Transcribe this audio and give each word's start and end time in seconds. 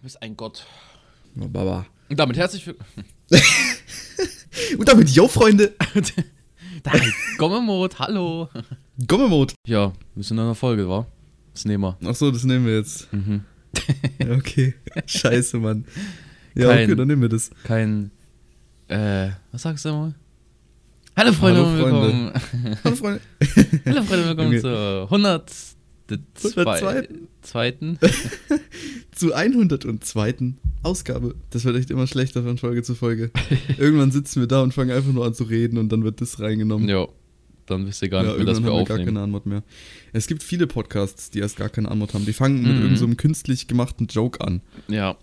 Du 0.00 0.04
bist 0.04 0.22
ein 0.22 0.34
Gott. 0.34 0.64
Oh, 1.38 1.46
Baba. 1.46 1.84
Und 2.08 2.18
damit 2.18 2.38
herzlich 2.38 2.66
willkommen. 2.66 3.04
Und 4.78 4.88
damit, 4.88 5.10
yo, 5.10 5.28
Freunde. 5.28 5.74
Gommemod, 7.36 7.98
hallo. 7.98 8.48
Gommemod. 9.06 9.52
Ja, 9.66 9.92
wir 10.14 10.24
sind 10.24 10.38
in 10.38 10.44
einer 10.44 10.54
Folge, 10.54 10.88
wa? 10.88 11.06
Das 11.52 11.66
nehmen 11.66 11.84
wir. 11.84 11.98
Achso, 12.08 12.30
das 12.30 12.44
nehmen 12.44 12.64
wir 12.64 12.76
jetzt. 12.78 13.12
Mhm. 13.12 13.44
Ja, 14.18 14.30
okay. 14.36 14.74
Scheiße, 15.04 15.58
Mann. 15.58 15.84
Ja, 16.54 16.68
Kein- 16.68 16.84
okay, 16.86 16.96
dann 16.96 17.08
nehmen 17.08 17.20
wir 17.20 17.28
das. 17.28 17.50
Kein, 17.64 18.10
äh, 18.88 19.28
was 19.52 19.60
sagst 19.60 19.84
du 19.84 19.90
mal? 19.90 20.14
Hallo 21.14 21.32
Freunde, 21.34 21.60
Hallo, 21.60 21.68
und 21.72 21.78
willkommen. 21.78 22.32
Hallo, 22.84 22.96
Freunde. 22.96 23.20
Hallo 23.84 24.02
Freunde, 24.02 24.28
willkommen 24.28 24.48
Junge. 24.52 24.60
zur 24.62 25.02
100. 25.10 25.52
Hundertzweiten. 26.10 27.28
Zweiten. 27.42 27.98
Zur 29.20 29.36
102. 29.36 30.54
Ausgabe. 30.82 31.34
Das 31.50 31.66
wird 31.66 31.76
echt 31.76 31.90
immer 31.90 32.06
schlechter 32.06 32.42
von 32.42 32.56
Folge 32.56 32.82
zu 32.82 32.94
Folge. 32.94 33.30
Irgendwann 33.78 34.10
sitzen 34.10 34.40
wir 34.40 34.46
da 34.48 34.62
und 34.62 34.72
fangen 34.72 34.90
einfach 34.92 35.12
nur 35.12 35.26
an 35.26 35.34
zu 35.34 35.44
reden 35.44 35.76
und 35.76 35.90
dann 35.92 36.04
wird 36.04 36.22
das 36.22 36.40
reingenommen. 36.40 36.88
Ja, 36.88 37.06
dann 37.66 37.86
wisst 37.86 38.00
ihr 38.00 38.08
gar 38.08 38.22
nicht 38.22 38.30
Ja, 38.32 38.36
mehr, 38.38 38.46
dass 38.46 38.62
wir 38.62 38.70
haben 38.72 38.78
wir 38.78 38.84
gar 38.86 38.98
keine 39.04 39.20
Anmod 39.20 39.44
mehr. 39.44 39.62
Es 40.14 40.26
gibt 40.26 40.42
viele 40.42 40.66
Podcasts, 40.66 41.28
die 41.30 41.40
erst 41.40 41.56
gar 41.58 41.68
keine 41.68 41.90
Anmod 41.90 42.14
haben. 42.14 42.24
Die 42.24 42.32
fangen 42.32 42.56
mit 42.56 42.64
Mhm. 42.64 42.70
irgendeinem 42.70 42.96
so 42.96 43.04
einem 43.04 43.16
künstlich 43.18 43.66
gemachten 43.68 44.06
Joke 44.06 44.40
an. 44.40 44.62
Ja, 44.88 45.18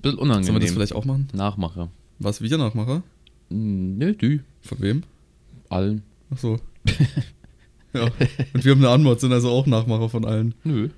bisschen 0.00 0.16
Sollen 0.16 0.16
wir 0.18 0.26
das 0.40 0.46
unangenehm. 0.48 0.72
vielleicht 0.72 0.94
auch 0.94 1.04
machen? 1.04 1.28
Nachmacher. 1.34 1.90
Was, 2.18 2.40
wie 2.40 2.48
Nachmacher? 2.48 3.02
Hm, 3.50 3.98
Nö, 3.98 4.14
du. 4.14 4.38
Von 4.62 4.80
wem? 4.80 5.02
Allen. 5.68 6.02
Ach 6.30 6.38
so. 6.38 6.58
ja. 7.92 8.04
Und 8.54 8.64
wir 8.64 8.72
haben 8.72 8.78
eine 8.78 8.88
Anmod, 8.88 9.20
sind 9.20 9.32
also 9.32 9.50
auch 9.50 9.66
Nachmacher 9.66 10.08
von 10.08 10.24
allen. 10.24 10.54
Nö. 10.64 10.88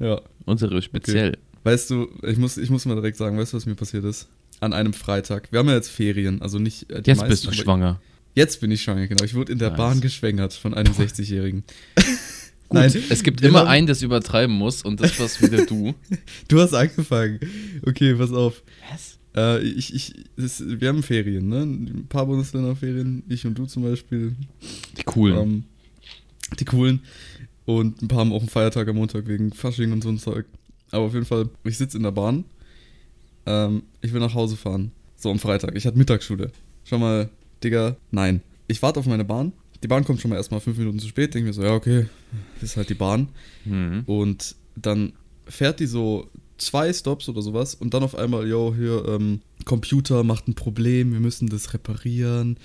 Ja. 0.00 0.20
Unsere 0.46 0.82
speziell. 0.82 1.38
Weißt 1.64 1.90
du, 1.90 2.08
ich 2.26 2.38
muss, 2.38 2.56
ich 2.56 2.70
muss 2.70 2.86
mal 2.86 2.94
direkt 2.94 3.16
sagen, 3.16 3.36
weißt 3.38 3.52
du, 3.52 3.56
was 3.56 3.66
mir 3.66 3.74
passiert 3.74 4.04
ist? 4.04 4.28
An 4.60 4.72
einem 4.72 4.92
Freitag. 4.92 5.50
Wir 5.52 5.58
haben 5.58 5.68
ja 5.68 5.74
jetzt 5.74 5.90
Ferien, 5.90 6.40
also 6.42 6.58
nicht 6.58 6.90
äh, 6.90 7.02
die 7.02 7.10
Jetzt 7.10 7.18
meisten, 7.18 7.30
bist 7.30 7.46
du 7.46 7.52
schwanger. 7.52 8.00
Jetzt 8.34 8.60
bin 8.60 8.70
ich 8.70 8.82
schwanger, 8.82 9.06
genau. 9.08 9.24
Ich 9.24 9.34
wurde 9.34 9.52
in 9.52 9.58
der 9.58 9.70
Nice. 9.70 9.76
Bahn 9.78 10.00
geschwängert 10.00 10.52
von 10.54 10.74
einem 10.74 10.92
60-Jährigen. 10.92 11.64
Gut, 12.68 12.94
es 13.10 13.22
gibt 13.24 13.40
immer 13.40 13.60
haben- 13.60 13.68
einen, 13.68 13.86
das 13.88 14.00
übertreiben 14.02 14.54
muss 14.54 14.82
und 14.82 15.00
das 15.00 15.18
warst 15.18 15.42
wieder 15.42 15.66
du. 15.66 15.94
Du 16.48 16.60
hast 16.60 16.72
angefangen. 16.72 17.40
Okay, 17.84 18.14
pass 18.14 18.30
auf. 18.32 18.62
Was? 18.90 19.18
Äh, 19.36 19.60
ich, 19.62 19.92
ich, 19.94 20.14
das, 20.36 20.62
wir 20.64 20.88
haben 20.88 21.02
Ferien, 21.02 21.48
ne? 21.48 21.62
Ein 21.62 22.06
paar 22.08 22.26
Bundesländer 22.26 22.76
Ferien, 22.76 23.24
ich 23.28 23.44
und 23.46 23.58
du 23.58 23.66
zum 23.66 23.82
Beispiel. 23.82 24.36
Die 24.96 25.02
coolen. 25.02 25.36
Ähm, 25.38 25.64
die 26.60 26.64
coolen. 26.64 27.00
Und 27.64 28.02
ein 28.02 28.08
paar 28.08 28.20
haben 28.20 28.32
auch 28.32 28.40
einen 28.40 28.48
Feiertag 28.48 28.86
am 28.88 28.96
Montag 28.96 29.26
wegen 29.26 29.52
Fasching 29.52 29.90
und 29.92 30.02
so 30.02 30.08
ein 30.08 30.18
Zeug. 30.18 30.46
Aber 30.92 31.04
auf 31.04 31.14
jeden 31.14 31.26
Fall, 31.26 31.48
ich 31.64 31.78
sitze 31.78 31.96
in 31.96 32.02
der 32.02 32.10
Bahn. 32.10 32.44
Ähm, 33.46 33.82
ich 34.00 34.12
will 34.12 34.20
nach 34.20 34.34
Hause 34.34 34.56
fahren. 34.56 34.92
So 35.16 35.30
am 35.30 35.38
Freitag. 35.38 35.76
Ich 35.76 35.86
hatte 35.86 35.98
Mittagsschule. 35.98 36.50
Schon 36.84 37.00
mal, 37.00 37.28
Digga, 37.62 37.96
nein. 38.10 38.42
Ich 38.68 38.80
warte 38.82 39.00
auf 39.00 39.06
meine 39.06 39.24
Bahn. 39.24 39.52
Die 39.82 39.88
Bahn 39.88 40.04
kommt 40.04 40.20
schon 40.20 40.30
mal 40.30 40.36
erstmal 40.36 40.60
fünf 40.60 40.76
Minuten 40.78 40.98
zu 40.98 41.08
spät. 41.08 41.34
Denke 41.34 41.48
mir 41.48 41.52
so, 41.54 41.62
ja, 41.62 41.74
okay, 41.74 42.06
ist 42.60 42.76
halt 42.76 42.88
die 42.90 42.94
Bahn. 42.94 43.28
Mhm. 43.64 44.02
Und 44.06 44.56
dann 44.76 45.12
fährt 45.46 45.80
die 45.80 45.86
so 45.86 46.28
zwei 46.58 46.92
Stops 46.92 47.28
oder 47.28 47.40
sowas 47.42 47.74
und 47.74 47.94
dann 47.94 48.02
auf 48.02 48.14
einmal, 48.14 48.46
yo, 48.46 48.74
hier, 48.76 49.04
ähm, 49.08 49.40
Computer 49.64 50.22
macht 50.24 50.46
ein 50.48 50.54
Problem, 50.54 51.12
wir 51.12 51.20
müssen 51.20 51.48
das 51.48 51.72
reparieren, 51.72 52.58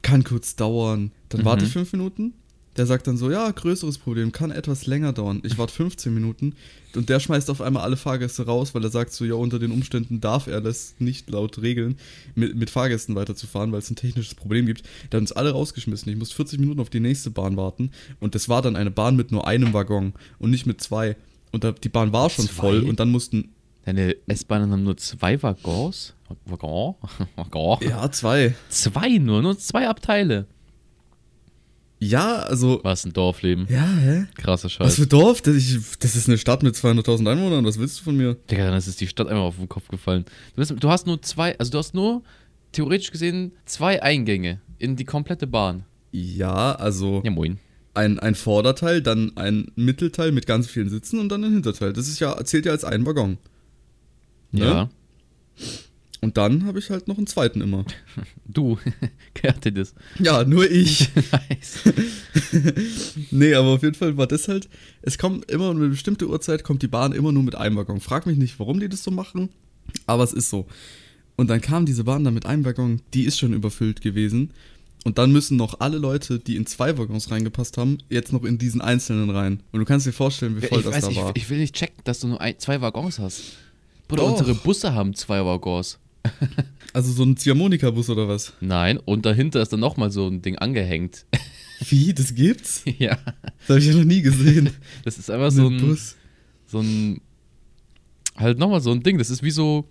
kann 0.00 0.24
kurz 0.24 0.56
dauern. 0.56 1.12
Dann 1.28 1.42
Mhm. 1.42 1.44
warte 1.44 1.64
ich 1.66 1.72
fünf 1.72 1.92
Minuten. 1.92 2.32
Der 2.76 2.86
sagt 2.86 3.06
dann 3.06 3.18
so, 3.18 3.30
ja, 3.30 3.50
größeres 3.50 3.98
Problem, 3.98 4.32
kann 4.32 4.50
etwas 4.50 4.86
länger 4.86 5.12
dauern. 5.12 5.42
Ich 5.44 5.58
warte 5.58 5.74
15 5.74 6.12
Minuten 6.14 6.54
und 6.94 7.10
der 7.10 7.20
schmeißt 7.20 7.50
auf 7.50 7.60
einmal 7.60 7.82
alle 7.82 7.98
Fahrgäste 7.98 8.46
raus, 8.46 8.74
weil 8.74 8.82
er 8.82 8.88
sagt 8.90 9.12
so, 9.12 9.26
ja, 9.26 9.34
unter 9.34 9.58
den 9.58 9.72
Umständen 9.72 10.20
darf 10.22 10.46
er 10.46 10.62
das 10.62 10.94
nicht 10.98 11.28
laut 11.28 11.60
Regeln, 11.60 11.98
mit, 12.34 12.56
mit 12.56 12.70
Fahrgästen 12.70 13.14
weiterzufahren, 13.14 13.72
weil 13.72 13.80
es 13.80 13.90
ein 13.90 13.96
technisches 13.96 14.34
Problem 14.34 14.64
gibt. 14.64 14.84
Der 15.10 15.18
hat 15.18 15.22
uns 15.22 15.32
alle 15.32 15.50
rausgeschmissen. 15.50 16.10
Ich 16.10 16.18
muss 16.18 16.32
40 16.32 16.58
Minuten 16.60 16.80
auf 16.80 16.88
die 16.88 17.00
nächste 17.00 17.30
Bahn 17.30 17.58
warten 17.58 17.90
und 18.20 18.34
das 18.34 18.48
war 18.48 18.62
dann 18.62 18.76
eine 18.76 18.90
Bahn 18.90 19.16
mit 19.16 19.32
nur 19.32 19.46
einem 19.46 19.74
Waggon 19.74 20.14
und 20.38 20.50
nicht 20.50 20.64
mit 20.64 20.80
zwei. 20.80 21.16
Und 21.50 21.64
da, 21.64 21.72
die 21.72 21.90
Bahn 21.90 22.14
war 22.14 22.30
schon 22.30 22.46
Zwei? 22.46 22.54
voll 22.54 22.80
und 22.84 22.98
dann 23.00 23.10
mussten, 23.10 23.50
Deine 23.84 24.14
S-Bahnen 24.28 24.70
haben 24.70 24.84
nur 24.84 24.96
zwei 24.96 25.42
Waggons. 25.42 26.14
Waggon? 26.46 26.94
Waggon? 27.36 27.78
ja, 27.82 28.10
zwei. 28.12 28.54
Zwei 28.68 29.18
nur, 29.18 29.42
nur 29.42 29.58
zwei 29.58 29.88
Abteile. 29.88 30.46
Ja, 32.04 32.36
also, 32.40 32.80
Was 32.82 33.04
ein 33.04 33.12
Dorfleben. 33.12 33.66
ja, 33.70 33.86
hä? 33.86 34.26
Krasser 34.36 34.64
Was 34.64 34.72
Scheiß. 34.72 34.94
für 34.96 35.06
Dorf? 35.06 35.40
Das, 35.42 35.54
ich, 35.54 35.78
das 36.00 36.16
ist 36.16 36.28
eine 36.28 36.36
Stadt 36.36 36.62
mit 36.64 36.74
200.000 36.74 37.30
Einwohnern, 37.30 37.64
was 37.64 37.78
willst 37.78 38.00
du 38.00 38.04
von 38.04 38.16
mir? 38.16 38.34
Digga, 38.50 38.64
dann 38.66 38.76
ist 38.76 39.00
die 39.00 39.06
Stadt 39.06 39.28
einfach 39.28 39.42
auf 39.44 39.56
den 39.56 39.68
Kopf 39.68 39.86
gefallen. 39.88 40.24
Du, 40.54 40.56
bist, 40.56 40.74
du 40.76 40.88
hast 40.88 41.06
nur 41.06 41.22
zwei, 41.22 41.56
also 41.58 41.70
du 41.70 41.78
hast 41.78 41.94
nur 41.94 42.22
theoretisch 42.72 43.12
gesehen 43.12 43.52
zwei 43.66 44.02
Eingänge 44.02 44.60
in 44.78 44.96
die 44.96 45.04
komplette 45.04 45.46
Bahn. 45.46 45.84
Ja, 46.10 46.72
also 46.74 47.22
Ja, 47.24 47.30
moin. 47.30 47.58
ein, 47.94 48.18
ein 48.18 48.34
Vorderteil, 48.34 49.00
dann 49.00 49.36
ein 49.36 49.70
Mittelteil 49.76 50.32
mit 50.32 50.46
ganz 50.46 50.66
vielen 50.66 50.88
Sitzen 50.88 51.20
und 51.20 51.28
dann 51.28 51.44
ein 51.44 51.52
Hinterteil. 51.52 51.92
Das 51.92 52.08
ist 52.08 52.18
ja, 52.18 52.42
zählt 52.44 52.66
ja 52.66 52.72
als 52.72 52.84
ein 52.84 53.06
Waggon. 53.06 53.38
Ne? 54.50 54.64
Ja. 54.64 54.90
Und 56.22 56.36
dann 56.36 56.66
habe 56.66 56.78
ich 56.78 56.88
halt 56.88 57.08
noch 57.08 57.18
einen 57.18 57.26
zweiten 57.26 57.60
immer. 57.60 57.84
Du, 58.44 58.78
dir 59.64 59.72
das. 59.72 59.94
Ja, 60.18 60.44
nur 60.44 60.70
ich. 60.70 61.08
nice. 61.32 61.80
nee, 63.30 63.54
aber 63.54 63.68
auf 63.68 63.82
jeden 63.82 63.94
Fall 63.94 64.16
war 64.16 64.26
das 64.26 64.46
halt, 64.46 64.68
es 65.00 65.16
kommt 65.16 65.50
immer 65.50 65.70
um 65.70 65.78
eine 65.78 65.88
bestimmte 65.88 66.28
Uhrzeit, 66.28 66.64
kommt 66.64 66.82
die 66.82 66.88
Bahn 66.88 67.12
immer 67.12 67.32
nur 67.32 67.42
mit 67.42 67.54
einem 67.54 67.76
Waggon. 67.76 68.00
Frag 68.00 68.26
mich 68.26 68.36
nicht, 68.36 68.58
warum 68.58 68.78
die 68.78 68.88
das 68.90 69.02
so 69.02 69.10
machen, 69.10 69.48
aber 70.06 70.22
es 70.22 70.32
ist 70.32 70.50
so. 70.50 70.66
Und 71.36 71.48
dann 71.48 71.62
kam 71.62 71.86
diese 71.86 72.04
Bahn 72.04 72.24
dann 72.24 72.34
mit 72.34 72.44
einem 72.44 72.64
Waggon, 72.64 73.00
die 73.14 73.24
ist 73.24 73.38
schon 73.38 73.54
überfüllt 73.54 74.02
gewesen. 74.02 74.52
Und 75.04 75.18
dann 75.18 75.32
müssen 75.32 75.56
noch 75.56 75.80
alle 75.80 75.98
Leute, 75.98 76.38
die 76.38 76.56
in 76.56 76.66
zwei 76.66 76.98
Waggons 76.98 77.30
reingepasst 77.30 77.78
haben, 77.78 77.98
jetzt 78.10 78.32
noch 78.32 78.44
in 78.44 78.58
diesen 78.58 78.80
einzelnen 78.80 79.30
rein. 79.30 79.62
Und 79.72 79.80
du 79.80 79.86
kannst 79.86 80.06
dir 80.06 80.12
vorstellen, 80.12 80.60
wie 80.60 80.66
voll 80.66 80.80
ich, 80.80 80.84
das 80.84 80.94
weiß, 80.94 81.04
da 81.04 81.10
ich, 81.10 81.16
war. 81.16 81.32
ich 81.34 81.50
will 81.50 81.58
nicht 81.58 81.74
checken, 81.74 82.00
dass 82.04 82.20
du 82.20 82.28
nur 82.28 82.40
ein, 82.40 82.58
zwei 82.58 82.80
Waggons 82.80 83.18
hast. 83.18 83.42
Bruder, 84.08 84.22
Doch. 84.22 84.32
unsere 84.32 84.54
Busse 84.54 84.94
haben 84.94 85.14
zwei 85.14 85.44
Waggons. 85.44 85.98
also 86.92 87.12
so 87.12 87.22
ein 87.24 87.36
Ziehharmonika-Bus 87.36 88.10
oder 88.10 88.28
was? 88.28 88.52
Nein, 88.60 88.98
und 88.98 89.26
dahinter 89.26 89.60
ist 89.62 89.72
dann 89.72 89.80
nochmal 89.80 90.10
so 90.10 90.26
ein 90.28 90.42
Ding 90.42 90.56
angehängt. 90.58 91.26
Wie, 91.88 92.14
das 92.14 92.34
gibt's? 92.34 92.82
ja, 92.98 93.18
Das 93.66 93.68
habe 93.70 93.78
ich 93.80 93.86
ja 93.86 93.94
noch 93.94 94.04
nie 94.04 94.22
gesehen. 94.22 94.70
das 95.04 95.18
ist 95.18 95.30
einfach 95.30 95.50
so 95.50 95.66
Ein 95.68 95.80
Bus. 95.80 96.16
so 96.66 96.78
ein, 96.80 97.20
halt 98.36 98.58
nochmal 98.58 98.80
so 98.80 98.92
ein 98.92 99.02
Ding. 99.02 99.18
Das 99.18 99.30
ist 99.30 99.42
wie 99.42 99.50
so, 99.50 99.88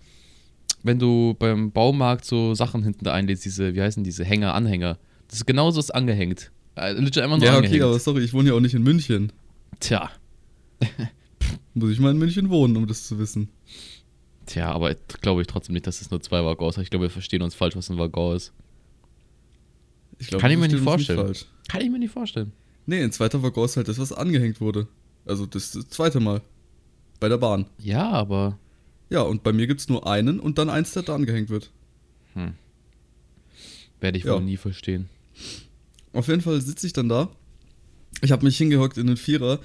wenn 0.82 0.98
du 0.98 1.34
beim 1.38 1.70
Baumarkt 1.70 2.24
so 2.24 2.54
Sachen 2.54 2.82
hinten 2.82 3.04
da 3.04 3.12
einlädst, 3.12 3.44
diese, 3.44 3.74
wie 3.74 3.82
heißen 3.82 4.02
diese 4.04 4.24
Hänger, 4.24 4.54
Anhänger. 4.54 4.98
Das 5.28 5.38
ist 5.38 5.46
genauso 5.46 5.80
ist 5.80 5.90
angehängt. 5.94 6.50
Äh, 6.76 6.92
legit 6.92 7.18
einfach 7.18 7.36
nur 7.36 7.46
Ja, 7.46 7.56
angehängt. 7.56 7.82
okay, 7.82 7.90
aber 7.90 7.98
sorry, 7.98 8.22
ich 8.24 8.32
wohne 8.32 8.48
ja 8.48 8.54
auch 8.54 8.60
nicht 8.60 8.74
in 8.74 8.82
München. 8.82 9.32
Tja, 9.80 10.10
Muss 11.74 11.90
ich 11.90 12.00
mal 12.00 12.10
in 12.12 12.18
München 12.18 12.48
wohnen, 12.50 12.76
um 12.76 12.86
das 12.86 13.06
zu 13.06 13.18
wissen. 13.18 13.48
Tja, 14.52 14.70
aber 14.72 14.94
glaube 15.20 15.40
ich 15.42 15.46
trotzdem 15.46 15.72
nicht, 15.74 15.86
dass 15.86 16.00
es 16.00 16.10
nur 16.10 16.20
zwei 16.20 16.44
Waggons 16.44 16.76
hat. 16.76 16.84
Ich 16.84 16.90
glaube, 16.90 17.04
wir 17.06 17.10
verstehen 17.10 17.42
uns 17.42 17.54
falsch, 17.54 17.76
was 17.76 17.88
ein 17.90 17.98
Waggon 17.98 18.36
ist. 18.36 18.52
Ich 20.18 20.28
glaub, 20.28 20.40
Kann 20.40 20.50
ich 20.50 20.58
mir 20.58 20.68
nicht 20.68 20.80
vorstellen. 20.82 21.18
falsch. 21.18 21.46
Kann 21.68 21.80
ich 21.82 21.90
mir 21.90 21.98
nicht 21.98 22.12
vorstellen. 22.12 22.52
Nee, 22.86 23.02
ein 23.02 23.12
zweiter 23.12 23.42
Waggon 23.42 23.64
ist 23.64 23.76
halt 23.76 23.88
das, 23.88 23.98
was 23.98 24.12
angehängt 24.12 24.60
wurde. 24.60 24.86
Also 25.24 25.46
das, 25.46 25.72
das 25.72 25.88
zweite 25.88 26.20
Mal. 26.20 26.42
Bei 27.20 27.28
der 27.28 27.38
Bahn. 27.38 27.66
Ja, 27.78 28.10
aber 28.10 28.58
Ja, 29.10 29.22
und 29.22 29.42
bei 29.42 29.52
mir 29.52 29.66
gibt's 29.66 29.88
nur 29.88 30.06
einen 30.06 30.40
und 30.40 30.58
dann 30.58 30.68
eins, 30.70 30.92
der 30.92 31.02
da 31.02 31.14
angehängt 31.14 31.48
wird. 31.50 31.70
werde 34.00 34.18
ich 34.18 34.24
Ja. 34.24 34.34
wohl 34.34 34.42
nie 34.42 34.56
verstehen. 34.56 35.08
Auf 36.12 36.28
jeden 36.28 36.40
Fall 36.40 36.60
sitze 36.60 36.86
ich 36.86 36.92
dann 36.92 37.08
da. 37.08 37.28
Ich 38.20 38.32
habe 38.32 38.44
mich 38.44 38.56
hingehockt 38.58 38.98
in 38.98 39.06
den 39.06 39.16
Vierer 39.16 39.60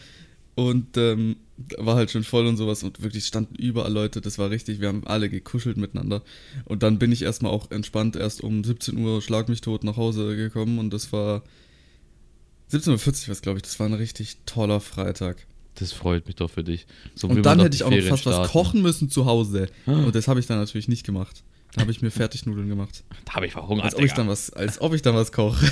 und 0.55 0.95
ähm, 0.97 1.35
war 1.77 1.95
halt 1.95 2.11
schon 2.11 2.23
voll 2.23 2.45
und 2.45 2.57
sowas 2.57 2.83
und 2.83 3.01
wirklich 3.01 3.25
standen 3.25 3.55
überall 3.55 3.91
Leute. 3.91 4.21
Das 4.21 4.37
war 4.37 4.49
richtig, 4.49 4.79
wir 4.79 4.87
haben 4.87 5.05
alle 5.07 5.29
gekuschelt 5.29 5.77
miteinander. 5.77 6.21
Und 6.65 6.83
dann 6.83 6.99
bin 6.99 7.11
ich 7.11 7.23
erstmal 7.23 7.51
auch 7.51 7.71
entspannt 7.71 8.15
erst 8.15 8.41
um 8.41 8.63
17 8.63 8.97
Uhr 8.97 9.21
schlag 9.21 9.49
mich 9.49 9.61
tot 9.61 9.83
nach 9.83 9.97
Hause 9.97 10.35
gekommen 10.35 10.77
und 10.79 10.91
das 10.93 11.11
war 11.11 11.43
17.40 12.71 12.89
Uhr 12.89 13.31
was, 13.31 13.41
glaube 13.41 13.57
ich. 13.57 13.63
Das 13.63 13.79
war 13.79 13.87
ein 13.87 13.93
richtig 13.93 14.37
toller 14.45 14.79
Freitag. 14.79 15.47
Das 15.75 15.91
freut 15.93 16.25
mich 16.25 16.35
doch 16.35 16.49
für 16.49 16.63
dich. 16.63 16.87
So 17.15 17.27
Und 17.27 17.43
dann 17.43 17.59
hätte 17.59 17.75
ich 17.75 17.83
auch 17.83 17.91
noch 17.91 18.01
fast 18.01 18.25
was 18.25 18.35
starten. 18.35 18.51
kochen 18.51 18.81
müssen 18.81 19.09
zu 19.09 19.25
Hause. 19.25 19.69
Ah. 19.85 19.93
Und 19.93 20.15
das 20.15 20.27
habe 20.27 20.39
ich 20.39 20.47
dann 20.47 20.57
natürlich 20.57 20.87
nicht 20.87 21.05
gemacht. 21.05 21.43
Da 21.73 21.81
habe 21.81 21.91
ich 21.91 22.01
mir 22.01 22.09
Fertignudeln 22.09 22.67
gemacht. 22.67 23.03
Da 23.25 23.33
habe 23.33 23.45
ich 23.45 23.51
verhungert, 23.51 23.85
Als 23.85 23.95
ob 23.95 24.03
ich 24.03 24.13
dann 24.13 24.27
was, 24.27 24.51
als 24.51 24.81
ob 24.81 24.93
ich 24.93 25.01
dann 25.01 25.15
was 25.15 25.31
koche. 25.31 25.65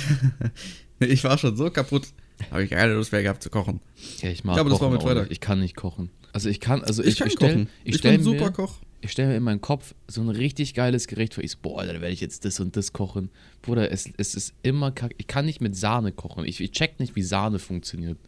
Ich 0.98 1.24
war 1.24 1.36
schon 1.36 1.54
so 1.58 1.68
kaputt. 1.70 2.06
Habe 2.50 2.64
ich 2.64 2.70
keine 2.70 2.92
Lust 2.94 3.12
mehr 3.12 3.22
gehabt 3.22 3.42
zu 3.42 3.50
kochen. 3.50 3.80
Ja, 4.20 4.28
ich 4.30 4.44
mag 4.44 4.58
aber 4.58 4.70
das 4.70 4.78
kochen 4.78 4.92
war 4.92 4.98
auch 4.98 5.02
Freitag. 5.02 5.30
Ich 5.30 5.40
kann 5.40 5.60
nicht 5.60 5.74
kochen. 5.76 6.10
Also 6.32 6.48
ich 6.48 6.60
kann, 6.60 6.84
also 6.84 7.02
Ich, 7.02 7.10
ich, 7.10 7.18
kann 7.18 7.28
ich 7.28 7.32
stell, 7.34 7.48
kochen. 7.54 7.68
ich 7.84 7.94
Ich, 7.96 8.02
bin 8.02 8.22
super 8.22 8.50
Koch. 8.50 8.74
ich 9.00 9.10
stelle 9.12 9.28
mir 9.28 9.36
in 9.36 9.42
meinen 9.42 9.62
Kopf 9.62 9.94
so 10.06 10.20
ein 10.20 10.28
richtig 10.28 10.74
geiles 10.74 11.06
Gericht 11.06 11.34
vor. 11.34 11.42
Ich 11.42 11.52
so, 11.52 11.58
boah, 11.62 11.80
Alter, 11.80 11.94
da 11.94 12.00
werde 12.02 12.12
ich 12.12 12.20
jetzt 12.20 12.44
das 12.44 12.60
und 12.60 12.76
das 12.76 12.92
kochen. 12.92 13.30
Bruder, 13.62 13.90
es, 13.90 14.08
es 14.18 14.34
ist 14.34 14.52
immer 14.62 14.90
kack. 14.90 15.14
Ich 15.16 15.26
kann 15.26 15.46
nicht 15.46 15.60
mit 15.62 15.74
Sahne 15.76 16.12
kochen. 16.12 16.44
Ich, 16.44 16.60
ich 16.60 16.72
check 16.72 17.00
nicht, 17.00 17.16
wie 17.16 17.22
Sahne 17.22 17.58
funktioniert. 17.58 18.18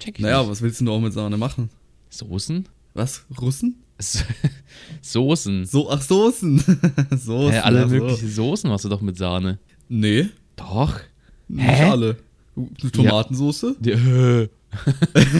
Check 0.00 0.18
ich 0.18 0.22
Naja, 0.22 0.40
nicht. 0.42 0.50
was 0.50 0.60
willst 0.60 0.80
du 0.80 0.84
denn 0.84 0.92
auch 0.92 1.00
mit 1.00 1.12
Sahne 1.14 1.38
machen? 1.38 1.70
Soßen? 2.10 2.68
Was? 2.92 3.24
Russen? 3.40 3.76
Soßen. 5.02 5.64
So, 5.66 5.90
ach, 5.90 6.02
Soßen. 6.02 6.58
Soßen. 7.10 7.52
Hä, 7.52 7.58
alle 7.58 7.84
ach 7.84 7.88
so. 7.88 7.94
möglichen 7.94 8.28
Soßen 8.28 8.70
machst 8.70 8.84
du 8.84 8.88
doch 8.88 9.00
mit 9.00 9.16
Sahne. 9.16 9.58
Nee, 9.88 10.28
Doch. 10.56 11.00
nicht 11.48 11.66
Hä? 11.68 11.84
alle. 11.90 12.16
Eine 12.56 12.90
Tomatensoße? 12.92 13.76
Die, 13.80 13.90
äh, 13.90 14.48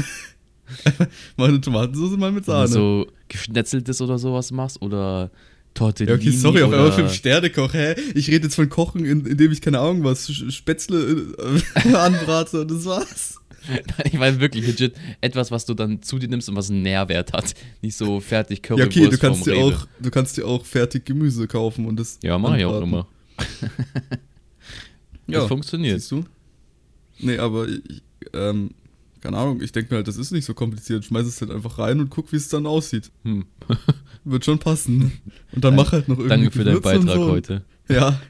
Mach 1.36 1.48
eine 1.48 1.60
Tomatensoße 1.60 2.16
mal 2.16 2.32
mit 2.32 2.44
Sahne. 2.46 2.68
so 2.68 3.06
geschnetzeltes 3.28 4.00
oder 4.00 4.18
sowas 4.18 4.50
machst 4.50 4.80
oder 4.82 5.30
ja, 5.32 5.38
Tortellini 5.74 6.16
okay, 6.16 6.30
sorry, 6.30 6.62
auf 6.62 6.72
einmal 6.72 6.92
fünf 6.92 7.12
Sterne 7.12 7.50
koch. 7.50 7.74
Hä? 7.74 7.94
Ich 8.14 8.28
rede 8.28 8.44
jetzt 8.44 8.54
von 8.54 8.68
Kochen, 8.68 9.04
in- 9.04 9.26
indem 9.26 9.50
ich 9.52 9.60
keine 9.60 9.80
Ahnung 9.80 10.04
was, 10.04 10.30
Spätzle 10.32 11.32
äh, 11.82 11.94
anbrate 11.94 12.60
und 12.62 12.70
das 12.70 12.84
war's. 12.84 13.40
Nein, 13.68 13.82
ich 14.04 14.12
meine 14.14 14.40
wirklich 14.40 14.66
legit 14.66 14.94
etwas, 15.20 15.50
was 15.50 15.64
du 15.66 15.74
dann 15.74 16.02
zu 16.02 16.18
dir 16.18 16.28
nimmst 16.28 16.48
und 16.48 16.56
was 16.56 16.70
einen 16.70 16.82
Nährwert 16.82 17.32
hat. 17.32 17.54
Nicht 17.82 17.96
so 17.96 18.20
fertig 18.20 18.58
Ja, 18.58 18.76
Currywurst 18.76 18.96
okay, 18.98 19.08
du 19.08 19.18
kannst 19.18 19.46
dir 19.46 19.56
auch, 19.56 19.86
du 20.00 20.10
kannst 20.10 20.36
dir 20.36 20.46
auch 20.46 20.64
fertig 20.64 21.04
Gemüse 21.06 21.46
kaufen 21.48 21.86
und 21.86 21.98
das. 21.98 22.18
Ja, 22.22 22.38
mach 22.38 22.56
ich 22.56 22.64
auch 22.64 22.80
anbraten. 22.82 22.88
immer. 22.88 23.06
Ja, 25.26 25.40
Das 25.40 25.48
funktioniert. 25.48 25.98
Siehst 26.00 26.12
du? 26.12 26.24
Nee, 27.24 27.38
aber 27.38 27.68
ich, 27.68 28.02
ähm, 28.32 28.70
keine 29.20 29.38
Ahnung, 29.38 29.62
ich 29.62 29.72
denke 29.72 29.92
mir 29.92 29.96
halt, 29.98 30.08
das 30.08 30.16
ist 30.16 30.32
nicht 30.32 30.44
so 30.44 30.54
kompliziert. 30.54 31.04
Schmeiß 31.04 31.26
es 31.26 31.40
halt 31.40 31.50
einfach 31.50 31.78
rein 31.78 32.00
und 32.00 32.10
guck, 32.10 32.30
wie 32.32 32.36
es 32.36 32.48
dann 32.48 32.66
aussieht. 32.66 33.10
Hm. 33.24 33.46
Wird 34.24 34.44
schon 34.44 34.58
passen. 34.58 35.12
Und 35.52 35.64
dann 35.64 35.74
mach 35.74 35.92
halt 35.92 36.08
noch 36.08 36.18
irgendwie 36.18 36.28
Danke 36.28 36.50
für 36.50 36.64
deinen 36.64 36.80
Beitrag 36.80 37.14
so. 37.14 37.30
heute. 37.30 37.64
Ja. 37.88 38.20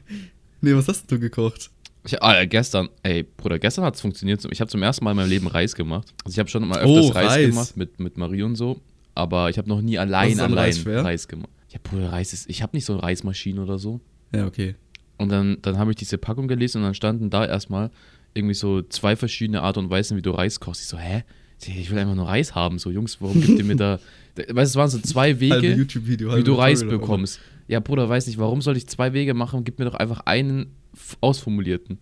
Nee, 0.61 0.73
was 0.73 0.87
hast 0.87 1.11
du 1.11 1.19
gekocht? 1.19 1.69
Ich, 2.05 2.21
ah, 2.21 2.45
gestern, 2.45 2.89
ey, 3.03 3.23
Bruder, 3.23 3.59
gestern 3.59 3.83
hat 3.83 3.95
es 3.95 4.01
funktioniert. 4.01 4.45
Ich 4.51 4.61
habe 4.61 4.69
zum 4.69 4.83
ersten 4.83 5.03
Mal 5.03 5.11
in 5.11 5.17
meinem 5.17 5.29
Leben 5.29 5.47
Reis 5.47 5.75
gemacht. 5.75 6.13
Also 6.23 6.35
ich 6.35 6.39
habe 6.39 6.49
schon 6.49 6.67
mal 6.67 6.79
öfters 6.79 7.05
Oh, 7.05 7.09
Reis, 7.09 7.31
Reis. 7.31 7.49
gemacht 7.49 7.77
mit, 7.77 7.99
mit 7.99 8.17
Marie 8.17 8.43
und 8.43 8.55
so, 8.55 8.79
aber 9.15 9.49
ich 9.49 9.57
habe 9.57 9.67
noch 9.67 9.81
nie 9.81 9.97
allein 9.97 10.39
allein 10.39 10.53
Reis? 10.53 10.85
Reis 10.85 11.27
gemacht. 11.27 11.49
Ja, 11.69 11.79
Bruder, 11.81 12.11
Reis 12.11 12.31
ist, 12.31 12.49
ich 12.49 12.61
habe 12.61 12.75
nicht 12.75 12.85
so 12.85 12.93
eine 12.93 13.03
Reismaschine 13.03 13.61
oder 13.61 13.79
so. 13.79 14.01
Ja, 14.33 14.45
okay. 14.45 14.75
Und 15.17 15.29
dann, 15.29 15.57
dann 15.61 15.77
habe 15.77 15.91
ich 15.91 15.97
diese 15.97 16.17
Packung 16.17 16.47
gelesen 16.47 16.79
und 16.79 16.83
dann 16.83 16.93
standen 16.93 17.29
da 17.29 17.45
erstmal 17.45 17.89
irgendwie 18.35 18.53
so 18.53 18.81
zwei 18.83 19.15
verschiedene 19.15 19.61
Art 19.63 19.77
und 19.77 19.89
Weisen, 19.89 20.15
wie 20.17 20.21
du 20.21 20.31
Reis 20.31 20.59
kochst. 20.59 20.81
Ich 20.81 20.87
so, 20.87 20.97
hä? 20.97 21.23
Ich 21.65 21.89
will 21.89 21.97
einfach 21.97 22.15
nur 22.15 22.27
Reis 22.27 22.53
haben. 22.53 22.77
So, 22.77 22.91
Jungs, 22.91 23.19
warum 23.21 23.41
gibt 23.41 23.57
ihr 23.57 23.63
mir 23.65 23.75
da. 23.77 23.99
Weißt 24.35 24.47
du, 24.47 24.61
es 24.61 24.75
waren 24.75 24.89
so 24.89 24.99
zwei 24.99 25.39
Wege, 25.39 25.87
wie 26.03 26.27
halbe 26.27 26.43
du 26.43 26.53
Reis 26.53 26.81
Tutorial, 26.81 26.99
bekommst. 26.99 27.39
Ja, 27.67 27.79
Bruder, 27.79 28.07
weiß 28.09 28.27
nicht, 28.27 28.37
warum 28.37 28.61
soll 28.61 28.77
ich 28.77 28.87
zwei 28.87 29.13
Wege 29.13 29.33
machen? 29.33 29.63
Gib 29.63 29.79
mir 29.79 29.85
doch 29.85 29.95
einfach 29.95 30.19
einen 30.25 30.75
ausformulierten. 31.21 31.97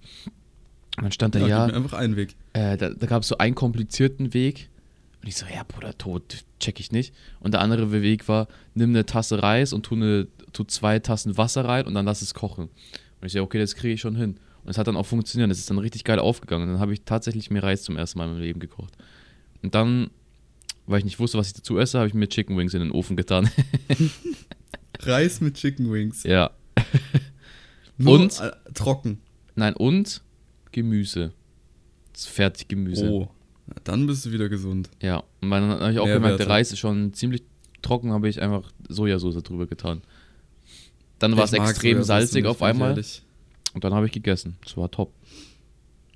Und 0.98 1.04
dann 1.04 1.12
stand 1.12 1.36
da, 1.36 1.40
Ja, 1.40 1.48
ja, 1.48 1.66
gib 1.68 1.76
mir 1.76 1.82
einfach 1.84 1.98
einen 1.98 2.16
Weg. 2.16 2.36
äh, 2.54 2.76
da, 2.78 2.90
da 2.90 3.06
gab 3.08 3.22
es 3.22 3.28
so 3.28 3.38
einen 3.38 3.56
komplizierten 3.56 4.34
Weg. 4.34 4.70
Und 5.22 5.28
ich 5.28 5.36
so, 5.36 5.46
ja, 5.46 5.64
Bruder, 5.64 5.98
tot, 5.98 6.44
check 6.60 6.80
ich 6.80 6.92
nicht. 6.92 7.14
Und 7.40 7.54
der 7.54 7.62
andere 7.62 7.92
Weg 7.92 8.28
war, 8.28 8.48
nimm 8.74 8.90
eine 8.90 9.06
Tasse 9.06 9.42
Reis 9.42 9.72
und 9.72 9.84
tu, 9.86 9.96
eine, 9.96 10.28
tu 10.52 10.64
zwei 10.66 11.00
Tassen 11.00 11.38
Wasser 11.38 11.64
rein 11.64 11.86
und 11.86 11.94
dann 11.94 12.06
lass 12.06 12.22
es 12.22 12.34
kochen. 12.34 12.64
Und 13.22 13.28
ich 13.28 13.32
so, 13.34 13.42
okay, 13.42 13.60
das 13.60 13.76
kriege 13.76 13.94
ich 13.94 14.02
schon 14.02 14.16
hin. 14.16 14.36
Und 14.64 14.70
es 14.70 14.78
hat 14.78 14.88
dann 14.88 14.96
auch 14.96 15.06
funktioniert. 15.06 15.52
Es 15.52 15.60
ist 15.60 15.70
dann 15.70 15.78
richtig 15.78 16.04
geil 16.04 16.20
aufgegangen. 16.20 16.68
Und 16.68 16.74
dann 16.74 16.82
habe 16.82 16.94
ich 16.94 17.02
tatsächlich 17.04 17.52
mir 17.52 17.64
Reis 17.64 17.84
zum 17.84 17.98
ersten 17.98 18.18
Mal 18.18 18.26
in 18.26 18.32
meinem 18.32 18.42
Leben 18.42 18.60
gekocht. 18.60 18.96
Und 19.62 19.76
dann, 19.76 20.10
weil 20.86 21.00
ich 21.00 21.06
nicht 21.06 21.20
wusste, 21.20 21.38
was 21.38 21.48
ich 21.48 21.54
dazu 21.54 21.78
esse, 21.78 21.98
habe 22.00 22.08
ich 22.08 22.14
mir 22.14 22.28
Chicken 22.28 22.58
Wings 22.58 22.74
in 22.74 22.80
den 22.80 22.92
Ofen 22.92 23.16
getan. 23.18 23.50
Reis 25.00 25.42
mit 25.42 25.56
Chicken 25.56 25.92
Wings. 25.92 26.24
ja. 26.24 26.52
Nur, 27.98 28.20
Und? 28.20 28.40
äh, 28.40 28.52
trocken. 28.74 29.20
Nein, 29.56 29.76
und 29.76 30.22
Gemüse. 30.72 31.32
Das 32.14 32.26
Fertiggemüse. 32.26 33.10
Oh. 33.10 33.30
Dann 33.84 34.08
bist 34.08 34.26
du 34.26 34.32
wieder 34.32 34.50
gesund. 34.50 34.90
Ja, 35.02 35.24
und 35.42 35.52
dann 35.52 35.70
habe 35.70 35.92
ich 35.92 36.00
auch 36.00 36.06
Mehrwerte. 36.06 36.14
gemerkt, 36.14 36.40
der 36.40 36.50
Reis 36.50 36.72
ist 36.72 36.80
schon 36.80 37.14
ziemlich 37.14 37.44
trocken, 37.82 38.12
habe 38.12 38.28
ich 38.30 38.42
einfach 38.42 38.72
Sojasauce 38.90 39.42
drüber 39.44 39.68
getan. 39.68 40.02
Dann 41.20 41.38
war 41.38 41.46
es 41.46 41.54
extrem 41.54 42.04
salzig 42.04 42.46
auf 42.46 42.62
einmal 42.62 42.92
ehrlich. 42.92 43.24
Und 43.74 43.84
dann 43.84 43.94
habe 43.94 44.06
ich 44.06 44.12
gegessen. 44.12 44.58
Das 44.64 44.78
war 44.78 44.90
top. 44.90 45.14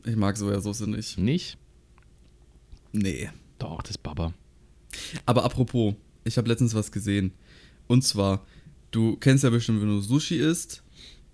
Ich 0.06 0.16
mag 0.16 0.38
Sojasauce 0.38 0.82
nicht. 0.88 1.18
Nicht? 1.18 1.58
Nee. 2.92 3.30
Doch, 3.60 3.82
das 3.82 3.92
ist 3.92 4.04
Baba. 4.04 4.34
Aber 5.26 5.44
apropos, 5.44 5.96
ich 6.24 6.38
habe 6.38 6.48
letztens 6.48 6.76
was 6.76 6.92
gesehen. 6.92 7.32
Und 7.88 8.04
zwar, 8.04 8.46
du 8.92 9.18
kennst 9.18 9.44
ja 9.44 9.50
bestimmt, 9.50 9.82
wenn 9.82 9.90
du 9.90 10.02
Sushi 10.02 10.38
isst 10.38 10.84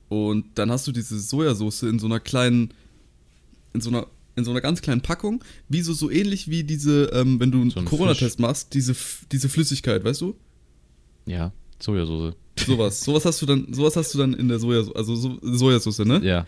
und 0.09 0.45
dann 0.55 0.71
hast 0.71 0.87
du 0.87 0.91
diese 0.91 1.19
Sojasauce 1.19 1.83
in 1.83 1.99
so 1.99 2.05
einer 2.05 2.19
kleinen, 2.19 2.73
in 3.73 3.81
so 3.81 3.89
einer, 3.89 4.07
in 4.35 4.45
so 4.45 4.51
einer 4.51 4.61
ganz 4.61 4.81
kleinen 4.81 5.01
Packung, 5.01 5.43
wie 5.69 5.81
so, 5.81 5.93
so 5.93 6.09
ähnlich 6.09 6.47
wie 6.47 6.63
diese, 6.63 7.05
ähm, 7.13 7.39
wenn 7.39 7.51
du 7.51 7.61
einen 7.61 7.69
So 7.69 7.79
ein 7.79 7.85
Corona-Test 7.85 8.39
machst, 8.39 8.73
diese, 8.73 8.95
diese 9.31 9.49
Flüssigkeit, 9.49 10.03
weißt 10.03 10.21
du? 10.21 10.35
Ja, 11.25 11.51
Sojasauce. 11.79 12.33
Sowas. 12.65 13.01
sowas 13.03 13.25
hast 13.25 13.41
du 13.41 13.45
dann, 13.45 13.73
sowas 13.73 13.95
hast 13.95 14.13
du 14.13 14.17
dann 14.19 14.33
in 14.33 14.47
der 14.47 14.59
Sojasauce, 14.59 14.95
also 14.95 15.15
so, 15.15 15.37
Sojasauce, 15.41 15.99
ne? 15.99 16.21
Ja, 16.23 16.39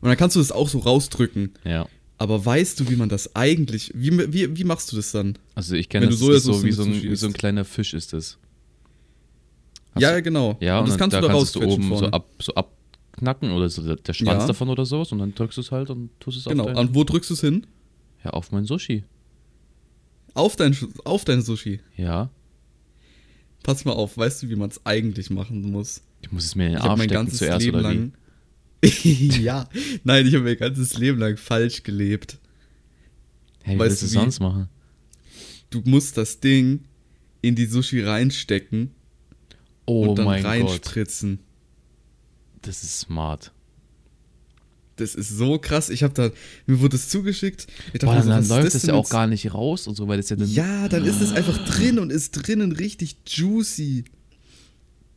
Und 0.00 0.08
dann 0.08 0.16
kannst 0.16 0.36
du 0.36 0.40
das 0.40 0.52
auch 0.52 0.68
so 0.68 0.78
rausdrücken. 0.80 1.52
ja. 1.64 1.86
Aber 2.18 2.44
weißt 2.44 2.78
du, 2.78 2.88
wie 2.88 2.94
man 2.94 3.08
das 3.08 3.34
eigentlich, 3.34 3.90
wie, 3.96 4.32
wie, 4.32 4.56
wie 4.56 4.62
machst 4.62 4.92
du 4.92 4.96
das 4.96 5.10
dann? 5.10 5.36
Also 5.56 5.74
ich 5.74 5.88
kenne 5.88 6.06
das, 6.06 6.20
das 6.20 6.44
so 6.44 6.62
wie 6.62 6.70
so, 6.70 6.84
ein, 6.84 7.02
wie 7.02 7.16
so 7.16 7.26
ein 7.26 7.32
kleiner 7.32 7.64
Fisch 7.64 7.94
ist 7.94 8.12
das. 8.12 8.38
Hast 9.94 10.02
ja, 10.02 10.20
genau. 10.20 10.56
Ja, 10.60 10.78
und, 10.78 10.86
das 10.88 10.92
dann, 10.96 11.10
kannst 11.10 11.16
da 11.16 11.20
du 11.20 11.26
da 11.26 11.32
kannst 11.32 11.56
du 11.56 11.62
oben 11.62 11.82
so, 11.82 11.88
vorne. 11.96 12.12
ab, 12.12 12.28
so 12.40 12.54
abknacken 12.54 13.50
oder 13.50 13.68
so 13.68 13.82
der, 13.96 14.12
Schwanz 14.14 14.42
Ja. 14.42 14.46
davon 14.46 14.68
oder 14.68 14.86
sowas 14.86 15.10
und 15.10 15.18
dann 15.18 15.34
drückst 15.34 15.56
du 15.58 15.62
es 15.62 15.72
halt 15.72 15.90
und 15.90 16.10
tust 16.20 16.38
es 16.38 16.44
Genau. 16.44 16.64
auf 16.64 16.72
dein, 16.74 16.76
Und 16.88 16.94
wo 16.94 17.02
drückst 17.02 17.30
du 17.30 17.34
es 17.34 17.40
hin? 17.40 17.66
ja, 18.24 18.30
auf 18.30 18.52
mein 18.52 18.66
Sushi. 18.66 19.02
Auf 20.34 20.54
dein, 20.54 20.76
auf 21.04 21.24
dein 21.24 21.42
Sushi. 21.42 21.80
Ja, 21.96 22.30
Pass 23.62 23.84
mal 23.84 23.92
auf, 23.92 24.16
weißt 24.16 24.42
du, 24.42 24.48
wie 24.48 24.56
man 24.56 24.70
es 24.70 24.84
eigentlich 24.84 25.30
machen 25.30 25.62
muss? 25.70 26.02
ich 26.20 26.30
muss 26.32 26.44
es 26.44 26.54
mir 26.54 26.66
in 26.66 26.72
den 26.72 26.76
Ich 26.78 26.82
habe 26.82 26.90
Arm 26.90 26.98
mein 26.98 27.08
stecken 27.08 27.24
ganzes 27.24 27.38
zuerst 27.38 27.64
Leben 27.64 27.78
oder 27.78 27.90
wie? 27.90 27.94
lang. 27.94 28.12
ja. 29.42 29.68
Nein, 30.04 30.26
ich 30.26 30.34
habe 30.34 30.44
mein 30.44 30.56
ganzes 30.56 30.98
Leben 30.98 31.18
lang 31.18 31.36
falsch 31.36 31.82
gelebt. 31.82 32.38
Hey, 33.62 33.76
wie 33.76 33.80
Weißt 33.80 33.90
willst 33.90 34.02
du 34.02 34.06
es 34.06 34.12
sonst 34.12 34.40
machen? 34.40 34.68
Du 35.70 35.82
musst 35.84 36.16
das 36.16 36.40
Ding 36.40 36.84
in 37.40 37.54
die 37.54 37.66
Sushi 37.66 38.02
reinstecken 38.02 38.90
Oh 39.86 40.08
und 40.10 40.16
dann 40.18 40.26
mein 40.26 40.42
Gott, 40.42 40.52
reinspritzen. 40.52 41.40
das 42.62 42.82
ist 42.82 43.00
smart. 43.00 43.52
Das 44.96 45.14
ist 45.14 45.30
so 45.30 45.58
krass. 45.58 45.88
Ich 45.88 46.02
habe 46.02 46.14
da, 46.14 46.30
mir 46.66 46.80
wurde 46.80 46.96
es 46.96 47.08
zugeschickt. 47.08 47.66
Ich 47.92 48.00
dachte 48.00 48.06
Boah, 48.06 48.14
dann, 48.14 48.24
so, 48.24 48.30
dann 48.30 48.62
läuft 48.62 48.74
das 48.74 48.82
ja 48.84 48.94
auch 48.94 49.08
gar 49.08 49.26
nicht 49.26 49.54
raus 49.54 49.86
und 49.86 49.96
so, 49.96 50.06
weil 50.08 50.18
das 50.18 50.28
ja 50.28 50.36
dann. 50.36 50.50
Ja, 50.50 50.88
dann 50.88 51.04
ist 51.04 51.20
es 51.20 51.32
einfach 51.32 51.58
drin 51.66 51.98
und 51.98 52.10
ist 52.10 52.32
drinnen 52.32 52.72
richtig 52.72 53.16
juicy. 53.26 54.04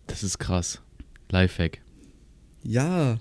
Das 0.08 0.24
ist 0.24 0.40
krass. 0.40 0.82
Lifehack. 1.30 1.82
Ja. 2.64 3.20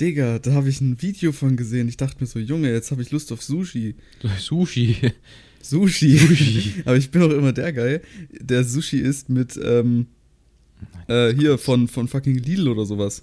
Digga, 0.00 0.40
da 0.40 0.52
habe 0.52 0.68
ich 0.68 0.80
ein 0.80 1.00
Video 1.02 1.32
von 1.32 1.56
gesehen. 1.56 1.88
Ich 1.88 1.96
dachte 1.96 2.16
mir 2.20 2.26
so, 2.26 2.38
Junge, 2.38 2.72
jetzt 2.72 2.90
habe 2.90 3.02
ich 3.02 3.10
Lust 3.10 3.30
auf 3.32 3.42
Sushi. 3.42 3.94
Sushi. 4.40 4.96
Sushi. 5.62 6.18
Sushi. 6.18 6.74
Aber 6.84 6.96
ich 6.96 7.10
bin 7.10 7.22
auch 7.22 7.30
immer 7.30 7.52
der 7.52 7.72
Guy, 7.72 8.00
der 8.40 8.64
Sushi 8.64 8.98
isst 8.98 9.28
mit, 9.28 9.58
ähm, 9.62 10.06
äh, 11.08 11.32
hier 11.34 11.58
von, 11.58 11.88
von 11.88 12.08
fucking 12.08 12.36
Lidl 12.36 12.68
oder 12.68 12.84
sowas. 12.84 13.22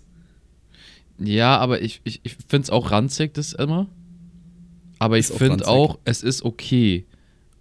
Ja, 1.24 1.58
aber 1.58 1.82
ich, 1.82 2.02
ich, 2.04 2.22
ich 2.24 2.36
finde 2.48 2.64
es 2.64 2.70
auch 2.70 2.92
ranzig, 2.92 3.34
das 3.34 3.54
immer. 3.54 3.88
Aber 5.00 5.18
ich 5.18 5.26
Ist 5.26 5.32
auch 5.34 5.38
finde 5.38 5.68
auch, 5.68 6.00
es 6.06 6.24
ist 6.24 6.44
okay. 6.44 7.06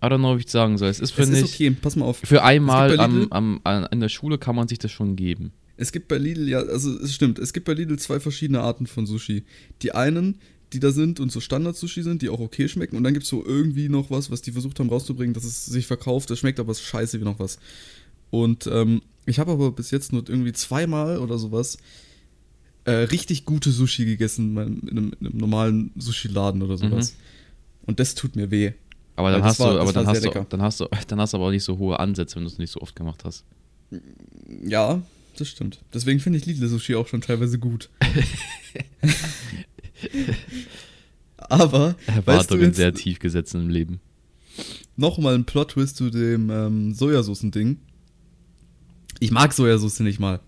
I 0.02 0.06
don't 0.06 0.18
know, 0.18 0.36
wie 0.36 0.40
ich 0.40 0.50
sagen 0.50 0.78
soll. 0.78 0.88
Es 0.88 1.00
ist, 1.00 1.10
Es 1.10 1.12
finde 1.12 1.38
ich, 1.38 1.44
okay, 1.44 1.70
pass 1.70 1.96
mal 1.96 2.06
auf. 2.06 2.18
für 2.18 2.42
einmal 2.42 2.92
Es 2.92 2.98
am, 2.98 3.26
am, 3.30 3.60
an, 3.64 3.86
in 3.90 4.00
der 4.00 4.08
Schule 4.08 4.38
kann 4.38 4.56
man 4.56 4.68
sich 4.68 4.78
das 4.78 4.90
schon 4.90 5.16
geben. 5.16 5.52
Es 5.76 5.92
gibt 5.92 6.08
bei 6.08 6.18
Lidl, 6.18 6.48
ja, 6.48 6.58
also 6.60 6.94
es 6.98 7.14
stimmt, 7.14 7.38
es 7.38 7.52
gibt 7.54 7.66
bei 7.66 7.72
Lidl 7.72 7.98
zwei 7.98 8.20
verschiedene 8.20 8.60
Arten 8.60 8.86
von 8.86 9.06
Sushi. 9.06 9.44
Die 9.82 9.94
einen, 9.94 10.38
die 10.72 10.80
da 10.80 10.90
sind 10.90 11.20
und 11.20 11.32
so 11.32 11.40
Standard-Sushi 11.40 12.02
sind, 12.02 12.22
die 12.22 12.28
auch 12.28 12.40
okay 12.40 12.68
schmecken. 12.68 12.96
Und 12.96 13.04
dann 13.04 13.14
gibt 13.14 13.24
es 13.24 13.30
so 13.30 13.44
irgendwie 13.44 13.88
noch 13.88 14.10
was, 14.10 14.30
was 14.30 14.42
die 14.42 14.52
versucht 14.52 14.78
haben 14.78 14.90
rauszubringen, 14.90 15.34
dass 15.34 15.44
es 15.44 15.66
sich 15.66 15.86
verkauft. 15.86 16.30
Das 16.30 16.38
schmeckt 16.38 16.60
aber 16.60 16.74
scheiße 16.74 17.20
wie 17.20 17.24
noch 17.24 17.38
was. 17.38 17.58
Und 18.30 18.66
ähm, 18.66 19.02
ich 19.26 19.38
habe 19.38 19.52
aber 19.52 19.72
bis 19.72 19.90
jetzt 19.90 20.12
nur 20.12 20.28
irgendwie 20.28 20.52
zweimal 20.52 21.18
oder 21.18 21.38
sowas 21.38 21.78
äh, 22.84 22.92
richtig 22.92 23.44
gute 23.44 23.70
Sushi 23.70 24.04
gegessen 24.04 24.56
in, 24.56 24.58
einem, 24.58 25.12
in 25.20 25.26
einem 25.26 25.38
normalen 25.38 25.90
Sushi-Laden 25.96 26.62
oder 26.62 26.76
sowas. 26.76 27.14
Und 27.86 28.00
das 28.00 28.14
tut 28.14 28.36
mir 28.36 28.50
weh. 28.50 28.72
Aber 29.16 29.30
dann 29.32 29.42
hast 29.42 29.58
war- 29.60 29.74
du, 29.74 29.80
aber 29.80 29.92
dann 29.92 30.06
hast 30.06 30.24
du, 30.24 30.30
dann 30.48 30.62
hast 30.62 30.80
du, 30.80 30.88
dann 31.08 31.20
hast 31.20 31.32
du 31.32 31.36
aber 31.36 31.46
auch 31.46 31.50
nicht 31.50 31.64
so 31.64 31.76
hohe 31.78 31.98
Ansätze, 31.98 32.36
wenn 32.36 32.44
du 32.44 32.48
es 32.48 32.58
nicht 32.58 32.70
so 32.70 32.80
oft 32.80 32.96
gemacht 32.96 33.24
hast. 33.24 33.44
Ja, 34.64 35.02
das 35.36 35.48
stimmt. 35.48 35.80
Deswegen 35.92 36.20
finde 36.20 36.38
ich 36.38 36.46
Lidl-Sushi 36.46 36.94
auch 36.94 37.06
schon 37.08 37.20
teilweise 37.20 37.58
gut. 37.58 37.90
Aber, 41.36 41.88
weißt 41.88 41.98
du 42.06 42.12
Erwartungen 42.12 42.72
sehr 42.74 42.94
tief 42.94 43.18
gesetzt 43.18 43.54
im 43.54 43.68
Leben. 43.68 44.00
nochmal 44.96 45.34
ein 45.34 45.44
Plot-Twist 45.44 45.96
zu 45.96 46.10
dem 46.10 46.50
ähm, 46.50 46.94
Sojasaucen-Ding. 46.94 47.78
Ich 49.18 49.30
mag 49.30 49.52
Sojasauce 49.52 50.00
nicht 50.00 50.20
mal. 50.20 50.40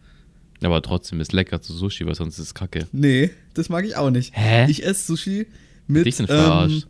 Aber 0.64 0.82
trotzdem 0.82 1.20
ist 1.20 1.32
lecker 1.32 1.60
zu 1.60 1.72
Sushi, 1.72 2.06
weil 2.06 2.14
sonst 2.14 2.38
ist 2.38 2.46
es 2.46 2.54
kacke. 2.54 2.86
Nee, 2.92 3.30
das 3.54 3.68
mag 3.68 3.84
ich 3.84 3.96
auch 3.96 4.10
nicht. 4.10 4.32
Hä? 4.36 4.70
Ich 4.70 4.84
esse 4.84 5.06
Sushi 5.06 5.46
mit. 5.86 6.06
Dich 6.06 6.16
sind 6.16 6.30
ähm, 6.30 6.36
verarscht. 6.36 6.86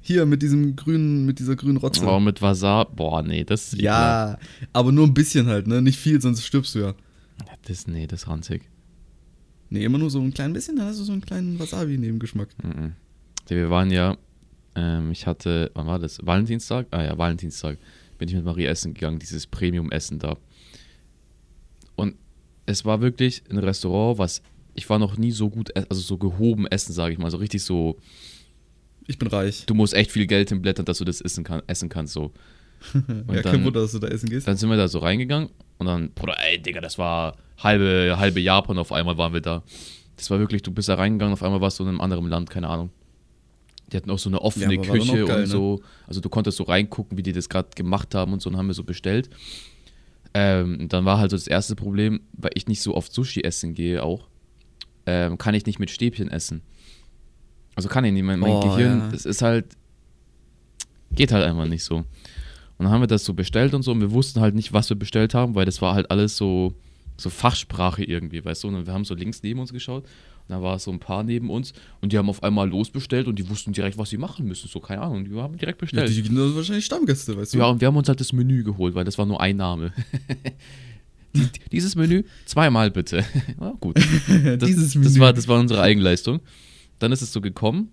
Hier 0.00 0.26
mit 0.26 0.42
diesem 0.42 0.76
grünen, 0.76 1.26
mit 1.26 1.38
dieser 1.38 1.56
grünen 1.56 1.76
Rotze. 1.76 2.04
Oh, 2.06 2.20
mit 2.20 2.40
Wasabi. 2.42 2.92
Boah, 2.96 3.22
nee, 3.22 3.44
das 3.44 3.72
ist 3.72 3.82
ja, 3.82 4.38
aber 4.72 4.92
nur 4.92 5.06
ein 5.06 5.14
bisschen 5.14 5.46
halt, 5.46 5.66
ne? 5.66 5.82
Nicht 5.82 5.98
viel, 5.98 6.20
sonst 6.20 6.44
stirbst 6.44 6.74
du 6.74 6.80
ja. 6.80 6.94
ekelhaft. 7.52 7.68
Das, 7.68 7.86
nee, 7.86 8.06
das 8.06 8.22
ist 8.22 8.28
ranzig. 8.28 8.62
Nee, 9.70 9.84
immer 9.84 9.98
nur 9.98 10.10
so 10.10 10.20
ein 10.20 10.34
klein 10.34 10.52
bisschen, 10.52 10.76
dann 10.76 10.86
hast 10.86 11.00
du 11.00 11.04
so 11.04 11.12
einen 11.12 11.22
kleinen 11.22 11.58
Wasabi-Nebengeschmack. 11.58 12.48
Mhm. 12.62 12.92
Wir 13.48 13.70
waren 13.70 13.90
ja, 13.90 14.16
ähm, 14.74 15.10
ich 15.12 15.26
hatte, 15.26 15.70
wann 15.74 15.86
war 15.86 15.98
das? 15.98 16.18
Valentinstag? 16.24 16.86
Ah 16.90 17.02
ja, 17.02 17.16
Valentinstag. 17.16 17.78
Bin 18.18 18.28
ich 18.28 18.34
mit 18.34 18.44
Marie 18.44 18.66
essen 18.66 18.94
gegangen, 18.94 19.18
dieses 19.18 19.46
Premium-Essen 19.46 20.18
da. 20.18 20.36
Und 22.66 22.72
es 22.72 22.84
war 22.84 23.00
wirklich 23.00 23.42
ein 23.50 23.58
Restaurant, 23.58 24.18
was 24.18 24.42
ich 24.74 24.88
war 24.88 24.98
noch 24.98 25.16
nie 25.18 25.32
so 25.32 25.50
gut, 25.50 25.70
e- 25.76 25.84
also 25.88 26.00
so 26.00 26.16
gehoben 26.16 26.66
essen, 26.66 26.92
sage 26.92 27.12
ich 27.12 27.18
mal. 27.18 27.30
So 27.30 27.36
richtig 27.38 27.62
so, 27.62 27.98
Ich 29.06 29.18
bin 29.18 29.28
reich. 29.28 29.64
du 29.66 29.74
musst 29.74 29.94
echt 29.94 30.10
viel 30.10 30.26
Geld 30.26 30.48
hinblättern, 30.48 30.84
dass 30.86 30.98
du 30.98 31.04
das 31.04 31.20
essen, 31.20 31.44
kann, 31.44 31.62
essen 31.66 31.88
kannst. 31.88 32.14
So. 32.14 32.32
ja, 32.94 33.42
kein 33.42 33.42
dann- 33.42 33.64
Wunder, 33.64 33.80
dass 33.82 33.92
du 33.92 33.98
da 33.98 34.08
essen 34.08 34.28
gehst. 34.28 34.46
Dann 34.48 34.56
sind 34.56 34.70
wir 34.70 34.76
da 34.76 34.88
so 34.88 35.00
reingegangen 35.00 35.50
und 35.78 35.86
dann, 35.86 36.10
Bruder, 36.12 36.36
ey, 36.40 36.60
Digga, 36.60 36.80
das 36.80 36.98
war 36.98 37.36
halbe, 37.58 38.14
halbe 38.18 38.40
Japan 38.40 38.78
auf 38.78 38.92
einmal 38.92 39.18
waren 39.18 39.32
wir 39.32 39.40
da. 39.40 39.62
Das 40.16 40.30
war 40.30 40.38
wirklich, 40.38 40.62
du 40.62 40.70
bist 40.70 40.88
da 40.88 40.94
reingegangen, 40.94 41.32
auf 41.32 41.42
einmal 41.42 41.60
warst 41.60 41.78
du 41.78 41.82
in 41.82 41.88
einem 41.90 42.00
anderen 42.00 42.26
Land, 42.28 42.48
keine 42.50 42.68
Ahnung. 42.68 42.90
Die 43.92 43.96
hatten 43.98 44.10
auch 44.10 44.18
so 44.18 44.30
eine 44.30 44.40
offene 44.40 44.74
Ja, 44.74 44.80
Küche 44.80 45.24
geil, 45.26 45.34
und 45.36 45.40
ne? 45.42 45.46
so. 45.46 45.80
Also 46.06 46.20
du 46.20 46.28
konntest 46.30 46.56
so 46.56 46.64
reingucken, 46.64 47.18
wie 47.18 47.22
die 47.22 47.32
das 47.32 47.48
gerade 47.50 47.68
gemacht 47.76 48.14
haben 48.14 48.32
und 48.32 48.40
so 48.40 48.48
und 48.48 48.56
haben 48.56 48.68
wir 48.68 48.74
so 48.74 48.84
bestellt. 48.84 49.28
Ähm, 50.34 50.88
dann 50.88 51.04
war 51.04 51.18
halt 51.18 51.30
so 51.30 51.36
das 51.36 51.46
erste 51.46 51.76
Problem, 51.76 52.20
weil 52.32 52.52
ich 52.54 52.66
nicht 52.66 52.80
so 52.80 52.94
oft 52.94 53.12
Sushi 53.12 53.42
essen 53.42 53.74
gehe 53.74 54.02
auch, 54.02 54.28
ähm, 55.06 55.36
kann 55.36 55.54
ich 55.54 55.66
nicht 55.66 55.78
mit 55.78 55.90
Stäbchen 55.90 56.30
essen. 56.30 56.62
Also 57.74 57.88
kann 57.88 58.04
ich 58.04 58.12
nicht, 58.12 58.22
mein, 58.22 58.38
mein 58.40 58.52
Oh, 58.52 58.60
Gehirn, 58.60 59.00
ja. 59.00 59.08
das 59.08 59.26
ist 59.26 59.42
halt, 59.42 59.76
geht 61.14 61.32
halt 61.32 61.44
einfach 61.44 61.66
nicht 61.66 61.84
so. 61.84 61.96
Und 61.96 62.06
dann 62.78 62.90
haben 62.90 63.02
wir 63.02 63.06
das 63.06 63.24
so 63.24 63.34
bestellt 63.34 63.74
und 63.74 63.82
so 63.82 63.92
und 63.92 64.00
wir 64.00 64.12
wussten 64.12 64.40
halt 64.40 64.54
nicht, 64.54 64.72
was 64.72 64.88
wir 64.88 64.96
bestellt 64.96 65.34
haben, 65.34 65.54
weil 65.54 65.66
das 65.66 65.82
war 65.82 65.94
halt 65.94 66.10
alles 66.10 66.36
so, 66.36 66.74
so 67.16 67.30
Fachsprache 67.30 68.02
irgendwie, 68.02 68.44
weißt 68.44 68.64
du. 68.64 68.68
Und 68.68 68.86
wir 68.86 68.92
haben 68.92 69.04
so 69.04 69.14
links 69.14 69.42
neben 69.42 69.60
uns 69.60 69.72
geschaut 69.72 70.04
und 70.48 70.54
da 70.54 70.60
war 70.62 70.78
so 70.78 70.90
ein 70.90 70.98
paar 70.98 71.22
neben 71.22 71.50
uns 71.50 71.72
und 72.00 72.12
die 72.12 72.18
haben 72.18 72.28
auf 72.28 72.42
einmal 72.42 72.68
losbestellt 72.68 73.26
und 73.28 73.38
die 73.38 73.48
wussten 73.48 73.72
direkt, 73.72 73.96
was 73.98 74.10
sie 74.10 74.18
machen 74.18 74.46
müssen. 74.46 74.68
So, 74.68 74.80
keine 74.80 75.02
Ahnung, 75.02 75.24
die 75.24 75.34
haben 75.40 75.56
direkt 75.56 75.78
Ja, 75.80 75.84
bestellt. 75.84 76.08
die 76.10 76.14
sind 76.22 76.36
wahrscheinlich 76.56 76.84
Stammgäste, 76.84 77.36
weißt 77.36 77.54
du? 77.54 77.58
Ja, 77.58 77.66
und 77.66 77.80
wir 77.80 77.88
haben 77.88 77.96
uns 77.96 78.08
halt 78.08 78.20
das 78.20 78.32
Menü 78.32 78.62
geholt, 78.64 78.94
weil 78.94 79.04
das 79.04 79.16
war 79.18 79.26
nur 79.26 79.40
ein 79.40 79.56
Name. 79.56 79.92
Die- 81.34 81.48
Dieses 81.70 81.94
Menü 81.96 82.24
zweimal 82.44 82.90
bitte. 82.90 83.24
Ja, 83.60 83.72
gut. 83.80 83.96
Das, 84.58 84.68
Dieses 84.68 84.92
Das 84.92 84.96
Menü. 84.96 85.20
war, 85.20 85.32
das 85.32 85.48
war 85.48 85.58
unsere 85.58 85.80
Eigenleistung. 85.80 86.40
Dann 86.98 87.10
ist 87.12 87.22
es 87.22 87.32
so 87.32 87.40
gekommen. 87.40 87.88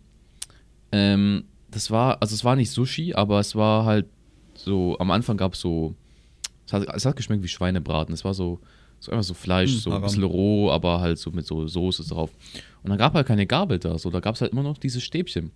Ähm, 0.91 1.45
das 1.71 1.89
war, 1.91 2.21
also 2.21 2.33
es 2.35 2.43
war 2.43 2.55
nicht 2.55 2.71
Sushi, 2.71 3.13
aber 3.13 3.39
es 3.39 3.55
war 3.55 3.85
halt 3.85 4.07
so, 4.55 4.97
am 4.99 5.11
Anfang 5.11 5.37
gab 5.37 5.53
es 5.53 5.61
so, 5.61 5.95
es 6.67 6.73
hat, 6.73 6.87
es 6.93 7.05
hat 7.05 7.15
geschmeckt 7.15 7.43
wie 7.43 7.47
Schweinebraten. 7.47 8.13
Es 8.13 8.25
war 8.25 8.33
so, 8.33 8.59
so 8.99 9.11
einfach 9.11 9.23
so 9.23 9.33
Fleisch, 9.33 9.71
Hm, 9.71 9.79
so 9.79 9.91
ein 9.91 10.01
bisschen 10.01 10.23
roh, 10.23 10.69
aber 10.71 10.99
halt 10.99 11.17
so 11.17 11.31
mit 11.31 11.45
so 11.45 11.67
Soße 11.67 12.03
drauf. 12.07 12.31
Und 12.83 12.89
dann 12.89 12.97
gab 12.97 13.13
halt 13.13 13.27
keine 13.27 13.45
Gabel 13.45 13.79
da, 13.79 13.97
so, 13.97 14.09
da 14.09 14.19
gab 14.19 14.35
es 14.35 14.41
halt 14.41 14.51
immer 14.51 14.63
noch 14.63 14.77
dieses 14.77 15.03
Stäbchen. 15.03 15.51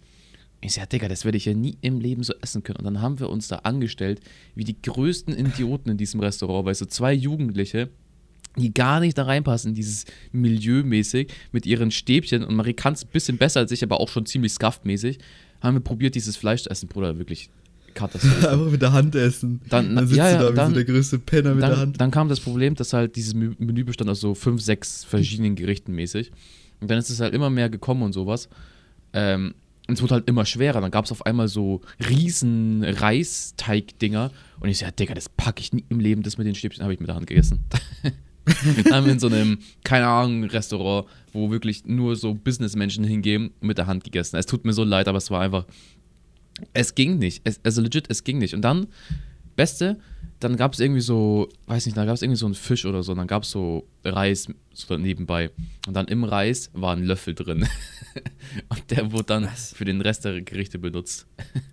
Ich 0.62 0.74
sag, 0.74 0.90
Digga, 0.90 1.10
das 1.10 1.26
werde 1.26 1.38
ich 1.38 1.44
ja 1.46 1.54
nie 1.54 1.78
im 1.82 2.00
Leben 2.00 2.24
so 2.24 2.34
essen 2.42 2.64
können. 2.64 2.78
Und 2.78 2.86
dann 2.86 3.02
haben 3.02 3.20
wir 3.20 3.30
uns 3.30 3.50
da 3.50 3.58
angestellt, 3.58 4.22
wie 4.56 4.64
die 4.64 4.82
größten 4.82 5.38
Idioten 5.38 5.90
in 5.90 5.98
diesem 5.98 6.22
Restaurant, 6.22 6.66
weil 6.66 6.74
so 6.76 6.86
zwei 6.86 7.12
Jugendliche, 7.14 7.90
die 8.56 8.74
gar 8.74 9.02
nicht 9.02 9.18
da 9.18 9.24
reinpassen, 9.24 9.70
in 9.72 9.76
dieses 9.76 10.06
Milieu 10.32 10.84
mäßig, 10.84 11.34
mit 11.52 11.66
ihren 11.66 11.92
Stäbchen. 11.92 12.46
Und 12.46 12.56
Marie 12.56 12.74
kann 12.74 12.94
es 12.94 13.04
ein 13.04 13.10
bisschen 13.12 13.38
besser 13.38 13.60
als 13.60 13.72
ich, 13.72 13.84
aber 13.84 14.00
auch 14.00 14.08
schon 14.08 14.26
ziemlich 14.26 14.54
scuffed-mäßig. 14.54 15.18
Haben 15.60 15.76
wir 15.76 15.82
probiert, 15.82 16.16
dieses 16.16 16.38
Fleisch 16.38 16.64
zu 16.64 16.70
essen, 16.70 16.88
Bruder, 16.88 17.18
wirklich 17.18 17.50
Katastrophe. 17.94 18.50
Einfach 18.52 18.72
mit 18.72 18.82
der 18.82 18.92
Hand 18.94 19.16
essen. 19.16 19.62
Dann- 19.70 19.96
Dann, 19.96 20.08
sitzt 20.08 20.18
ja, 20.18 20.30
ja, 20.32 20.38
du 20.40 20.44
da 20.46 20.52
wie 20.52 20.56
dann- 20.56 20.70
so 20.70 20.76
der 20.76 20.86
größte 20.86 21.20
Penner 21.20 21.54
mit 21.56 21.62
der 21.64 21.70
dann, 21.70 21.80
Hand. 21.80 22.02
dann 22.02 22.12
kam 22.12 22.30
das 22.30 22.40
Problem, 22.40 22.76
dass 22.76 22.94
halt 22.94 23.16
dieses 23.16 23.34
Menü 23.34 23.56
Menü 23.60 23.84
bestand 23.84 24.10
aus 24.10 24.20
so 24.20 24.34
fünf, 24.36 24.62
sechs 24.62 25.04
verschiedenen 25.04 25.56
Gerichten 25.56 25.94
mäßig. 25.94 26.32
Und 26.82 26.90
dann 26.92 26.98
ist 26.98 27.10
es 27.10 27.20
halt 27.20 27.34
immer 27.34 27.50
mehr 27.50 27.70
gekommen 27.70 28.02
und 28.04 28.14
sowas. 28.14 28.50
Ähm, 29.14 29.54
und 29.88 29.96
es 29.96 30.02
wurde 30.02 30.16
halt 30.16 30.28
immer 30.30 30.46
schwerer. 30.46 30.80
Dann 30.82 30.92
gab 30.92 31.06
es 31.06 31.12
auf 31.12 31.26
einmal 31.26 31.48
so 31.48 31.82
riesen 32.10 32.84
Reisteig-Dinger. 32.84 34.32
Und 34.60 34.70
ich 34.70 34.78
so, 34.80 34.86
ja, 34.86 34.92
Digga, 34.92 35.14
das 35.14 35.30
packe 35.30 35.62
ich 35.62 35.74
nie 35.74 35.84
im 35.90 36.00
Leben. 36.00 36.24
Das 36.24 36.38
mit 36.38 36.48
den 36.48 36.56
Stäbchen 36.56 36.84
habe 36.84 36.94
ich 36.94 37.00
mit 37.00 37.10
der 37.10 37.16
Hand 37.16 37.28
gegessen. 37.28 37.60
dann 38.84 38.94
haben 38.94 39.06
wir 39.06 39.14
in 39.14 39.20
so 39.20 39.28
einem, 39.28 39.60
keine 39.84 40.08
Ahnung, 40.08 40.44
Restaurant, 40.46 41.08
wo 41.32 41.52
wirklich 41.52 41.86
nur 41.86 42.16
so 42.16 42.34
Businessmenschen 42.34 43.04
hingehen, 43.04 43.52
mit 43.62 43.78
der 43.78 43.88
Hand 43.88 44.04
gegessen. 44.04 44.36
Es 44.38 44.46
tut 44.46 44.66
mir 44.66 44.74
so 44.74 44.84
leid, 44.84 45.08
aber 45.08 45.18
es 45.18 45.32
war 45.32 45.42
einfach, 45.42 45.66
es 46.74 46.96
ging 46.96 47.18
nicht. 47.18 47.42
Es, 47.44 47.60
also 47.64 47.82
legit, 47.82 48.10
es 48.10 48.24
ging 48.24 48.38
nicht. 48.38 48.54
Und 48.54 48.62
dann, 48.62 48.88
Beste, 49.56 50.00
dann 50.40 50.58
gab 50.58 50.74
es 50.74 50.80
irgendwie 50.80 51.02
so, 51.02 51.50
weiß 51.68 51.86
nicht, 51.86 51.98
da 51.98 52.06
gab 52.06 52.16
es 52.16 52.22
irgendwie 52.22 52.40
so 52.40 52.46
einen 52.46 52.56
Fisch 52.56 52.86
oder 52.86 53.04
so, 53.04 53.14
und 53.14 53.18
dann 53.20 53.28
gab 53.28 53.44
es 53.44 53.52
so 53.52 53.88
Reis 54.04 54.48
so 54.74 54.98
nebenbei. 54.98 55.52
Und 55.88 55.94
dann 55.94 56.08
im 56.08 56.24
Reis 56.24 56.70
war 56.74 56.96
ein 56.96 57.04
Löffel 57.04 57.34
drin. 57.34 57.68
und 58.70 58.92
der 58.92 59.12
wurde 59.12 59.26
dann 59.26 59.48
für 59.48 59.86
den 59.86 60.02
Rest 60.02 60.26
der 60.26 60.42
Gerichte 60.42 60.80
benutzt. 60.80 61.28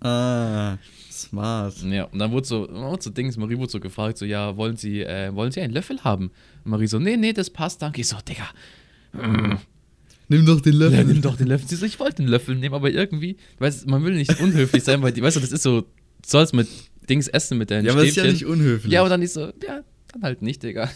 Ah, 0.00 0.78
smart. 1.10 1.82
Ja, 1.82 2.04
und 2.04 2.18
dann 2.18 2.30
wurde 2.30 2.46
so, 2.46 2.68
wurde 2.70 3.02
so 3.02 3.10
Dings, 3.10 3.36
Marie 3.36 3.58
wurde 3.58 3.72
so 3.72 3.80
gefragt, 3.80 4.18
so, 4.18 4.24
ja, 4.24 4.56
wollen 4.56 4.76
Sie, 4.76 5.02
äh, 5.02 5.34
wollen 5.34 5.50
Sie 5.50 5.60
einen 5.60 5.72
Löffel 5.72 6.02
haben? 6.04 6.30
Und 6.64 6.70
Marie 6.70 6.86
so, 6.86 6.98
nee, 6.98 7.16
nee, 7.16 7.32
das 7.32 7.50
passt, 7.50 7.82
danke. 7.82 8.02
Ich 8.02 8.08
so, 8.08 8.16
Digga, 8.26 8.46
mm, 9.12 9.56
Nimm 10.28 10.44
doch 10.46 10.60
den 10.60 10.72
ja, 10.74 10.78
Löffel. 10.80 11.04
nimm 11.04 11.22
doch 11.22 11.36
den 11.36 11.46
Löffel. 11.46 11.68
Sie 11.68 11.76
so, 11.76 11.86
ich 11.86 12.00
wollte 12.00 12.16
den 12.16 12.28
Löffel 12.28 12.56
nehmen, 12.56 12.74
aber 12.74 12.90
irgendwie, 12.90 13.36
weißt, 13.58 13.86
man 13.86 14.04
will 14.04 14.14
nicht 14.14 14.40
unhöflich 14.40 14.82
sein, 14.82 15.00
weil, 15.02 15.12
die, 15.12 15.22
weißt 15.22 15.36
du, 15.36 15.40
das 15.40 15.52
ist 15.52 15.62
so, 15.62 15.82
du 15.82 15.86
sollst 16.24 16.52
mit 16.54 16.68
Dings 17.08 17.28
essen 17.28 17.58
mit 17.58 17.70
deinen 17.70 17.86
ja, 17.86 17.92
aber 17.92 18.00
das 18.00 18.10
ist 18.10 18.16
ja 18.16 18.24
Stäbchen. 18.24 18.34
nicht 18.34 18.46
unhöflich. 18.46 18.92
Ja, 18.92 19.00
aber 19.00 19.08
dann 19.08 19.20
nicht 19.20 19.32
so, 19.32 19.46
ja, 19.46 19.82
dann 20.12 20.22
halt 20.22 20.42
nicht, 20.42 20.62
Digga. 20.62 20.90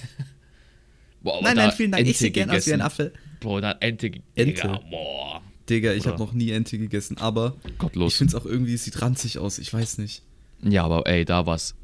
Boah, 1.23 1.39
aber 1.39 1.55
da 1.55 1.69
Ente 1.69 2.31
gegessen. 2.31 2.81
Affe. 2.81 3.13
Boah, 3.41 3.61
da 3.61 3.73
Ente, 3.81 4.11
Ente. 4.35 4.55
Digga, 4.63 4.81
boah. 4.91 5.43
Digga, 5.69 5.93
ich 5.93 6.07
habe 6.07 6.19
noch 6.19 6.33
nie 6.33 6.51
Ente 6.51 6.79
gegessen, 6.79 7.19
aber 7.19 7.57
ich 7.65 7.79
Gottlos. 7.79 8.17
finde 8.17 8.37
es 8.37 8.43
auch 8.43 8.47
irgendwie, 8.47 8.75
es 8.75 8.85
sieht 8.85 9.01
ranzig 9.01 9.39
aus, 9.39 9.59
ich 9.59 9.73
weiß 9.73 9.99
nicht. 9.99 10.23
Ja, 10.63 10.85
aber 10.85 11.07
ey, 11.07 11.25
da 11.25 11.47
war's. 11.47 11.77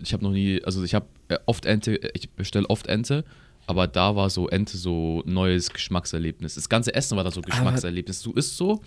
Ich 0.00 0.12
habe 0.12 0.22
noch 0.22 0.30
nie, 0.30 0.62
also 0.62 0.84
ich 0.84 0.94
habe 0.94 1.06
oft 1.46 1.64
Ente, 1.64 1.98
ich 2.14 2.30
bestelle 2.30 2.68
oft 2.70 2.86
Ente, 2.86 3.24
aber 3.66 3.86
da 3.86 4.16
war 4.16 4.30
so 4.30 4.48
Ente 4.48 4.76
so 4.76 5.22
neues 5.26 5.70
Geschmackserlebnis. 5.70 6.54
Das 6.54 6.68
ganze 6.68 6.94
Essen 6.94 7.16
war 7.16 7.24
da 7.24 7.30
so 7.30 7.40
Geschmackserlebnis. 7.40 8.22
Du 8.22 8.32
isst 8.32 8.56
so, 8.56 8.80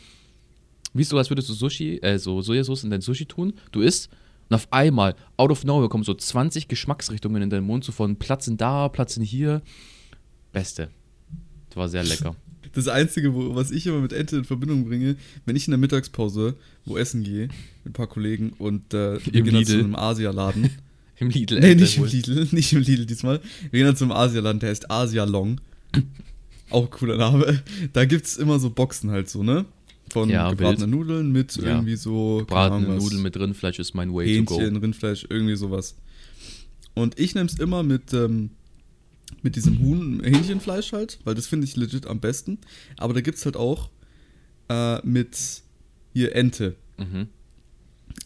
wie 0.93 1.03
so, 1.03 1.17
als 1.17 1.29
würdest 1.29 1.49
du 1.49 1.53
Sushi, 1.53 1.97
äh, 1.97 2.17
so 2.17 2.41
Sojasauce 2.41 2.83
in 2.83 2.89
dein 2.89 3.01
Sushi 3.01 3.25
tun. 3.25 3.53
Du 3.71 3.81
isst 3.81 4.09
und 4.49 4.55
auf 4.55 4.67
einmal, 4.71 5.15
out 5.37 5.51
of 5.51 5.63
nowhere, 5.63 5.89
kommen 5.89 6.03
so 6.03 6.13
20 6.13 6.67
Geschmacksrichtungen 6.67 7.41
in 7.41 7.49
deinen 7.49 7.65
Mund, 7.65 7.83
so 7.83 7.91
von 7.91 8.15
Platzen 8.17 8.57
da, 8.57 8.89
Platzen 8.89 9.23
hier. 9.23 9.61
Beste. 10.51 10.89
Das 11.69 11.77
war 11.77 11.89
sehr 11.89 12.03
lecker. 12.03 12.35
Das 12.73 12.89
Einzige, 12.89 13.33
wo, 13.33 13.55
was 13.55 13.71
ich 13.71 13.87
immer 13.87 14.01
mit 14.01 14.11
Ente 14.11 14.35
in 14.35 14.43
Verbindung 14.43 14.83
bringe, 14.83 15.15
wenn 15.45 15.55
ich 15.55 15.65
in 15.65 15.71
der 15.71 15.77
Mittagspause 15.77 16.55
wo 16.83 16.97
essen 16.97 17.23
gehe, 17.23 17.47
mit 17.83 17.91
ein 17.91 17.93
paar 17.93 18.07
Kollegen 18.07 18.51
und 18.57 18.93
äh, 18.93 19.17
wir 19.25 19.43
gehen 19.43 19.53
dann 19.53 19.65
zu 19.65 19.79
einem 19.79 19.95
Asialaden. 19.95 20.69
Im 21.17 21.29
Lidl. 21.29 21.59
nee, 21.59 21.75
nicht 21.75 21.97
im 21.97 22.03
wohl. 22.03 22.09
Lidl, 22.09 22.47
nicht 22.51 22.73
im 22.73 22.81
Lidl 22.81 23.05
diesmal. 23.05 23.39
Wir 23.71 23.79
gehen 23.79 23.85
dann 23.87 23.95
zum 23.95 24.11
Asialaden, 24.11 24.59
der 24.59 24.69
heißt 24.69 24.89
Asialong. 24.91 25.61
Auch 26.71 26.89
cooler 26.89 27.17
Name. 27.17 27.61
Da 27.93 28.05
gibt 28.05 28.25
es 28.25 28.37
immer 28.37 28.59
so 28.59 28.69
Boxen 28.69 29.11
halt 29.11 29.29
so, 29.29 29.43
ne? 29.43 29.65
Von 30.11 30.29
Ja, 30.29 30.49
gebratenen 30.49 30.89
Nudeln 30.89 31.31
mit 31.31 31.55
Ja. 31.57 31.63
irgendwie 31.63 31.95
so 31.95 32.37
keine 32.37 32.45
Bratene 32.47 32.75
Ahnung 32.87 32.97
was. 32.97 33.03
Nudeln 33.03 33.21
mit 33.23 33.37
Rindfleisch 33.37 33.79
ist 33.79 33.93
mein 33.93 34.13
way 34.13 34.25
to 34.25 34.53
Hähnchen, 34.53 34.73
go. 34.73 34.79
Rindfleisch, 34.79 35.25
irgendwie 35.29 35.55
sowas. 35.55 35.95
Und 36.93 37.19
ich 37.19 37.35
nehme 37.35 37.47
es 37.47 37.59
immer 37.59 37.83
mit, 37.83 38.13
ähm, 38.13 38.51
mit 39.41 39.55
diesem 39.55 39.79
Huhn, 39.79 40.21
Hähnchenfleisch 40.23 40.91
halt, 40.93 41.19
weil 41.23 41.35
das 41.35 41.47
finde 41.47 41.65
ich 41.65 41.75
legit 41.75 42.07
am 42.07 42.19
besten. 42.19 42.57
Aber 42.97 43.13
da 43.13 43.21
gibt 43.21 43.37
es 43.37 43.45
halt 43.45 43.57
auch 43.57 43.89
äh, 44.69 45.05
mit 45.05 45.37
hier 46.13 46.35
Ente. 46.35 46.75
Mhm. 46.97 47.27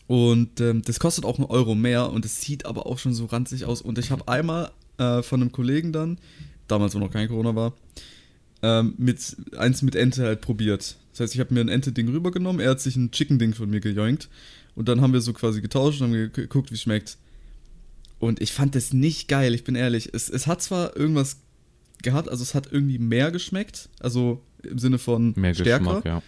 Und 0.10 0.60
ähm, 0.60 0.82
das 0.82 1.00
kostet 1.00 1.24
auch 1.24 1.38
einen 1.38 1.46
Euro 1.46 1.75
mehr 1.75 2.12
und 2.12 2.25
es 2.25 2.42
sieht 2.42 2.66
aber 2.66 2.88
auch 2.88 2.98
schon 2.98 3.13
so 3.13 3.25
ranzig 3.25 3.66
aus. 3.66 3.80
Und 3.80 4.00
ich 4.00 4.10
habe 4.10 4.28
einmal 4.28 4.72
äh, 4.98 5.22
von 5.22 5.39
einem 5.39 5.51
Kollegen 5.51 5.94
dann, 5.94 6.18
damals 6.68 6.96
wo 6.96 7.00
noch 7.00 7.12
kein 7.12 7.28
Corona 7.28 7.54
war, 7.54 7.74
ähm, 8.63 8.96
mit, 8.98 9.38
eins 9.56 9.84
mit 9.84 9.96
Ente 9.96 10.24
halt 10.24 10.42
probiert. 10.42 10.98
Das 11.12 11.20
heißt, 11.20 11.36
ich 11.36 11.39
habe 11.39 11.54
mir 11.54 11.62
ein 11.62 11.70
Ente-Ding 11.70 12.10
rübergenommen, 12.10 12.60
er 12.60 12.72
hat 12.72 12.82
sich 12.82 12.96
ein 12.96 13.12
Chicken-Ding 13.12 13.54
von 13.54 13.70
mir 13.70 13.82
gejoinkt. 13.82 14.30
Und 14.74 14.89
dann 14.89 15.00
haben 15.01 15.13
wir 15.13 15.22
so 15.22 15.32
quasi 15.32 15.62
getauscht 15.62 16.01
und 16.01 16.08
haben 16.08 16.13
ge- 16.13 16.30
geguckt, 16.30 16.72
wie 16.72 16.75
es 16.75 16.82
schmeckt. 16.82 17.20
Und 18.18 18.42
ich 18.42 18.51
fand 18.51 18.74
das 18.74 18.94
nicht 18.94 19.28
geil, 19.28 19.54
ich 19.54 19.63
bin 19.63 19.75
ehrlich. 19.75 20.10
Es, 20.12 20.28
es 20.28 20.48
hat 20.48 20.63
zwar 20.63 20.98
irgendwas 20.98 21.38
gehabt, 22.01 22.30
also 22.30 22.42
es 22.42 22.56
hat 22.56 22.72
irgendwie 22.72 22.98
mehr 22.98 23.30
geschmeckt, 23.30 23.89
also 24.00 24.42
im 24.63 24.80
Sinne 24.80 24.98
von 24.98 25.34
Mehr 25.36 25.54
stärker, 25.54 25.84
Geschmack, 25.86 26.06
ja. 26.06 26.24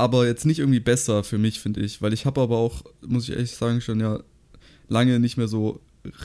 Aber 0.00 0.26
jetzt 0.26 0.46
nicht 0.46 0.58
irgendwie 0.58 0.80
besser 0.80 1.22
für 1.24 1.36
mich, 1.36 1.60
finde 1.60 1.80
ich. 1.80 2.00
Weil 2.00 2.14
ich 2.14 2.24
habe 2.24 2.40
aber 2.40 2.56
auch, 2.56 2.84
muss 3.06 3.28
ich 3.28 3.34
ehrlich 3.34 3.50
sagen, 3.52 3.82
schon 3.82 4.00
ja 4.00 4.20
lange 4.88 5.20
nicht 5.20 5.36
mehr 5.36 5.46
so 5.46 5.80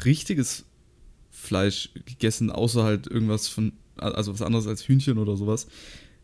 richtiges 0.05 0.63
Fleisch 1.29 1.89
gegessen, 2.05 2.49
außer 2.49 2.83
halt 2.83 3.05
irgendwas 3.05 3.49
von, 3.49 3.73
also 3.97 4.33
was 4.33 4.41
anderes 4.41 4.65
als 4.65 4.87
Hühnchen 4.87 5.17
oder 5.17 5.35
sowas. 5.35 5.67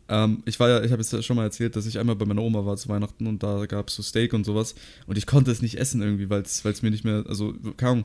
Ähm, 0.08 0.42
ich 0.46 0.58
war 0.58 0.70
ja, 0.70 0.82
ich 0.82 0.92
habe 0.92 1.02
es 1.02 1.12
ja 1.12 1.20
schon 1.22 1.36
mal 1.36 1.44
erzählt, 1.44 1.76
dass 1.76 1.86
ich 1.86 1.98
einmal 1.98 2.16
bei 2.16 2.24
meiner 2.24 2.42
Oma 2.42 2.64
war 2.64 2.76
zu 2.78 2.88
Weihnachten 2.88 3.26
und 3.26 3.42
da 3.42 3.66
gab 3.66 3.88
es 3.88 3.96
so 3.96 4.02
Steak 4.02 4.32
und 4.32 4.44
sowas 4.44 4.74
und 5.06 5.18
ich 5.18 5.26
konnte 5.26 5.50
es 5.50 5.62
nicht 5.62 5.78
essen 5.78 6.00
irgendwie, 6.02 6.30
weil 6.30 6.42
es 6.42 6.82
mir 6.82 6.90
nicht 6.90 7.04
mehr, 7.04 7.24
also 7.28 7.54
kaum, 7.76 8.04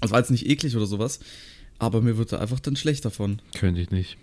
also 0.00 0.12
war 0.12 0.20
jetzt 0.20 0.30
nicht 0.30 0.46
eklig 0.46 0.76
oder 0.76 0.86
sowas, 0.86 1.20
aber 1.78 2.02
mir 2.02 2.18
wurde 2.18 2.40
einfach 2.40 2.60
dann 2.60 2.76
schlecht 2.76 3.04
davon. 3.04 3.40
Könnte 3.54 3.80
ich 3.80 3.90
nicht. 3.90 4.18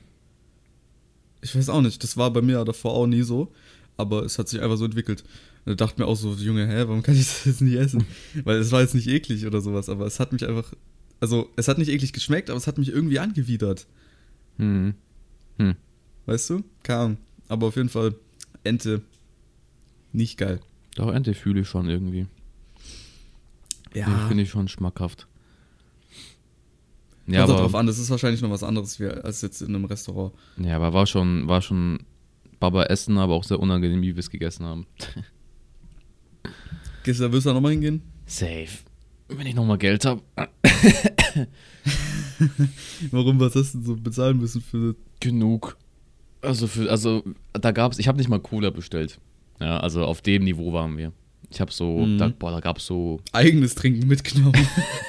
Ich 1.42 1.56
weiß 1.56 1.70
auch 1.70 1.82
nicht, 1.82 2.04
das 2.04 2.16
war 2.16 2.32
bei 2.32 2.42
mir 2.42 2.64
davor 2.64 2.94
auch 2.94 3.08
nie 3.08 3.24
so, 3.24 3.52
aber 3.98 4.24
es 4.24 4.40
hat 4.40 4.50
sich 4.50 4.62
einfach 4.62 4.78
so 4.78 4.86
entwickelt. 4.86 5.24
Und 5.66 5.80
da 5.80 5.86
dachte 5.86 6.02
mir 6.02 6.08
auch 6.08 6.16
so, 6.16 6.34
Junge, 6.34 6.68
hä, 6.68 6.84
warum 6.88 7.04
kann 7.04 7.16
ich 7.16 7.26
das 7.26 7.46
jetzt 7.46 7.62
nicht 7.62 7.76
essen? 7.76 8.06
Weil 8.44 8.58
es 8.58 8.72
war 8.72 8.82
jetzt 8.82 8.96
nicht 8.96 9.08
eklig 9.08 9.46
oder 9.46 9.62
sowas, 9.62 9.90
aber 9.90 10.06
es 10.06 10.20
hat 10.20 10.34
mich 10.34 10.46
einfach, 10.48 10.74
also 11.20 11.50
es 11.56 11.68
hat 11.68 11.78
nicht 11.78 11.90
eklig 11.90 12.14
geschmeckt, 12.14 12.50
aber 12.50 12.58
es 12.58 12.68
hat 12.68 12.78
mich 12.78 12.90
irgendwie 12.90 13.20
angewidert. 13.20 13.88
Hm. 14.58 14.94
Hm. 15.58 15.76
Weißt 16.26 16.50
du? 16.50 16.64
Ahnung. 16.88 17.18
Aber 17.48 17.68
auf 17.68 17.76
jeden 17.76 17.90
Fall, 17.90 18.16
Ente, 18.64 19.02
nicht 20.12 20.38
geil. 20.38 20.60
Doch, 20.96 21.14
Ente 21.14 21.34
fühle 21.34 21.62
ich 21.62 21.68
schon 21.68 21.90
irgendwie. 21.90 22.28
Ja, 23.94 24.28
finde 24.28 24.44
ich 24.44 24.50
schon 24.50 24.68
schmackhaft. 24.68 25.28
ja 27.28 27.40
kommt 27.42 27.50
darauf 27.58 27.72
aber, 27.72 27.80
an, 27.80 27.88
das 27.88 28.00
ist 28.00 28.10
wahrscheinlich 28.10 28.42
noch 28.42 28.50
was 28.50 28.64
anderes 28.64 29.00
wie, 29.00 29.06
als 29.06 29.42
jetzt 29.42 29.62
in 29.62 29.76
einem 29.76 29.86
Restaurant. 29.86 30.34
ja, 30.58 30.76
aber 30.76 30.94
war 30.94 31.06
schon, 31.06 31.48
war 31.48 31.62
schon 31.62 32.00
Baba 32.64 32.84
essen, 32.86 33.18
aber 33.18 33.34
auch 33.34 33.44
sehr 33.44 33.60
unangenehm, 33.60 34.02
wie 34.02 34.16
wir 34.16 34.20
es 34.22 34.30
gegessen 34.30 34.66
haben. 34.66 34.88
Gehst 37.04 37.20
du 37.20 37.26
da, 37.26 37.32
wirst 37.34 37.46
du 37.46 37.50
da 37.50 37.54
nochmal 37.56 37.74
hingehen? 37.74 38.02
Safe. 38.26 38.70
Wenn 39.28 39.46
ich 39.48 39.54
nochmal 39.54 39.78
Geld 39.78 40.06
habe. 40.06 40.22
Warum, 43.12 43.38
was 43.42 43.56
hast 43.56 43.74
du 43.74 43.78
denn 43.80 43.86
so 43.86 43.96
bezahlen 43.98 44.38
müssen 44.38 44.62
für 44.62 44.96
Genug. 45.20 45.76
Also, 46.42 46.68
für, 46.68 46.90
also 46.90 47.24
da 47.52 47.72
gab 47.72 47.92
es, 47.92 48.00
ich 48.00 48.08
habe 48.08 48.18
nicht 48.18 48.30
mal 48.30 48.40
Cola 48.40 48.70
bestellt. 48.70 49.20
Ja, 49.60 49.80
also 49.82 50.06
auf 50.06 50.22
dem 50.22 50.46
Niveau 50.46 50.72
waren 50.72 50.98
wir. 50.98 51.12
Ich 51.50 51.60
habe 51.60 51.72
so, 51.74 52.06
Mhm. 52.06 52.18
da, 52.18 52.30
boah, 52.30 52.52
da 52.52 52.60
gab 52.62 52.78
es 52.78 52.86
so, 52.86 53.20
eigenes 53.34 53.76
Trinken 53.76 54.08
mitgenommen? 54.08 54.54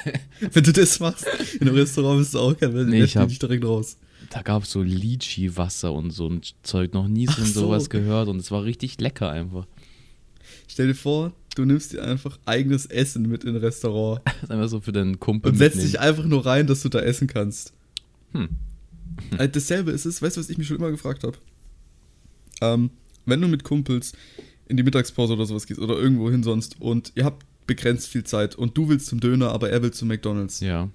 Wenn 0.51 0.63
du 0.63 0.73
das 0.73 0.99
machst, 0.99 1.25
in 1.59 1.67
einem 1.69 1.77
Restaurant 1.77 2.19
bist 2.19 2.33
du 2.33 2.39
auch 2.39 2.57
kein 2.57 2.73
Nee, 2.89 3.03
ich 3.03 3.15
hab- 3.15 3.29
nicht 3.29 3.41
direkt 3.41 3.63
raus. 3.63 3.97
Da 4.29 4.41
gab 4.41 4.63
es 4.63 4.71
so 4.71 4.81
Lychee-Wasser 4.81 5.91
und 5.93 6.11
so 6.11 6.27
ein 6.29 6.41
Zeug. 6.63 6.93
Noch 6.93 7.07
nie 7.07 7.27
so 7.27 7.43
so. 7.43 7.61
sowas 7.61 7.89
gehört 7.89 8.27
und 8.27 8.37
es 8.37 8.51
war 8.51 8.63
richtig 8.63 8.99
lecker 8.99 9.29
einfach. 9.29 9.65
Stell 10.67 10.87
dir 10.87 10.95
vor, 10.95 11.33
du 11.55 11.65
nimmst 11.65 11.93
dir 11.93 12.03
einfach 12.03 12.37
eigenes 12.45 12.85
Essen 12.85 13.23
mit 13.29 13.43
in 13.43 13.51
ein 13.51 13.57
Restaurant 13.57 14.21
Das 14.25 14.43
ist 14.43 14.51
einfach 14.51 14.69
so 14.69 14.79
für 14.81 14.91
den 14.91 15.19
Kumpel 15.19 15.51
und 15.51 15.57
setzt 15.57 15.77
mitnehmen. 15.77 15.91
dich 15.91 15.99
einfach 15.99 16.25
nur 16.25 16.45
rein, 16.45 16.67
dass 16.67 16.81
du 16.81 16.89
da 16.89 16.99
essen 16.99 17.27
kannst. 17.27 17.73
Hm. 18.31 18.49
Äh, 19.37 19.47
Dasselbe 19.47 19.91
ist 19.91 20.05
es, 20.05 20.21
weißt 20.21 20.35
du, 20.35 20.41
was 20.41 20.49
ich 20.49 20.57
mich 20.57 20.67
schon 20.67 20.75
immer 20.75 20.91
gefragt 20.91 21.23
habe? 21.23 21.37
Ähm, 22.59 22.89
wenn 23.25 23.39
du 23.39 23.47
mit 23.47 23.63
Kumpels 23.63 24.11
in 24.67 24.75
die 24.75 24.83
Mittagspause 24.83 25.33
oder 25.33 25.45
sowas 25.45 25.67
gehst 25.67 25.79
oder 25.79 25.97
irgendwo 25.97 26.29
hin 26.29 26.43
sonst 26.43 26.81
und 26.81 27.13
ihr 27.15 27.23
habt 27.23 27.45
begrenzt 27.65 28.07
viel 28.09 28.25
Zeit 28.25 28.55
und 28.55 28.77
du 28.77 28.89
willst 28.89 29.07
zum 29.07 29.21
Döner, 29.21 29.51
aber 29.51 29.69
er 29.69 29.81
will 29.81 29.91
zum 29.91 30.09
McDonalds. 30.09 30.59
Ja. 30.59 30.89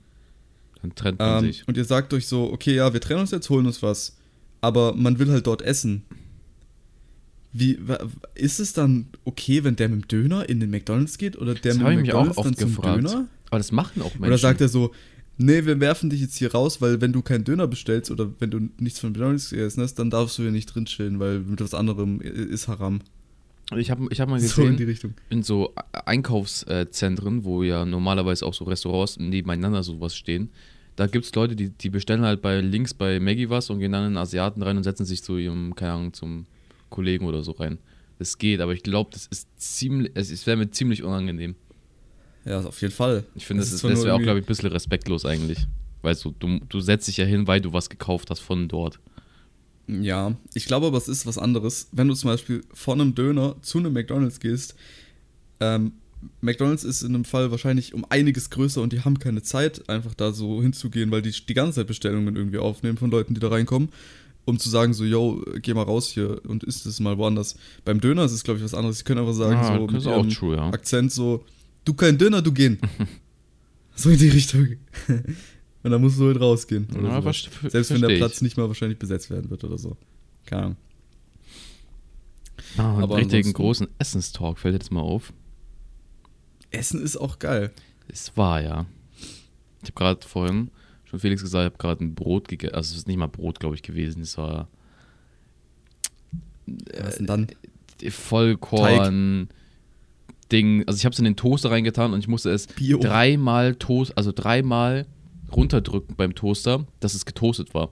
Dann 0.83 0.95
trennt 0.95 1.19
man 1.19 1.45
Ähm, 1.45 1.53
sich. 1.53 1.67
und 1.69 1.77
ihr 1.77 1.85
sagt 1.85 2.13
euch 2.15 2.27
so, 2.27 2.53
okay, 2.53 2.75
ja, 2.75 2.93
wir 2.93 3.01
trennen 3.01 3.21
uns 3.21 3.31
jetzt, 3.31 3.51
holen 3.51 3.67
uns 3.67 3.83
was. 3.83 4.17
Aber 4.61 4.95
man 4.95 5.19
will 5.19 5.31
halt 5.31 5.47
dort 5.47 5.63
essen. 5.63 6.03
Wie, 7.53 7.79
ist 8.35 8.61
es 8.61 8.73
dann 8.73 9.07
okay, 9.25 9.65
wenn 9.65 9.75
der 9.77 9.89
mit 9.89 10.03
dem 10.05 10.09
Döner 10.09 10.49
in 10.49 10.61
den 10.61 10.71
McDonalds 10.71 11.19
geht 11.19 11.37
oder 11.37 11.55
der 11.55 11.75
Das 11.75 11.79
mit 11.83 11.89
dem 11.89 12.01
McDonalds 12.03 12.37
dann 12.37 12.57
zum 12.57 12.77
gefragt. 12.77 12.99
Döner? 12.99 13.27
Aber 13.51 13.59
das 13.59 13.73
machen 13.73 14.03
auch 14.03 14.13
Menschen. 14.15 14.25
Oder 14.27 14.39
sagt 14.39 14.61
er 14.61 14.69
so, 14.69 14.93
nee, 15.37 15.65
wir 15.65 15.81
werfen 15.81 16.11
dich 16.11 16.21
jetzt 16.21 16.37
hier 16.37 16.53
raus, 16.53 16.81
weil 16.81 17.01
wenn 17.01 17.13
du 17.13 17.23
keinen 17.23 17.43
Döner 17.45 17.67
bestellst 17.67 18.11
oder 18.13 18.31
wenn 18.39 18.51
du 18.51 18.69
nichts 18.79 19.01
von 19.01 19.11
McDonalds 19.11 19.51
gegessen 19.51 19.83
hast, 19.83 19.95
dann 19.95 20.11
darfst 20.11 20.39
du 20.39 20.43
hier 20.43 20.53
nicht 20.53 20.67
drin 20.67 20.85
chillen, 20.85 21.19
weil 21.19 21.41
mit 21.41 21.61
was 21.61 21.75
anderem 21.75 22.21
ist 22.21 22.69
Haram. 22.69 23.01
Ich 23.79 23.91
habe 23.91 24.07
ich 24.11 24.21
hab 24.21 24.29
mal 24.29 24.41
So 24.41 24.63
in 24.63 24.69
gesehen, 24.69 24.77
die 24.77 24.85
Richtung. 24.85 25.15
in 25.29 25.43
so 25.43 25.73
Einkaufszentren, 26.07 27.45
wo 27.45 27.63
ja 27.63 27.85
normalerweise 27.85 28.47
auch 28.47 28.55
so 28.55 28.65
Restaurants 28.65 29.19
nebeneinander 29.19 29.83
sowas 29.83 30.15
stehen, 30.17 30.51
da 30.97 31.07
gibt 31.07 31.25
es 31.25 31.35
Leute, 31.35 31.57
die, 31.57 31.71
die 31.71 31.91
bestellen 31.91 32.23
halt 32.23 32.43
bei 32.43 32.61
links 32.61 32.93
bei 32.95 33.21
Maggie 33.21 33.49
was 33.49 33.71
und 33.71 33.79
gehen 33.79 33.93
dann 33.93 34.07
in 34.07 34.17
Asiaten 34.17 34.63
rein 34.63 34.77
und 34.77 34.83
setzen 34.85 35.07
sich 35.07 35.23
zu 35.23 35.39
ihrem, 35.39 35.75
keine 35.75 35.93
Ahnung, 35.93 36.13
zum 36.13 36.47
Kollegen 36.91 37.27
oder 37.27 37.43
so 37.43 37.53
rein. 37.53 37.79
Das 38.19 38.37
geht, 38.37 38.61
aber 38.61 38.73
ich 38.75 38.83
glaube, 38.83 39.11
das 39.13 39.27
ist 39.27 39.49
ziemlich, 39.59 40.13
es 40.15 40.47
wäre 40.47 40.57
mir 40.57 40.71
ziemlich 40.71 41.03
unangenehm. 41.03 41.55
Ja, 42.45 42.61
auf 42.61 42.81
jeden 42.83 42.93
Fall. 42.93 43.25
Ich 43.35 43.47
finde, 43.47 43.63
das, 43.63 43.71
das 43.71 43.83
nur 43.83 44.05
wäre 44.05 44.15
auch, 44.15 44.21
glaube 44.21 44.41
ich, 44.41 44.45
ein 44.45 44.49
bisschen 44.49 44.71
respektlos 44.71 45.25
eigentlich. 45.25 45.67
Weißt 46.03 46.25
du, 46.25 46.35
du, 46.39 46.59
du 46.69 46.81
setzt 46.81 47.09
dich 47.09 47.19
ja 47.19 47.25
hin, 47.25 47.47
weil 47.47 47.61
du 47.61 47.73
was 47.73 47.89
gekauft 47.89 48.31
hast 48.31 48.41
von 48.41 48.69
dort. 48.69 48.99
Ja, 50.03 50.37
ich 50.55 50.67
glaube 50.67 50.87
aber, 50.87 50.99
es 50.99 51.09
ist 51.09 51.27
was 51.27 51.39
anderes. 51.39 51.89
Wenn 51.93 52.09
du 52.09 52.15
zum 52.15 52.31
Beispiel 52.31 52.63
von 52.73 53.01
einem 53.01 53.15
Döner 53.15 53.57
zu 53.63 53.79
einem 53.79 53.93
McDonalds 53.93 54.41
gehst, 54.41 54.75
ähm, 55.59 55.93
McDonalds 56.41 56.85
ist 56.85 57.03
in 57.03 57.15
einem 57.15 57.25
Fall 57.25 57.51
wahrscheinlich 57.51 57.95
um 57.95 58.05
einiges 58.09 58.51
größer 58.51 58.83
und 58.83 58.93
die 58.93 59.01
haben 59.01 59.19
keine 59.19 59.43
Zeit, 59.43 59.89
einfach 59.89 60.15
da 60.15 60.33
so 60.33 60.63
hinzugehen, 60.63 61.11
weil 61.11 61.23
die 61.23 61.31
die 61.33 61.55
ganze 61.55 61.77
Zeit 61.77 61.87
Bestellungen 61.87 62.37
irgendwie 62.37 62.59
aufnehmen 62.59 62.99
von 62.99 63.11
Leuten, 63.11 63.35
die 63.35 63.41
da 63.41 63.49
reinkommen, 63.49 63.89
um 64.45 64.59
zu 64.59 64.69
sagen, 64.69 64.93
so, 64.93 65.05
yo, 65.05 65.43
geh 65.63 65.75
mal 65.75 65.83
raus 65.83 66.09
hier 66.09 66.41
und 66.47 66.63
isst 66.65 66.87
es 66.87 67.01
mal 67.01 67.17
woanders. 67.19 67.57
Beim 67.85 68.01
Döner 68.01 68.25
ist 68.25 68.33
es, 68.33 68.45
glaube 68.45 68.59
ich, 68.59 68.65
was 68.65 68.75
anderes. 68.75 68.99
Die 68.99 69.05
können 69.05 69.21
einfach 69.21 69.35
sagen, 69.35 69.57
Ah, 69.57 69.77
so 69.77 69.87
mit 69.87 70.05
ihrem 70.05 70.31
true, 70.31 70.57
ja. 70.57 70.69
Akzent 70.71 71.11
so, 71.11 71.45
du 71.85 71.95
kein 71.95 72.19
Döner, 72.19 72.43
du 72.43 72.53
gehen. 72.53 72.79
so 73.95 74.11
in 74.11 74.19
die 74.19 74.29
Richtung. 74.29 74.77
Und 75.83 75.91
dann 75.91 76.01
musst 76.01 76.19
du 76.19 76.27
halt 76.27 76.41
rausgehen. 76.41 76.87
Ja, 76.95 77.19
verste- 77.21 77.51
Selbst 77.69 77.91
wenn 77.91 78.01
der 78.01 78.09
versteh 78.11 78.13
ich. 78.15 78.19
Platz 78.21 78.41
nicht 78.43 78.57
mal 78.57 78.69
wahrscheinlich 78.69 78.99
besetzt 78.99 79.31
werden 79.31 79.51
wird 79.51 79.65
oder 79.65 79.79
so. 79.79 79.97
Keine 80.47 80.63
Ahnung. 80.63 80.77
Ah, 82.77 82.99
einen 82.99 83.13
richtigen 83.13 83.53
großen 83.53 83.89
Essenstalk 83.99 84.59
fällt 84.59 84.75
jetzt 84.75 84.93
mal 84.93 85.01
auf. 85.01 85.33
Essen 86.71 87.03
ist 87.03 87.17
auch 87.17 87.39
geil. 87.39 87.73
Es 88.09 88.37
war 88.37 88.61
ja. 88.63 88.87
Ich 89.83 89.89
habe 89.89 89.93
gerade 89.95 90.27
vorhin 90.29 90.71
schon 91.05 91.19
Felix 91.19 91.43
gesagt, 91.43 91.63
ich 91.63 91.73
habe 91.73 91.79
gerade 91.79 92.05
ein 92.05 92.15
Brot 92.15 92.49
gegessen. 92.49 92.75
Also, 92.75 92.93
es 92.93 92.99
ist 92.99 93.09
nicht 93.09 93.17
mal 93.17 93.27
Brot, 93.27 93.59
glaube 93.61 93.75
ich, 93.75 93.83
gewesen. 93.83 94.23
Es 94.23 94.37
war 94.39 94.69
Was 96.99 97.17
denn 97.17 97.27
dann? 97.27 97.47
Vollkorn. 98.09 99.49
Ding, 100.53 100.83
also 100.89 100.97
ich 100.99 101.05
habe 101.05 101.13
es 101.13 101.19
in 101.21 101.25
den 101.25 101.37
Toaster 101.37 101.71
reingetan 101.71 102.13
und 102.13 102.19
ich 102.19 102.27
musste 102.29 102.51
es 102.51 102.67
Bio. 102.67 102.99
dreimal 102.99 103.77
Toast, 103.77 104.17
also 104.19 104.33
dreimal 104.33 105.07
runterdrücken 105.57 106.17
beim 106.17 106.35
Toaster, 106.35 106.87
dass 107.01 107.15
es 107.15 107.25
getoastet 107.27 107.75
war. 107.75 107.91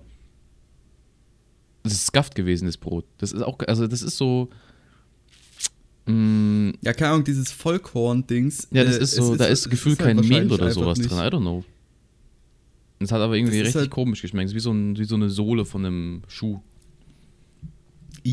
Das 1.83 1.93
ist 1.93 2.07
scuffed 2.07 2.35
gewesen, 2.35 2.67
das 2.67 2.77
Brot. 2.77 3.05
Das 3.19 3.33
ist 3.33 3.43
auch, 3.43 3.59
also 3.67 3.87
das 3.87 4.03
ist 4.03 4.17
so. 4.17 4.49
mm, 6.07 6.71
Ja, 6.83 6.93
keine 6.93 7.13
Ahnung, 7.13 7.25
dieses 7.25 7.51
Vollkorn-Dings. 7.53 8.69
ja, 8.73 8.85
das 8.85 8.99
äh, 8.99 9.03
ist 9.03 9.15
so, 9.15 9.37
da 9.37 9.47
ist 9.47 9.61
es 9.61 9.71
gefühlt 9.71 9.99
halt 10.01 10.17
kein 10.17 10.29
Mehl 10.29 10.51
wahrscheinlich 10.51 10.53
oder 10.53 10.71
sowas 10.73 10.99
nicht- 10.99 11.11
drin. 11.11 11.19
I 11.19 11.23
don't 11.23 11.41
know. 11.41 11.65
Es 13.01 13.13
hat 13.13 13.21
aber 13.21 13.37
irgendwie 13.37 13.59
ist 13.59 13.67
richtig 13.67 13.81
halt- 13.83 13.91
komisch 13.91 14.23
geschmeckt. 14.23 14.47
Es 14.47 14.53
ist 14.53 14.57
wie 14.57 14.61
so, 14.61 14.73
ein, 14.73 14.99
wie 14.99 15.05
so 15.05 15.15
eine 15.15 15.31
Sohle 15.31 15.65
von 15.65 15.85
einem 15.87 16.23
Schuh. 16.29 16.61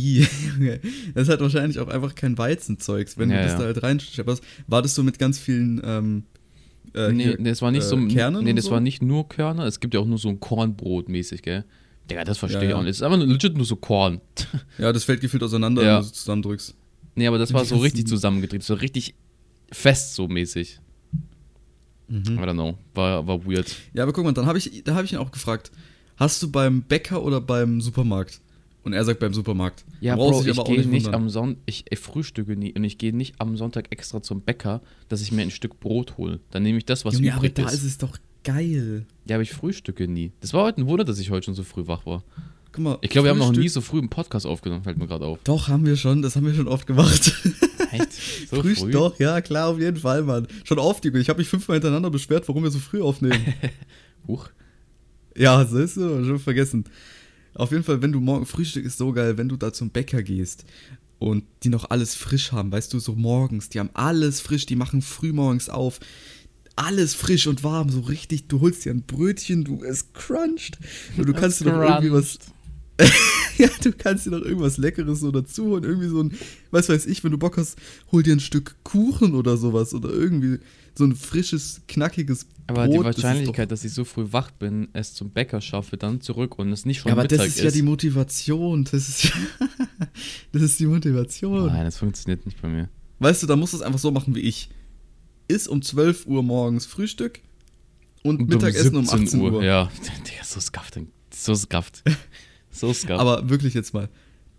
Das 1.14 1.24
ist 1.24 1.30
halt 1.30 1.40
wahrscheinlich 1.40 1.80
auch 1.80 1.88
einfach 1.88 2.16
kein 2.16 2.38
Weizenzeugs, 2.38 3.18
wenn 3.18 3.30
Ja, 3.30 3.38
du 3.38 3.44
das 3.44 3.52
ja. 3.54 3.60
da 3.60 3.66
halt 3.66 3.84
reinschepperst. 3.84 4.44
War 4.68 4.82
das 4.82 4.94
so 4.96 5.04
mit 5.04 5.20
ganz 5.20 5.38
vielen 5.40 5.80
ähm, 5.86 6.24
äh, 6.96 7.12
nee, 7.12 7.24
hier, 7.24 7.36
nee, 7.40 7.50
das 7.50 7.62
war 7.62 7.72
nicht 7.72 7.84
äh, 7.84 7.88
so. 7.88 7.98
Kernen 8.08 8.44
nee, 8.44 8.54
das 8.54 8.66
so? 8.66 8.72
war 8.72 8.80
nicht 8.80 9.02
nur 9.02 9.28
Körner. 9.30 9.66
Es 9.66 9.80
gibt 9.80 9.94
ja 9.94 10.00
auch 10.00 10.06
nur 10.06 10.18
so 10.18 10.30
ein 10.30 10.40
Kornbrot 10.40 11.10
mäßig, 11.10 11.42
gell? 11.42 11.66
Digga, 12.10 12.24
das 12.24 12.38
verstehe 12.38 12.62
Ja, 12.62 12.66
ich 12.66 12.70
ja. 12.72 12.76
auch 12.78 12.82
nicht. 12.82 12.92
Es 12.92 12.98
ist 12.98 13.04
einfach 13.04 13.18
nur 13.18 13.28
legit 13.28 13.56
nur 13.58 13.66
so 13.66 13.76
Korn. 13.76 14.22
Ja, 14.78 14.94
das 14.94 15.04
fällt 15.04 15.22
gefühlt 15.22 15.44
auseinander, 15.44 15.84
Ja. 15.84 15.96
wenn 15.96 16.02
du 16.02 16.08
es 16.08 16.14
zusammendrückst. 16.14 16.76
nee, 17.16 17.28
aber 17.28 17.38
das 17.38 17.54
war 17.54 17.66
so 17.66 17.78
richtig 17.78 18.08
zusammengedreht. 18.08 18.64
So 18.64 18.74
richtig 18.76 19.16
fest 19.72 20.14
so 20.16 20.28
mäßig. 20.28 20.80
Mhm. 22.08 22.22
I 22.38 22.42
don't 22.44 22.54
know. 22.54 22.78
War, 22.94 23.26
war 23.26 23.46
weird. 23.46 23.76
Ja, 23.94 24.04
aber 24.04 24.14
guck 24.14 24.24
mal, 24.24 24.32
dann 24.34 24.46
habe 24.46 24.58
ich, 24.60 24.84
da 24.84 24.94
habe 24.94 25.06
ich 25.06 25.14
ihn 25.14 25.18
auch 25.18 25.32
gefragt, 25.32 25.72
hast 26.18 26.42
du 26.44 26.52
beim 26.52 26.84
Bäcker 26.84 27.24
oder 27.24 27.42
beim 27.42 27.82
Supermarkt? 27.82 28.42
Und 28.86 28.94
er 28.94 29.04
sagt 29.04 29.20
beim 29.20 29.34
Supermarkt. 29.34 29.84
Ja, 30.00 30.16
Du 30.16 30.22
Bro, 30.22 30.44
ich 30.46 30.58
aber 30.58 30.64
gehe 30.64 30.86
nicht 30.86 31.08
am 31.08 31.30
Sonntag, 31.30 31.62
ich, 31.66 31.86
ich 31.90 32.00
frühstücke 32.00 32.56
nie 32.56 32.72
und 32.74 32.84
ich 32.84 33.00
gehe 33.00 33.16
nicht 33.16 33.36
am 33.40 33.58
Sonntag 33.58 33.88
extra 33.90 34.22
zum 34.22 34.42
Bäcker, 34.42 34.82
dass 35.10 35.22
ich 35.22 35.32
mir 35.32 35.42
ein 35.42 35.52
Stück 35.52 35.80
Brot 35.80 36.18
hole. 36.18 36.40
Dann 36.52 36.62
nehme 36.64 36.78
ich 36.78 36.86
das, 36.86 37.04
was 37.04 37.16
Junge, 37.16 37.34
aber 37.34 37.40
übrig 37.48 37.56
da 37.56 37.68
ist. 37.68 37.84
es 37.84 37.98
doch 37.98 38.18
geil. 38.44 39.06
Ja, 39.28 39.38
aber 39.38 39.44
ich 39.44 39.52
frühstücke 39.52 40.08
nie. 40.08 40.32
Das 40.40 40.54
war 40.54 40.66
heute 40.66 40.82
ein 40.82 40.88
Wunder, 40.88 41.04
dass 41.04 41.20
ich 41.20 41.32
heute 41.32 41.46
schon 41.46 41.56
so 41.56 41.64
früh 41.64 41.88
wach 41.88 42.06
war. 42.06 42.24
Guck 42.72 42.84
mal. 42.84 42.98
Ich 43.02 43.10
glaube, 43.10 43.26
wir 43.26 43.32
haben 43.32 43.40
noch 43.40 43.52
nie 43.52 43.70
so 43.70 43.82
früh 43.82 43.98
einen 43.98 44.10
Podcast 44.10 44.46
aufgenommen, 44.46 44.84
fällt 44.84 44.98
mir 44.98 45.08
gerade 45.08 45.26
auf. 45.26 45.40
Doch, 45.46 45.68
haben 45.68 45.86
wir 45.86 45.98
schon, 45.98 46.22
das 46.22 46.36
haben 46.36 46.46
wir 46.46 46.54
schon 46.54 46.68
oft 46.68 46.86
gemacht. 46.86 47.34
Echt? 47.92 48.10
So 48.50 48.62
früh, 48.62 48.76
früh? 48.76 48.92
Doch, 48.92 49.18
ja, 49.18 49.42
klar, 49.42 49.70
auf 49.70 49.80
jeden 49.80 49.98
Fall, 49.98 50.22
Mann. 50.22 50.48
Schon 50.64 50.78
oft, 50.78 51.04
Junge. 51.04 51.20
Ich 51.20 51.30
habe 51.30 51.40
mich 51.40 51.48
fünfmal 51.48 51.78
hintereinander 51.78 52.12
beschwert, 52.12 52.48
warum 52.48 52.64
wir 52.64 52.70
so 52.70 52.78
früh 52.80 53.02
aufnehmen. 53.02 53.44
Huch. 54.28 54.50
ja, 55.36 55.64
ist 55.64 55.96
so, 55.96 56.24
schon 56.24 56.38
vergessen. 56.40 56.86
Auf 57.56 57.72
jeden 57.72 57.84
Fall, 57.84 58.02
wenn 58.02 58.12
du 58.12 58.20
morgen, 58.20 58.46
Frühstück 58.46 58.86
ist 58.86 58.98
so 58.98 59.14
geil, 59.14 59.38
wenn 59.38 59.50
du 59.50 59.56
da 59.56 59.72
zum 59.74 59.90
Bäcker 59.90 60.22
gehst 60.22 60.66
und 61.20 61.46
die 61.64 61.70
noch 61.70 61.90
alles 61.90 62.14
frisch 62.14 62.52
haben, 62.52 62.72
weißt 62.72 62.94
du, 62.94 63.00
so 63.00 63.16
morgens, 63.16 63.70
die 63.70 63.80
haben 63.80 63.90
alles 63.94 64.42
frisch, 64.42 64.66
die 64.66 64.76
machen 64.76 65.02
früh 65.02 65.32
morgens 65.32 65.70
auf. 65.70 66.00
Alles 66.76 67.14
frisch 67.14 67.48
und 67.48 67.64
warm, 67.64 67.90
so 67.90 68.02
richtig. 68.02 68.48
Du 68.48 68.60
holst 68.60 68.84
dir 68.84 68.92
ein 68.92 69.04
Brötchen, 69.04 69.64
du 69.64 69.82
es 69.82 70.12
cruncht. 70.12 70.78
Und 71.16 71.26
du 71.26 71.34
kannst 71.34 71.62
dir 71.62 71.72
noch 71.72 71.82
irgendwie 71.82 72.12
was. 72.12 72.38
ja, 73.58 73.70
du 73.84 73.92
kannst 73.92 74.26
dir 74.26 74.32
noch 74.32 74.42
irgendwas 74.42 74.78
Leckeres 74.78 75.20
so 75.20 75.32
dazu 75.32 75.66
holen. 75.66 75.84
Irgendwie 75.84 76.08
so 76.08 76.24
ein, 76.24 76.34
was 76.72 76.90
weiß 76.90 77.06
ich, 77.08 77.24
wenn 77.24 77.32
du 77.32 77.38
Bock 77.38 77.58
hast, 77.58 77.78
hol 78.12 78.24
dir 78.24 78.34
ein 78.34 78.40
Stück 78.40 78.76
Kuchen 78.84 79.36
oder 79.36 79.58
sowas. 79.58 79.94
Oder 79.94 80.10
irgendwie 80.10 80.60
so 80.98 81.04
ein 81.04 81.16
frisches, 81.16 81.82
knackiges 81.88 82.46
Aber 82.68 82.88
die 82.88 82.96
Brot, 82.96 83.08
das 83.08 83.18
Wahrscheinlichkeit, 83.18 83.72
dass 83.72 83.84
ich 83.84 83.94
so 83.94 84.06
früh 84.06 84.28
wach 84.32 84.52
bin, 84.52 84.88
es 84.94 85.14
zum 85.14 85.30
Bäcker 85.32 85.60
schaffe, 85.60 85.98
dann 85.98 86.22
zurück 86.22 86.58
und 86.58 86.72
es 86.72 86.86
nicht 86.86 87.00
schon 87.00 87.10
Ja, 87.10 87.14
aber 87.14 87.24
Mittag 87.24 87.40
das 87.40 87.48
ist 87.48 87.60
ja 87.60 87.72
die 87.72 87.82
Motivation. 87.82 88.86
Das 88.86 89.10
ist, 89.10 89.32
das 90.54 90.62
ist 90.62 90.80
die 90.80 90.88
Motivation. 90.88 91.68
Nein, 91.68 91.86
das 91.86 91.98
funktioniert 91.98 92.46
nicht 92.46 92.62
bei 92.62 92.70
mir. 92.70 92.90
Weißt 93.20 93.44
du, 93.44 93.48
da 93.48 93.56
musst 93.56 93.74
du 93.74 93.78
es 93.78 93.84
einfach 93.84 94.00
so 94.00 94.12
machen 94.12 94.36
wie 94.36 94.42
ich. 94.42 94.70
Ist 95.48 95.68
um 95.68 95.82
12 95.82 96.26
Uhr 96.26 96.44
morgens 96.44 96.86
Frühstück 96.86 97.40
und, 98.24 98.42
Und 98.42 98.50
Mittagessen 98.50 98.96
um 98.96 99.08
18 99.08 99.40
Uhr. 99.40 99.64
Ja, 99.64 99.92
Digga, 100.28 100.44
so 100.44 100.60
skafft. 100.60 101.00
So 101.32 101.54
skafft. 101.54 102.04
So 102.76 102.94
skafft. 102.94 103.20
Aber 103.20 103.50
wirklich 103.50 103.74
jetzt 103.74 103.94
mal. 103.94 104.10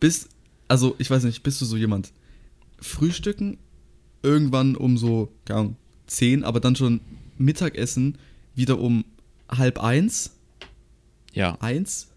Bist, 0.01 0.29
also 0.69 0.95
ich 0.99 1.11
weiß 1.11 1.25
nicht, 1.25 1.43
bist 1.43 1.61
du 1.61 1.65
so 1.65 1.77
jemand? 1.77 2.13
Frühstücken 2.81 3.59
irgendwann 4.23 4.77
um 4.77 4.99
so, 4.99 5.33
keine 5.45 5.61
Ahnung, 5.61 5.77
10, 6.09 6.45
aber 6.45 6.61
dann 6.61 6.77
schon 6.77 7.01
Mittagessen 7.39 8.19
wieder 8.55 8.79
um 8.79 9.05
halb 9.49 9.79
eins? 9.83 10.33
ja, 11.33 11.57
Eins? 11.61 12.09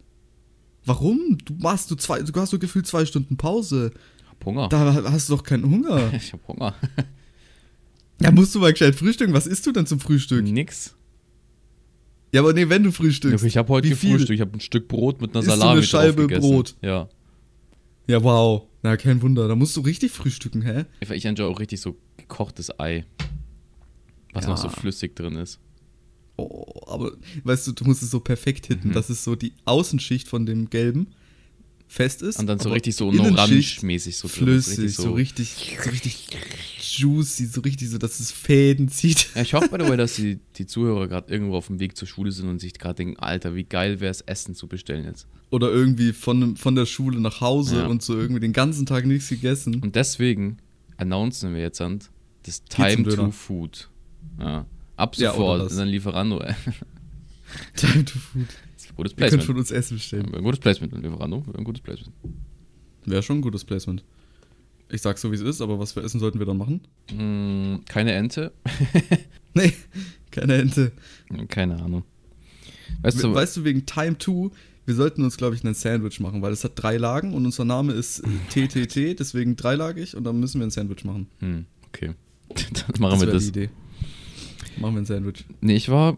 Warum? 0.86 1.38
Du 1.44 1.54
machst 1.60 1.92
du 1.92 1.96
zwei, 1.96 2.22
du 2.22 2.40
hast 2.40 2.52
so 2.52 2.58
gefühlt 2.58 2.88
zwei 2.88 3.06
Stunden 3.06 3.36
Pause. 3.38 3.92
hab 4.28 4.46
Hunger. 4.46 4.70
Da 4.70 5.12
hast 5.12 5.30
du 5.30 5.36
doch 5.36 5.44
keinen 5.44 5.70
Hunger. 5.70 6.12
Ich 6.14 6.34
hab 6.34 6.48
Hunger. 6.48 6.74
Ja, 8.22 8.32
musst 8.32 8.56
du 8.56 8.60
mal 8.60 8.72
gescheit 8.72 8.96
frühstücken. 8.96 9.34
Was 9.34 9.46
isst 9.46 9.66
du 9.68 9.72
denn 9.72 9.86
zum 9.86 10.00
Frühstück? 10.00 10.44
Nix. 10.44 10.96
Ja, 12.32 12.42
aber 12.42 12.54
nee, 12.54 12.70
wenn 12.70 12.84
du 12.84 12.92
frühstückst. 12.92 13.44
Ich 13.46 13.58
habe 13.58 13.70
heute 13.70 13.90
gefrühstückt. 13.90 14.30
Ich 14.32 14.42
habe 14.42 14.52
ein 14.56 14.60
Stück 14.60 14.88
Brot 14.88 15.20
mit 15.22 15.32
einer 15.32 15.40
Isst 15.40 15.48
du 15.50 15.52
eine 15.54 15.60
Salami 15.62 15.84
Scheibe. 15.84 16.28
Brot? 16.28 16.76
Ja. 16.82 17.10
Ja, 18.08 18.24
wow. 18.24 18.64
Na, 18.84 18.98
kein 18.98 19.22
Wunder. 19.22 19.48
Da 19.48 19.56
musst 19.56 19.76
du 19.78 19.82
richtig 19.82 20.12
frühstücken, 20.12 20.62
hä? 20.62 20.86
Ich, 21.00 21.26
enjoy 21.26 21.46
auch 21.52 21.60
richtig 21.60 21.82
so 21.82 21.96
gekochtes 22.18 22.80
Ei. 22.80 23.06
Was 24.34 24.46
Ja. 24.46 24.52
noch 24.52 24.58
so 24.58 24.70
flüssig 24.70 25.16
drin 25.16 25.36
ist. 25.36 25.60
Oh, 26.38 26.66
aber 26.88 27.12
weißt 27.44 27.68
du, 27.68 27.72
du 27.74 27.84
musst 27.86 28.02
es 28.04 28.12
so 28.12 28.20
perfekt 28.20 28.68
hitten, 28.68 28.90
Mhm. 28.90 28.94
dass 28.94 29.10
es 29.10 29.24
so 29.24 29.36
die 29.36 29.54
Außenschicht 29.66 30.28
von 30.28 30.46
dem 30.46 30.70
Gelben 30.70 31.08
fest 31.92 32.22
ist. 32.22 32.40
Und 32.40 32.46
dann 32.48 32.60
so 32.60 32.70
richtig 32.70 32.96
so 32.96 33.10
orange-mäßig 33.10 34.16
so 34.16 34.28
drin 34.28 34.48
ist. 34.60 34.74
flüssig, 34.76 34.96
so 34.96 35.12
richtig, 35.14 35.78
so 35.84 35.90
richtig 35.90 36.28
juicy, 36.80 37.48
so 37.48 37.62
richtig 37.62 37.90
so, 37.90 37.98
dass 37.98 38.20
es 38.20 38.32
Fäden 38.32 38.90
zieht. 38.90 39.28
Ja, 39.36 39.42
ich 39.42 39.54
hoffe, 39.56 39.70
by 39.70 39.84
the 39.84 39.90
way, 39.90 39.98
dass 39.98 40.14
die, 40.18 40.40
die 40.56 40.68
Zuhörer 40.68 41.08
gerade 41.08 41.34
irgendwo 41.34 41.56
auf 41.56 41.68
dem 41.68 41.80
Weg 41.80 41.98
zur 41.98 42.08
Schule 42.08 42.32
sind 42.32 42.48
und 42.48 42.60
sich 42.60 42.74
gerade 42.76 42.96
denken, 42.96 43.18
Alter, 43.18 43.56
wie 43.56 43.64
geil 43.64 44.00
wäre 44.00 44.12
es, 44.12 44.22
Essen 44.22 44.54
zu 44.54 44.68
bestellen 44.68 45.04
jetzt. 45.04 45.28
Oder 45.50 45.72
irgendwie 45.72 46.14
von, 46.14 46.56
von 46.58 46.76
der 46.76 46.86
Schule 46.86 47.20
nach 47.20 47.42
Hause 47.42 47.80
Ja. 47.80 47.88
und 47.88 48.04
so 48.04 48.16
irgendwie 48.16 48.40
den 48.40 48.54
ganzen 48.54 48.86
Tag 48.86 49.08
nichts 49.08 49.28
gegessen. 49.30 49.82
Und 49.82 49.96
deswegen 49.96 50.58
announcen 50.98 51.56
wir 51.56 51.62
jetzt 51.62 51.82
an 51.82 52.00
das 52.44 52.64
Time 52.66 53.04
to 53.04 53.32
Food. 53.32 53.90
Ja. 54.40 54.66
Ab 54.96 55.16
Ja, 55.18 55.32
sofort, 55.32 55.62
das. 55.64 55.76
dann 55.76 55.88
Lieferando. 55.88 56.40
Time 57.76 58.06
to 58.06 58.20
food. 58.20 58.46
Das 59.04 59.12
gutes 59.12 59.24
Ihr 59.24 59.30
könnt 59.30 59.30
Placement. 59.30 59.44
von 59.46 59.58
uns 59.58 59.72
Essen 59.72 59.98
bestellen. 59.98 60.34
Ein 60.34 60.44
gutes 60.44 60.60
Placement, 60.60 60.94
ein 60.94 61.02
Lieferando, 61.02 61.44
ein 61.58 61.64
gutes 61.64 61.82
Placement. 61.82 62.14
Wäre 63.06 63.24
schon 63.24 63.38
ein 63.38 63.42
gutes 63.42 63.64
Placement. 63.66 64.04
Ich 64.92 65.02
sag's 65.02 65.22
so, 65.22 65.32
wie 65.32 65.36
es 65.36 65.42
ist, 65.42 65.62
aber 65.62 65.78
was 65.80 65.92
für 65.94 66.02
Essen 66.02 66.20
sollten 66.20 66.40
wir 66.40 66.46
dann 66.46 66.58
machen? 66.58 66.82
Hm, 67.12 67.82
keine 67.88 68.14
Ente, 68.14 68.52
Nee, 69.54 69.74
keine 70.32 70.56
Ente. 70.56 70.92
keine 71.48 71.82
Ahnung. 71.82 72.04
Weißt 73.02 73.24
du, 73.24 73.34
Weißt 73.34 73.58
du, 73.58 73.64
wegen 73.64 73.86
Time 73.86 74.18
2, 74.18 74.50
wir 74.86 74.96
sollten 74.96 75.24
uns, 75.24 75.38
glaube 75.38 75.56
ich, 75.56 75.64
ein 75.64 75.74
Sandwich 75.76 76.20
machen, 76.20 76.42
weil 76.42 76.52
es 76.54 76.64
hat 76.64 76.74
drei 76.76 76.98
Lagen 76.98 77.34
und 77.36 77.46
unser 77.46 77.66
Name 77.66 77.94
ist 77.94 78.24
TTT, 78.50 79.20
deswegen 79.20 79.56
dreilagig 79.56 80.16
und 80.16 80.24
dann 80.24 80.40
müssen 80.40 80.60
wir 80.60 80.66
ein 80.68 80.72
Sandwich 80.72 81.04
machen. 81.06 81.28
hm, 81.40 81.66
okay. 81.88 82.14
Dann 82.56 83.00
machen 83.00 83.22
wir 83.22 83.28
wär 83.28 83.34
das. 83.36 83.44
die 83.44 83.50
Idee. 83.50 83.70
Machen 84.80 84.96
wir 84.96 85.02
ein 85.02 85.06
Sandwich. 85.06 85.46
Nee, 85.62 85.76
ich 85.76 85.90
war, 85.90 86.18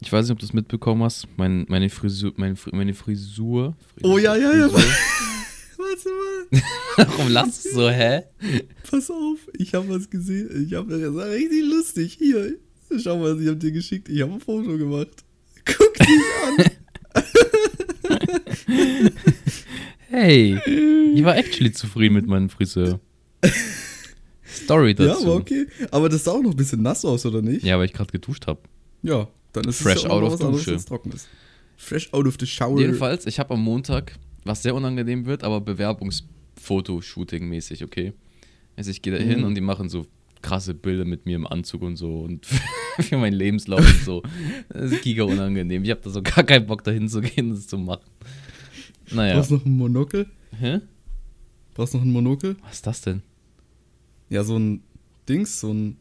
ich 0.00 0.12
weiß 0.12 0.26
nicht, 0.26 0.32
ob 0.32 0.38
du 0.38 0.46
es 0.46 0.52
mitbekommen 0.52 1.02
hast, 1.02 1.26
mein, 1.36 1.64
meine 1.68 1.88
Frisur, 1.88 2.32
meine, 2.36 2.54
meine 2.72 2.94
Frisur. 2.94 3.76
Oh, 4.02 4.18
ja, 4.18 4.36
ja, 4.36 4.54
ja. 4.54 4.68
Frisur. 4.68 4.90
Warte 5.78 6.08
mal, 6.08 6.62
Warum 6.96 7.32
lachst 7.32 7.66
du 7.66 7.70
so, 7.70 7.90
hä? 7.90 8.22
pass 8.90 9.10
auf, 9.10 9.38
ich 9.58 9.74
habe 9.74 9.88
was 9.90 10.08
gesehen. 10.08 10.66
Ich 10.66 10.74
habe 10.74 10.98
das 10.98 11.14
war 11.14 11.28
richtig 11.30 11.64
lustig. 11.64 12.16
Hier, 12.18 12.54
schau 12.98 13.18
mal, 13.18 13.40
ich 13.40 13.48
habe 13.48 13.58
dir 13.58 13.72
geschickt. 13.72 14.08
Ich 14.08 14.22
habe 14.22 14.32
ein 14.32 14.40
Foto 14.40 14.78
gemacht. 14.78 15.24
Guck 15.66 15.94
dich 15.94 16.08
an. 16.46 16.70
Hey, 20.08 20.58
ich 21.14 21.24
war 21.24 21.36
actually 21.36 21.72
zufrieden 21.72 22.14
mit 22.14 22.26
meinem 22.26 22.48
Friseur. 22.48 23.00
Story 24.46 24.94
dazu. 24.94 25.08
ja, 25.10 25.16
aber 25.18 25.34
okay. 25.34 25.66
Aber 25.90 26.08
das 26.08 26.24
sah 26.24 26.32
auch 26.32 26.42
noch 26.42 26.52
ein 26.52 26.56
bisschen 26.56 26.80
nass 26.82 27.04
aus, 27.04 27.26
oder 27.26 27.42
nicht? 27.42 27.64
Ja, 27.64 27.78
weil 27.78 27.86
ich 27.86 27.92
gerade 27.92 28.12
geduscht 28.12 28.46
habe. 28.46 28.60
Ja, 29.02 29.28
dann 29.56 29.68
ist 29.68 29.82
Fresh 29.82 29.96
es 29.96 30.02
ja 30.04 30.10
out 30.10 30.22
of 30.22 30.32
anderes, 30.40 30.64
Dusche. 30.64 30.74
ist. 30.74 30.90
Fresh 31.76 32.12
out 32.12 32.26
of 32.26 32.36
the 32.40 32.46
shower. 32.46 32.78
Jedenfalls, 32.78 33.26
ich 33.26 33.38
habe 33.38 33.54
am 33.54 33.62
Montag, 33.62 34.18
was 34.44 34.62
sehr 34.62 34.74
unangenehm 34.74 35.26
wird, 35.26 35.44
aber 35.44 35.60
Bewerbungsfoto-Shooting-mäßig, 35.60 37.84
okay? 37.84 38.12
Also 38.76 38.90
ich 38.90 39.02
gehe 39.02 39.16
da 39.16 39.22
hin 39.22 39.40
Mhm. 39.40 39.44
und 39.44 39.54
die 39.54 39.60
machen 39.60 39.88
so 39.88 40.06
krasse 40.42 40.74
Bilder 40.74 41.04
mit 41.04 41.26
mir 41.26 41.36
im 41.36 41.46
Anzug 41.46 41.82
und 41.82 41.96
so 41.96 42.20
und 42.20 42.46
für 43.00 43.16
meinen 43.18 43.34
Lebenslauf 43.34 43.80
und 43.80 44.04
so. 44.04 44.22
Das 44.68 44.92
ist 44.92 45.02
giga 45.02 45.24
unangenehm. 45.24 45.82
Ich 45.84 45.90
habe 45.90 46.00
da 46.02 46.10
so 46.10 46.22
gar 46.22 46.44
keinen 46.44 46.66
Bock 46.66 46.84
dahin 46.84 47.08
zu 47.08 47.20
gehen, 47.20 47.50
das 47.50 47.66
zu 47.66 47.78
machen. 47.78 48.02
Naja. 49.12 49.34
Brauchst 49.36 49.50
noch 49.50 49.64
ein 49.64 49.76
Monokel? 49.76 50.26
Hä? 50.58 50.80
Brauchst 51.74 51.94
noch 51.94 52.02
ein 52.02 52.12
Monokel? 52.12 52.56
Was 52.62 52.74
ist 52.76 52.86
das 52.86 53.00
denn? 53.02 53.22
Ja, 54.28 54.42
so 54.44 54.58
ein 54.58 54.82
Dings, 55.28 55.60
so 55.60 55.72
ein. 55.72 55.96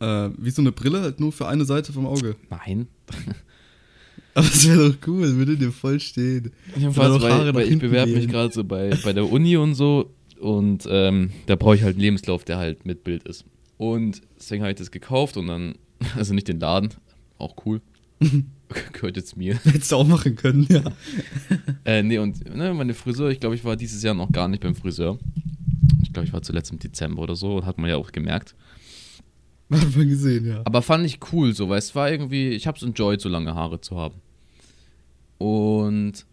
Äh, 0.00 0.30
wie 0.38 0.50
so 0.50 0.62
eine 0.62 0.72
Brille, 0.72 1.00
halt 1.02 1.20
nur 1.20 1.32
für 1.32 1.46
eine 1.46 1.64
Seite 1.64 1.92
vom 1.92 2.06
Auge. 2.06 2.36
Nein. 2.50 2.88
Aber 4.34 4.46
das 4.46 4.68
wäre 4.68 4.90
doch 4.90 4.96
cool, 5.06 5.36
würde 5.36 5.56
dir 5.56 5.70
voll 5.70 6.00
stehen. 6.00 6.50
Jedenfalls, 6.76 7.22
weil, 7.22 7.54
weil 7.54 7.72
ich 7.72 7.78
bewerbe 7.78 8.12
mich 8.12 8.26
gerade 8.26 8.52
so 8.52 8.64
bei, 8.64 8.90
bei 9.04 9.12
der 9.12 9.30
Uni 9.30 9.56
und 9.56 9.74
so 9.74 10.10
und 10.40 10.86
ähm, 10.90 11.30
da 11.46 11.56
brauche 11.56 11.76
ich 11.76 11.82
halt 11.82 11.94
einen 11.94 12.02
Lebenslauf, 12.02 12.44
der 12.44 12.58
halt 12.58 12.84
mit 12.84 13.04
Bild 13.04 13.22
ist. 13.24 13.44
Und 13.78 14.22
deswegen 14.36 14.62
habe 14.62 14.72
ich 14.72 14.78
das 14.78 14.90
gekauft 14.90 15.36
und 15.36 15.46
dann, 15.46 15.74
also 16.16 16.34
nicht 16.34 16.48
den 16.48 16.60
Laden, 16.60 16.90
auch 17.38 17.54
cool, 17.64 17.80
gehört 18.92 19.16
jetzt 19.16 19.36
mir. 19.36 19.58
Hättest 19.64 19.92
du 19.92 19.96
auch 19.96 20.06
machen 20.06 20.36
können, 20.36 20.66
ja. 20.68 20.82
Äh, 21.84 22.02
nee, 22.02 22.18
und 22.18 22.44
ne, 22.54 22.74
meine 22.74 22.94
Friseur, 22.94 23.30
ich 23.30 23.40
glaube, 23.40 23.54
ich 23.54 23.64
war 23.64 23.76
dieses 23.76 24.02
Jahr 24.02 24.14
noch 24.14 24.32
gar 24.32 24.48
nicht 24.48 24.62
beim 24.62 24.74
Friseur. 24.74 25.18
Ich 26.02 26.12
glaube, 26.12 26.26
ich 26.26 26.32
war 26.32 26.42
zuletzt 26.42 26.72
im 26.72 26.78
Dezember 26.78 27.22
oder 27.22 27.36
so, 27.36 27.64
hat 27.64 27.78
man 27.78 27.88
ja 27.88 27.96
auch 27.96 28.12
gemerkt. 28.12 28.54
Hat 29.70 29.96
man 29.96 30.08
gesehen, 30.08 30.46
ja. 30.46 30.62
Aber 30.64 30.82
fand 30.82 31.06
ich 31.06 31.18
cool 31.32 31.54
so, 31.54 31.68
weil 31.68 31.78
es 31.78 31.94
war 31.94 32.10
irgendwie, 32.10 32.50
ich 32.50 32.66
habe 32.66 32.76
es 32.76 32.82
enjoyed, 32.82 33.20
so 33.20 33.28
lange 33.28 33.54
Haare 33.54 33.80
zu 33.80 33.96
haben. 33.96 34.16
Und 35.38 36.24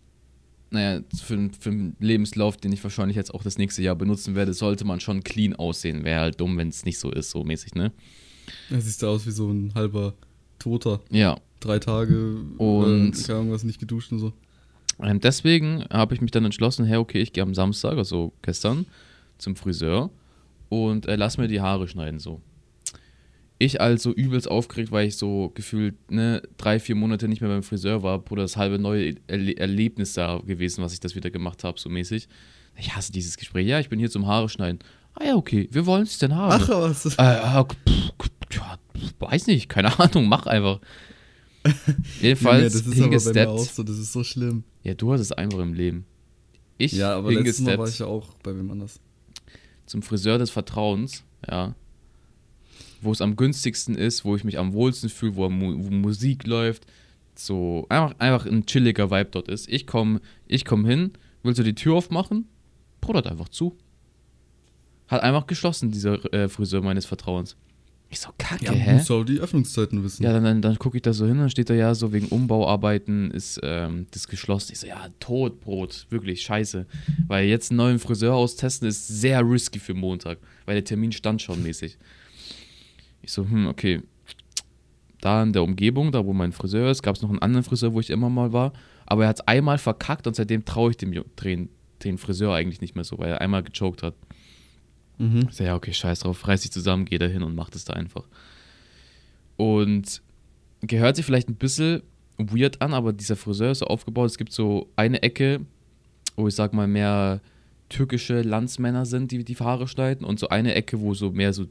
naja, 0.70 1.02
für, 1.22 1.50
für 1.60 1.70
einen 1.70 1.96
Lebenslauf, 2.00 2.56
den 2.58 2.72
ich 2.72 2.84
wahrscheinlich 2.84 3.18
jetzt 3.18 3.34
auch 3.34 3.44
das 3.44 3.58
nächste 3.58 3.82
Jahr 3.82 3.96
benutzen 3.96 4.36
werde, 4.36 4.54
sollte 4.54 4.86
man 4.86 5.00
schon 5.00 5.24
clean 5.24 5.54
aussehen. 5.56 6.04
Wäre 6.06 6.22
halt 6.22 6.40
dumm, 6.40 6.58
wenn 6.58 6.70
es 6.70 6.86
nicht 6.86 7.00
so 7.00 7.12
ist, 7.12 7.30
so 7.32 7.44
mäßig, 7.44 7.76
ne? 7.76 7.92
Da 8.70 8.80
siehst 8.80 9.02
du 9.02 9.08
aus 9.08 9.26
wie 9.26 9.32
so 9.32 9.50
ein 9.52 9.74
halber 9.76 10.14
Toter. 10.60 11.02
Ja. 11.10 11.38
Drei 11.60 11.80
Tage 11.80 12.38
Und- 12.58 13.18
äh, 13.18 13.22
keine 13.24 13.40
Ahnung, 13.40 13.52
was 13.52 13.64
nicht 13.64 13.80
geduscht 13.80 14.12
und 14.12 14.20
so. 14.20 14.34
Ähm, 15.02 15.20
deswegen 15.20 15.84
habe 15.90 16.14
ich 16.14 16.22
mich 16.22 16.32
dann 16.32 16.46
entschlossen, 16.46 16.86
hey, 16.86 16.98
okay, 16.98 17.22
ich 17.22 17.34
gehe 17.34 17.44
am 17.44 17.54
Samstag, 17.54 17.98
also 17.98 18.34
gestern, 18.42 18.86
zum 19.38 19.56
Friseur 19.56 20.10
und 20.70 21.06
äh, 21.08 21.16
lass 21.16 21.38
mir 21.38 21.48
die 21.48 21.60
Haare 21.62 21.88
schneiden, 21.88 22.20
so. 22.20 22.40
Ich 23.62 23.80
also 23.80 24.12
übelst 24.12 24.50
aufgeregt, 24.50 24.92
weil 24.92 25.08
ich 25.08 25.18
so 25.18 25.52
gefühlt 25.54 25.94
ne, 26.10 26.42
drei, 26.58 26.80
vier 26.80 26.96
Monate 26.96 27.28
nicht 27.28 27.42
mehr 27.42 27.50
beim 27.52 27.62
Friseur 27.62 28.02
war, 28.02 28.18
Bruder, 28.18 28.42
das 28.42 28.58
halbe 28.58 28.80
neue 28.80 29.14
Erle 29.28 29.56
Erlebnis 29.56 30.14
da 30.14 30.40
gewesen, 30.40 30.84
was 30.84 30.94
ich 30.94 31.00
das 31.00 31.14
wieder 31.14 31.30
gemacht 31.30 31.64
habe, 31.64 31.80
so 31.80 31.88
mäßig. 31.88 32.28
Ich 32.76 32.96
hasse 32.96 33.12
dieses 33.12 33.38
Gespräch. 33.38 33.68
Ja, 33.68 33.80
ich 33.80 33.88
bin 33.88 34.00
hier 34.00 34.10
zum 34.10 34.26
Haare 34.26 34.50
schneiden. 34.50 34.80
Ah 35.14 35.26
ja, 35.26 35.36
okay, 35.36 35.70
wir 35.70 35.86
wollen 35.86 36.04
es 36.04 36.18
denn 36.18 36.36
haben. 36.36 36.60
Ach, 36.60 36.70
was? 36.70 37.06
Äh, 37.06 37.22
ja, 37.22 37.64
pff, 37.64 38.30
ja, 38.52 38.80
weiß 39.20 39.46
nicht, 39.46 39.70
keine 39.70 40.00
Ahnung, 40.00 40.28
mach 40.28 40.48
einfach. 40.48 40.80
Jedenfalls 42.20 42.74
das 42.74 42.88
ist 42.88 43.00
aber 43.00 43.20
bei 43.20 43.34
mir 43.46 43.50
auch 43.52 43.60
so, 43.60 43.84
das 43.84 44.00
ist 44.00 44.12
so 44.12 44.24
schlimm. 44.24 44.64
Ja, 44.82 44.96
du 44.96 45.14
hast 45.14 45.22
es 45.22 45.32
einfach 45.32 45.60
im 45.60 45.76
Leben. 45.76 46.06
Ich 46.80 46.94
ja, 46.94 47.16
aber 47.16 47.32
letztes 47.32 47.60
Mal 47.60 47.78
war 47.78 47.88
ich 47.88 48.00
ja 48.00 48.08
auch 48.08 48.34
bei 48.42 48.56
wem 48.56 48.72
anders. 48.72 49.00
zum 49.86 50.02
Friseur 50.02 50.40
des 50.40 50.50
Vertrauens, 50.50 51.24
ja, 51.48 51.76
wo 53.02 53.12
es 53.12 53.22
am 53.22 53.36
günstigsten 53.36 53.96
ist, 53.96 54.24
wo 54.26 54.36
ich 54.36 54.44
mich 54.44 54.58
am 54.58 54.74
wohlsten 54.74 55.10
fühle, 55.10 55.36
wo, 55.36 55.44
wo 55.50 55.90
Musik 55.92 56.46
läuft, 56.48 56.86
so 57.36 57.86
einfach, 57.90 58.16
einfach 58.20 58.46
ein 58.46 58.66
chilliger 58.66 59.10
Vibe 59.10 59.30
dort 59.32 59.48
ist. 59.48 59.68
Ich 59.70 59.88
komme 59.88 60.22
ich 60.48 60.66
komm 60.66 60.86
hin, 60.86 61.12
willst 61.44 61.60
du 61.60 61.64
die 61.64 61.76
Tür 61.76 61.96
aufmachen? 61.96 62.48
Bruder, 63.02 63.30
einfach 63.30 63.50
zu. 63.50 63.76
Hat 65.08 65.22
einfach 65.24 65.48
geschlossen, 65.48 65.92
dieser 65.92 66.34
äh, 66.34 66.48
Friseur 66.48 66.82
meines 66.82 67.06
Vertrauens. 67.06 67.58
Ich 68.10 68.20
so, 68.20 68.30
kacke, 68.38 68.66
Ja, 68.66 68.72
hä? 68.74 68.94
musst 68.96 69.10
du 69.10 69.16
auch 69.16 69.24
die 69.24 69.40
Öffnungszeiten 69.40 70.04
wissen. 70.04 70.24
Ja, 70.24 70.34
dann, 70.34 70.44
dann, 70.44 70.62
dann 70.62 70.78
gucke 70.78 70.98
ich 70.98 71.02
da 71.02 71.14
so 71.14 71.26
hin, 71.26 71.38
dann 71.38 71.50
steht 71.50 71.70
da 71.70 71.74
ja 71.74 71.96
so, 71.96 72.12
wegen 72.12 72.28
Umbauarbeiten 72.28 73.32
ist 73.32 73.60
ähm, 73.64 74.08
das 74.12 74.28
geschlossen. 74.28 74.74
Ich 74.74 74.80
so, 74.80 74.88
ja, 74.88 75.08
Todbrot, 75.22 76.08
wirklich 76.10 76.42
scheiße. 76.42 76.86
Weil 77.28 77.48
jetzt 77.48 77.72
einen 77.72 77.78
neuen 77.78 78.00
Friseur 78.00 78.34
austesten 78.36 78.88
ist 78.88 79.08
sehr 79.08 79.42
risky 79.50 79.80
für 79.80 79.94
Montag, 79.94 80.40
weil 80.66 80.76
der 80.76 80.84
Termin 80.84 81.14
stand 81.14 81.42
schon 81.42 81.64
mäßig. 81.64 81.98
Ich 83.22 83.32
so, 83.32 83.44
hm, 83.44 83.68
okay. 83.68 84.02
Da 85.20 85.44
in 85.44 85.54
der 85.54 85.64
Umgebung, 85.64 86.12
da 86.12 86.26
wo 86.26 86.34
mein 86.34 86.52
Friseur 86.52 86.90
ist, 86.90 87.04
gab 87.04 87.16
es 87.16 87.22
noch 87.22 87.30
einen 87.30 87.40
anderen 87.40 87.64
Friseur, 87.64 87.94
wo 87.94 88.00
ich 88.00 88.10
immer 88.10 88.30
mal 88.30 88.54
war. 88.54 88.74
Aber 89.06 89.24
er 89.24 89.30
hat 89.30 89.40
es 89.40 89.48
einmal 89.48 89.78
verkackt 89.78 90.26
und 90.26 90.36
seitdem 90.36 90.66
traue 90.66 90.92
ich 90.92 90.98
dem 90.98 91.14
den, 91.44 91.70
den 92.04 92.18
Friseur 92.18 92.56
eigentlich 92.56 92.82
nicht 92.82 92.96
mehr 92.96 93.04
so, 93.04 93.20
weil 93.20 93.30
er 93.30 93.42
einmal 93.42 93.62
gechoked 93.62 94.02
hat. 94.02 94.16
Mhm. 95.20 95.48
Ich 95.50 95.56
so, 95.56 95.64
ja, 95.64 95.76
okay, 95.76 95.94
scheiß 95.94 96.22
drauf, 96.22 96.48
reiß 96.48 96.62
dich 96.62 96.72
zusammen, 96.72 97.06
geh 97.06 97.20
da 97.20 97.28
hin 97.28 97.44
und 97.44 97.56
mach 97.56 97.70
das 97.70 97.86
da 97.86 97.94
einfach. 97.94 98.24
Und 99.58 100.22
gehört 100.82 101.16
sich 101.16 101.26
vielleicht 101.26 101.50
ein 101.50 101.56
bisschen 101.56 102.02
weird 102.38 102.82
an, 102.82 102.94
aber 102.94 103.14
dieser 103.14 103.36
Friseur 103.36 103.72
ist 103.72 103.80
so 103.80 103.86
aufgebaut, 103.86 104.32
es 104.32 104.38
gibt 104.38 104.52
so 104.52 104.90
eine 104.96 105.22
Ecke, 105.22 105.62
wo 106.36 106.48
ich 106.48 106.56
sag 106.56 106.74
mal 106.74 106.88
mehr 106.88 107.42
türkische 107.90 108.42
Landsmänner 108.42 109.06
sind, 109.06 109.32
die 109.32 109.44
die 109.44 109.56
Haare 109.56 109.88
schneiden 109.88 110.26
und 110.26 110.40
so 110.40 110.50
eine 110.50 110.74
Ecke, 110.74 111.00
wo 111.02 111.14
so 111.14 111.32
mehr 111.32 111.54
so 111.54 111.68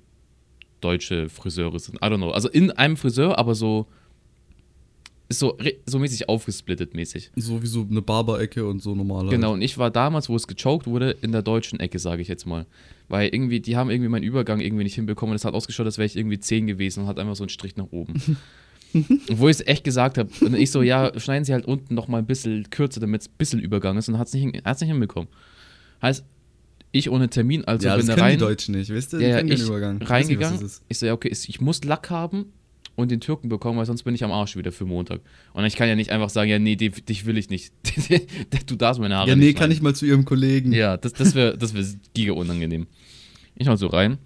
deutsche 0.81 1.29
Friseure 1.29 1.79
sind. 1.79 1.97
I 1.97 2.07
don't 2.07 2.16
know. 2.16 2.31
Also 2.31 2.49
in 2.49 2.71
einem 2.71 2.97
Friseur, 2.97 3.38
aber 3.38 3.55
so 3.55 3.87
ist 5.29 5.38
so, 5.38 5.57
so 5.87 6.01
mäßig 6.01 6.29
aufgesplittet 6.29 6.93
mäßig. 6.95 7.31
So 7.37 7.62
wie 7.62 7.66
so 7.69 7.87
eine 7.88 8.03
Barberecke 8.03 8.66
und 8.66 8.83
so 8.83 8.97
normaler. 8.97 9.31
Genau, 9.31 9.53
und 9.53 9.62
ich 9.62 9.79
war 9.79 9.90
damals, 9.90 10.29
wo 10.29 10.35
es 10.35 10.49
gechoked 10.49 10.88
wurde, 10.88 11.16
in 11.23 11.31
der 11.31 11.43
deutschen 11.43 11.79
Ecke, 11.79 12.01
sage 12.01 12.21
ich 12.21 12.27
jetzt 12.27 12.47
mal. 12.47 12.66
Weil 13.09 13.33
irgendwie, 13.33 13.61
die 13.61 13.77
haben 13.77 13.90
irgendwie 13.90 14.09
meinen 14.09 14.25
Übergang 14.25 14.59
irgendwie 14.59 14.83
nicht 14.83 14.97
hinbekommen 14.97 15.31
und 15.31 15.37
es 15.37 15.45
hat 15.45 15.55
ausgeschaut, 15.55 15.87
als 15.87 15.99
wäre 15.99 16.07
ich 16.07 16.16
irgendwie 16.16 16.40
10 16.40 16.66
gewesen 16.66 17.03
und 17.03 17.07
hat 17.07 17.21
einfach 17.21 17.37
so 17.37 17.45
einen 17.45 17.49
Strich 17.49 17.77
nach 17.77 17.87
oben. 17.93 18.14
wo 19.31 19.49
ich 19.49 19.61
es 19.61 19.66
echt 19.66 19.85
gesagt 19.85 20.19
habe, 20.19 20.31
und 20.40 20.55
ich 20.55 20.71
so, 20.71 20.83
ja, 20.83 21.12
schneiden 21.19 21.45
sie 21.45 21.53
halt 21.53 21.64
unten 21.64 21.95
noch 21.95 22.09
mal 22.09 22.19
ein 22.19 22.27
bisschen 22.27 22.69
kürzer, 22.71 23.01
damit 23.01 23.23
es 23.23 23.29
ein 23.29 23.35
bisschen 23.38 23.61
Übergang 23.61 23.97
ist 23.97 24.09
und 24.09 24.19
hat 24.19 24.27
es 24.27 24.35
nicht, 24.35 24.64
hat's 24.64 24.81
nicht 24.81 24.90
hinbekommen. 24.90 25.29
Heißt, 26.03 26.25
ich 26.92 27.11
ohne 27.11 27.31
Termin, 27.31 27.64
also 27.64 27.87
ja, 27.87 27.96
bin 27.96 28.07
das 28.07 28.16
da 28.16 28.22
rein, 28.22 28.33
die 28.38 28.44
Deutschen 28.44 28.74
nicht, 28.74 28.90
du? 28.90 29.18
Die 29.18 29.24
Ja, 29.24 29.40
ja, 29.40 29.44
ich 29.44 29.62
Übergang. 29.62 29.98
Nicht, 29.98 30.11
reingegangen. 30.11 30.61
ist. 30.64 30.83
Ich 30.88 30.98
so, 30.98 31.07
ja, 31.07 31.12
okay, 31.12 31.29
ich 31.31 31.61
muss 31.61 31.85
Lack 31.85 32.11
haben 32.11 32.46
und 32.96 33.11
den 33.11 33.20
Türken 33.20 33.48
bekommen, 33.48 33.79
weil 33.79 33.87
sonst 33.87 34.03
bin 34.03 34.14
ich 34.14 34.24
am 34.24 34.33
Arsch 34.33 34.57
wieder 34.57 34.72
für 34.72 34.85
Montag. 34.85 35.20
Und 35.53 35.64
ich 35.64 35.76
kann 35.76 35.88
ja 35.88 35.94
nicht 35.94 36.11
einfach 36.11 36.31
sagen, 36.31 36.50
ja, 36.50 36.59
nee, 36.59 36.76
dich 36.76 37.26
will 37.26 37.38
ich 37.38 37.48
nicht. 37.48 37.72
du 38.66 38.76
darfst 38.76 39.00
meine 39.00 39.16
Haare 39.16 39.29
Ja, 39.29 39.37
nicht 39.37 39.44
nee, 39.44 39.53
kann 39.53 39.59
schneiden. 39.59 39.72
ich 39.72 39.83
mal 39.83 39.94
zu 39.94 40.07
ihrem 40.07 40.24
Kollegen. 40.24 40.72
Ja, 40.72 40.96
das, 40.96 41.12
das 41.12 41.35
wäre 41.35 41.57
das 41.57 41.74
wär 41.74 41.85
giga 42.14 42.33
unangenehm. 42.33 42.87
Ich 43.55 43.66
mal 43.66 43.76
so 43.76 43.88
rein, 43.88 44.18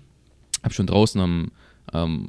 hab 0.63 0.73
schon 0.73 0.87
draußen 0.87 1.21
am, 1.21 1.51
am, 1.87 2.29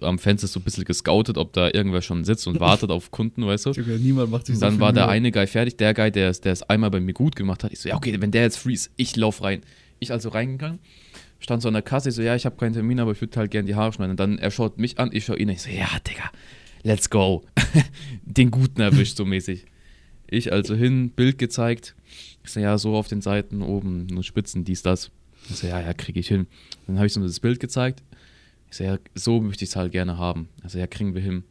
am 0.00 0.18
Fenster 0.18 0.46
so 0.46 0.60
ein 0.60 0.62
bisschen 0.62 0.84
gescoutet, 0.84 1.38
ob 1.38 1.52
da 1.52 1.68
irgendwer 1.68 2.02
schon 2.02 2.24
sitzt 2.24 2.46
und 2.46 2.60
wartet 2.60 2.90
auf 2.90 3.10
Kunden, 3.10 3.46
weißt 3.46 3.66
du. 3.66 3.70
Junge, 3.72 3.98
niemand 3.98 4.30
macht 4.30 4.46
sich 4.46 4.56
so 4.56 4.66
Dann 4.66 4.80
war 4.80 4.92
der 4.92 5.08
eine 5.08 5.30
Guy 5.30 5.46
fertig, 5.46 5.76
der 5.76 5.94
Guy, 5.94 6.10
der 6.10 6.30
es 6.30 6.40
der 6.40 6.52
es 6.52 6.62
einmal 6.62 6.90
bei 6.90 7.00
mir 7.00 7.12
gut 7.12 7.36
gemacht 7.36 7.64
hat. 7.64 7.72
Ich 7.72 7.80
so, 7.80 7.88
ja, 7.88 7.96
okay, 7.96 8.16
wenn 8.20 8.30
der 8.30 8.42
jetzt 8.42 8.58
free 8.58 8.74
ist, 8.74 8.90
ich 8.96 9.16
lauf 9.16 9.42
rein. 9.42 9.62
Ich 9.98 10.12
also 10.12 10.30
reingegangen, 10.30 10.78
stand 11.40 11.62
so 11.62 11.68
an 11.68 11.74
der 11.74 11.82
Kasse, 11.82 12.08
ich 12.08 12.14
so, 12.14 12.22
ja, 12.22 12.34
ich 12.34 12.46
habe 12.46 12.56
keinen 12.56 12.72
Termin, 12.72 13.00
aber 13.00 13.12
ich 13.12 13.20
würde 13.20 13.38
halt 13.38 13.50
gerne 13.50 13.66
die 13.66 13.74
Haare 13.74 13.92
schneiden. 13.92 14.12
Und 14.12 14.20
dann 14.20 14.38
er 14.38 14.50
schaut 14.50 14.78
mich 14.78 14.98
an, 14.98 15.10
ich 15.12 15.24
schau 15.24 15.34
ihn 15.34 15.48
an, 15.48 15.54
ich 15.54 15.62
so, 15.62 15.70
ja, 15.70 15.88
Digga, 16.06 16.30
let's 16.82 17.10
go. 17.10 17.44
Den 18.24 18.50
Guten 18.50 18.80
erwischt, 18.80 19.16
so 19.16 19.24
mäßig. 19.24 19.66
Ich 20.26 20.52
also 20.52 20.74
hin, 20.74 21.10
Bild 21.10 21.38
gezeigt. 21.38 21.94
Ich 22.44 22.52
so, 22.52 22.60
ja, 22.60 22.78
so 22.78 22.94
auf 22.94 23.08
den 23.08 23.20
Seiten 23.20 23.62
oben, 23.62 24.06
nur 24.06 24.22
Spitzen, 24.22 24.64
dies, 24.64 24.82
das. 24.82 25.10
Ich 25.48 25.56
so, 25.56 25.66
ja, 25.66 25.80
ja, 25.80 25.92
kriege 25.92 26.20
ich 26.20 26.28
hin. 26.28 26.46
Dann 26.86 26.96
habe 26.96 27.06
ich 27.06 27.12
so 27.12 27.20
das 27.20 27.40
Bild 27.40 27.60
gezeigt. 27.60 28.02
Ich 28.70 28.76
so, 28.76 28.84
ja, 28.84 28.98
so 29.14 29.40
möchte 29.40 29.64
ich 29.64 29.70
es 29.70 29.76
halt 29.76 29.92
gerne 29.92 30.16
haben. 30.18 30.48
Also, 30.62 30.78
ja, 30.78 30.86
kriegen 30.86 31.14
wir 31.14 31.22
hin. 31.22 31.44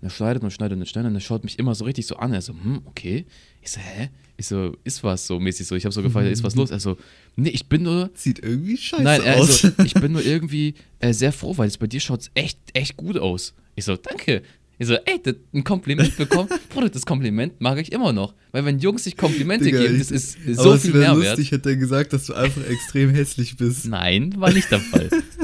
Und 0.00 0.02
er 0.02 0.10
schneidet 0.10 0.42
und 0.42 0.50
schneidet 0.50 0.78
und 0.78 0.86
schneidet 0.86 1.10
und 1.10 1.16
er 1.16 1.20
schaut 1.20 1.42
mich 1.44 1.58
immer 1.58 1.74
so 1.74 1.84
richtig 1.84 2.06
so 2.06 2.16
an. 2.16 2.32
Er 2.34 2.42
so, 2.42 2.52
hm, 2.52 2.82
okay. 2.84 3.24
Ich 3.62 3.70
so, 3.70 3.80
hä? 3.80 4.10
Ich 4.36 4.46
so, 4.46 4.76
ist 4.84 5.02
was 5.02 5.26
so 5.26 5.40
mäßig 5.40 5.66
so. 5.66 5.74
Ich 5.74 5.84
habe 5.86 5.94
so 5.94 6.02
gefragt, 6.02 6.28
ist 6.28 6.44
was 6.44 6.54
los? 6.54 6.70
Er 6.70 6.78
so, 6.80 6.98
nee, 7.36 7.48
ich 7.48 7.66
bin 7.68 7.82
nur, 7.82 8.10
Sieht 8.14 8.38
irgendwie 8.40 8.76
scheiße 8.76 9.02
nein, 9.02 9.22
er 9.22 9.36
aus. 9.40 9.64
also, 9.64 9.82
ich 9.84 9.94
bin 9.94 10.12
nur 10.12 10.22
irgendwie 10.24 10.74
äh, 10.98 11.14
sehr 11.14 11.32
froh, 11.32 11.56
weil 11.56 11.68
es 11.68 11.78
bei 11.78 11.86
dir 11.86 12.00
schaut 12.00 12.30
echt, 12.34 12.58
echt 12.74 12.98
gut 12.98 13.16
aus. 13.16 13.54
Ich 13.74 13.86
so, 13.86 13.96
danke. 13.96 14.42
Ich 14.78 14.86
so, 14.88 14.94
ey, 14.94 15.18
das, 15.22 15.36
ein 15.54 15.64
Kompliment 15.64 16.14
bekommen. 16.18 16.50
Bruder, 16.68 16.90
das 16.90 17.06
Kompliment 17.06 17.58
mag 17.62 17.78
ich 17.78 17.90
immer 17.92 18.12
noch. 18.12 18.34
Weil 18.52 18.66
wenn 18.66 18.78
Jungs 18.78 19.04
sich 19.04 19.16
Komplimente 19.16 19.64
Digga, 19.64 19.80
geben, 19.80 19.98
das 19.98 20.10
ist 20.10 20.36
Aber 20.44 20.54
so 20.54 20.72
es 20.74 20.82
viel 20.82 20.92
Mehrwert. 20.92 21.16
lustig, 21.16 21.52
hätte 21.52 21.70
er 21.70 21.76
gesagt, 21.76 22.12
dass 22.12 22.26
du 22.26 22.34
einfach 22.34 22.62
extrem 22.68 23.08
hässlich 23.10 23.56
bist. 23.56 23.86
Nein, 23.86 24.34
war 24.36 24.52
nicht 24.52 24.70
der 24.70 24.80
Fall. 24.80 25.08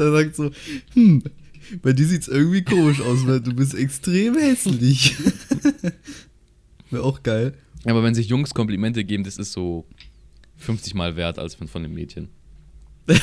Der 0.00 0.12
sagt 0.12 0.36
so, 0.36 0.50
hm, 0.94 1.22
bei 1.82 1.92
dir 1.92 2.06
sieht's 2.06 2.28
irgendwie 2.28 2.62
komisch 2.62 3.00
aus, 3.00 3.26
weil 3.26 3.40
du 3.40 3.54
bist 3.54 3.74
extrem 3.74 4.34
hässlich. 4.36 5.14
wäre 6.90 7.04
auch 7.04 7.22
geil. 7.22 7.54
Aber 7.84 8.02
wenn 8.02 8.14
sich 8.14 8.28
Jungs 8.28 8.54
Komplimente 8.54 9.04
geben, 9.04 9.24
das 9.24 9.38
ist 9.38 9.52
so 9.52 9.86
50 10.56 10.94
Mal 10.94 11.16
wert 11.16 11.38
als 11.38 11.54
von, 11.54 11.68
von 11.68 11.82
dem 11.82 11.94
Mädchen. 11.94 12.28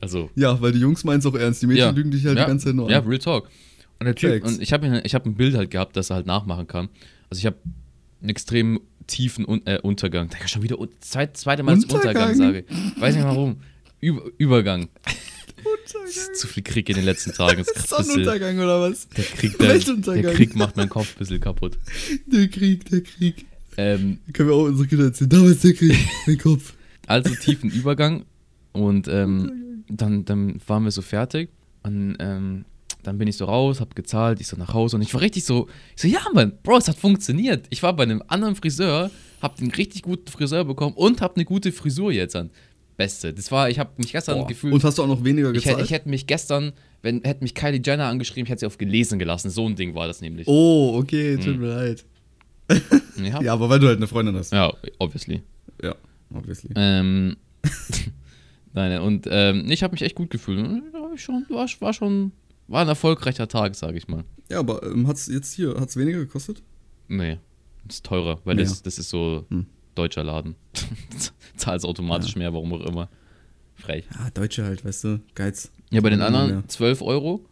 also, 0.00 0.30
Ja, 0.34 0.60
weil 0.60 0.72
die 0.72 0.80
Jungs 0.80 1.04
meinen 1.04 1.18
es 1.18 1.26
auch 1.26 1.34
ernst. 1.34 1.62
Die 1.62 1.66
Mädchen 1.66 1.84
ja. 1.84 1.90
lügen 1.90 2.10
dich 2.10 2.24
halt 2.24 2.38
ja, 2.38 2.44
die 2.44 2.48
ganze 2.48 2.66
Zeit 2.66 2.74
nur 2.74 2.86
an. 2.86 2.92
Ja, 2.92 3.00
Real 3.00 3.18
Talk. 3.18 3.50
Und 3.98 4.06
der 4.06 4.14
Typ, 4.14 4.44
und 4.44 4.62
ich 4.62 4.72
habe 4.72 5.02
ich 5.04 5.14
hab 5.14 5.26
ein 5.26 5.34
Bild 5.34 5.56
halt 5.56 5.70
gehabt, 5.70 5.96
das 5.96 6.10
er 6.10 6.16
halt 6.16 6.26
nachmachen 6.26 6.68
kann. 6.68 6.88
Also 7.30 7.40
ich 7.40 7.46
habe 7.46 7.56
einen 8.20 8.30
extrem 8.30 8.80
tiefen 9.06 9.44
Un 9.46 9.66
äh, 9.66 9.80
Untergang. 9.82 10.28
Digga, 10.28 10.46
schon 10.46 10.62
wieder 10.62 10.78
un 10.78 10.88
zweit, 11.00 11.36
zweite 11.36 11.62
Mal 11.64 11.74
Untergang? 11.74 12.30
Untergang 12.30 12.34
sage. 12.34 12.64
Weiß 12.98 13.16
nicht 13.16 13.24
warum. 13.24 13.60
Über 14.00 14.22
Übergang. 14.38 14.88
Untergang. 15.64 16.34
Zu 16.34 16.46
viel 16.46 16.62
Krieg 16.62 16.88
in 16.88 16.96
den 16.96 17.04
letzten 17.04 17.32
Tagen. 17.32 17.58
Ein 17.58 17.64
bisschen- 17.64 18.04
Sonnenuntergang 18.04 18.58
oder 18.58 18.80
was? 18.80 19.08
der, 19.08 19.24
Krieg, 19.24 19.58
der, 19.58 19.68
Weltuntergang. 19.68 20.22
der 20.22 20.34
Krieg 20.34 20.56
macht 20.56 20.76
meinen 20.76 20.88
Kopf 20.88 21.14
ein 21.14 21.18
bisschen 21.18 21.40
kaputt. 21.40 21.78
Der 22.26 22.48
Krieg, 22.48 22.84
der 22.90 23.00
Krieg. 23.02 23.46
Ähm, 23.76 24.18
Können 24.32 24.48
wir 24.48 24.54
auch 24.56 24.64
unsere 24.64 24.88
Kinder 24.88 25.04
erzählen. 25.06 25.30
Damals 25.30 25.60
der 25.60 25.72
Krieg, 25.74 25.96
mein 26.26 26.38
Kopf. 26.38 26.74
also 27.06 27.34
tiefen 27.34 27.70
Übergang 27.70 28.24
und 28.72 29.06
ähm, 29.08 29.84
dann, 29.88 30.24
dann 30.24 30.60
waren 30.66 30.84
wir 30.84 30.90
so 30.90 31.00
fertig 31.02 31.50
und 31.84 32.16
ähm, 32.18 32.64
dann 33.04 33.16
bin 33.18 33.28
ich 33.28 33.36
so 33.36 33.44
raus, 33.44 33.80
hab 33.80 33.94
gezahlt, 33.94 34.40
ich 34.40 34.48
so 34.48 34.56
nach 34.56 34.74
Hause 34.74 34.96
und 34.96 35.02
ich 35.02 35.14
war 35.14 35.20
richtig 35.20 35.44
so, 35.44 35.68
ich 35.94 36.02
so, 36.02 36.08
ja 36.08 36.20
Mann, 36.34 36.52
Bro, 36.64 36.78
es 36.78 36.88
hat 36.88 36.96
funktioniert. 36.98 37.66
Ich 37.70 37.82
war 37.82 37.94
bei 37.94 38.02
einem 38.02 38.22
anderen 38.26 38.56
Friseur, 38.56 39.10
hab 39.40 39.56
den 39.56 39.70
richtig 39.70 40.02
guten 40.02 40.28
Friseur 40.30 40.64
bekommen 40.64 40.94
und 40.96 41.20
hab 41.20 41.36
eine 41.36 41.44
gute 41.44 41.70
Frisur 41.72 42.10
jetzt 42.12 42.34
an. 42.34 42.50
Beste. 42.98 43.32
Das 43.32 43.50
war, 43.50 43.70
ich 43.70 43.78
hab 43.78 43.98
mich 43.98 44.12
gestern 44.12 44.40
Boah. 44.40 44.46
gefühlt, 44.46 44.74
Und 44.74 44.84
hast 44.84 44.98
du 44.98 45.02
auch 45.04 45.06
noch 45.06 45.24
weniger 45.24 45.48
ich, 45.52 45.54
gezahlt? 45.54 45.76
hätte- 45.76 45.84
ich 45.86 45.90
hätte 45.92 46.08
mich 46.10 46.26
gestern, 46.26 46.72
wenn 47.00 47.22
hätte 47.22 47.42
mich 47.42 47.54
Kylie 47.54 47.80
Jenner 47.82 48.04
angeschrieben, 48.06 48.44
ich 48.44 48.50
hätte 48.50 48.60
sie 48.60 48.66
auf 48.66 48.76
gelesen 48.76 49.18
gelassen. 49.18 49.48
So 49.50 49.66
ein 49.66 49.74
Ding 49.76 49.94
war 49.94 50.06
das 50.06 50.20
nämlich. 50.20 50.46
oh, 50.46 50.98
okay, 50.98 51.36
tut 51.36 51.46
Hm. 51.54 51.60
mir 51.60 51.68
leid. 51.68 52.04
Ja, 53.22 53.40
Ja, 53.40 53.52
aber 53.54 53.70
weil 53.70 53.78
du 53.80 53.86
halt 53.86 53.96
eine 53.96 54.06
Freundin 54.08 54.36
hast. 54.36 54.52
ja 54.52 54.70
obviously. 54.98 55.42
Ja, 55.82 55.94
obviously. 56.34 56.70
Ähm, 56.76 57.36
nein, 58.74 59.00
und 59.00 59.26
ähm, 59.30 59.70
ich 59.70 59.82
habe 59.82 59.92
mich 59.92 60.02
echt 60.02 60.14
gut 60.14 60.30
gefühlt. 60.30 60.82
Ich 61.14 61.22
schon, 61.22 61.46
war, 61.48 61.66
war 61.80 61.92
schon, 61.94 62.32
war 62.66 62.82
ein 62.82 62.88
erfolgreicher 62.88 63.48
Tag, 63.48 63.74
sage 63.74 63.96
ich 63.96 64.08
mal. 64.08 64.24
Ja, 64.50 64.58
aber 64.60 64.82
ähm, 64.82 65.06
hat's 65.06 65.26
jetzt 65.28 65.54
hier, 65.54 65.76
hat's 65.78 65.96
weniger 65.96 66.18
gekostet? 66.18 66.62
Nee, 67.08 67.38
ist 67.88 68.04
teurer, 68.04 68.40
weil 68.44 68.56
das, 68.56 68.82
das 68.82 68.98
ist 68.98 69.08
so 69.08 69.46
Hm. 69.50 69.66
Deutscher 69.98 70.24
Laden. 70.24 70.54
Zahlst 71.56 71.84
automatisch 71.84 72.36
mehr, 72.36 72.52
warum 72.54 72.72
auch 72.72 72.80
immer. 72.86 73.08
Frech. 73.74 74.04
Ja, 74.18 74.30
Deutsche 74.30 74.64
halt, 74.64 74.84
weißt 74.84 75.04
du, 75.04 75.20
Geiz. 75.34 75.70
Ja, 75.90 76.00
bei 76.00 76.10
den 76.10 76.20
anderen 76.22 76.50
mehr. 76.50 76.68
12 76.68 77.02
Euro, 77.02 77.44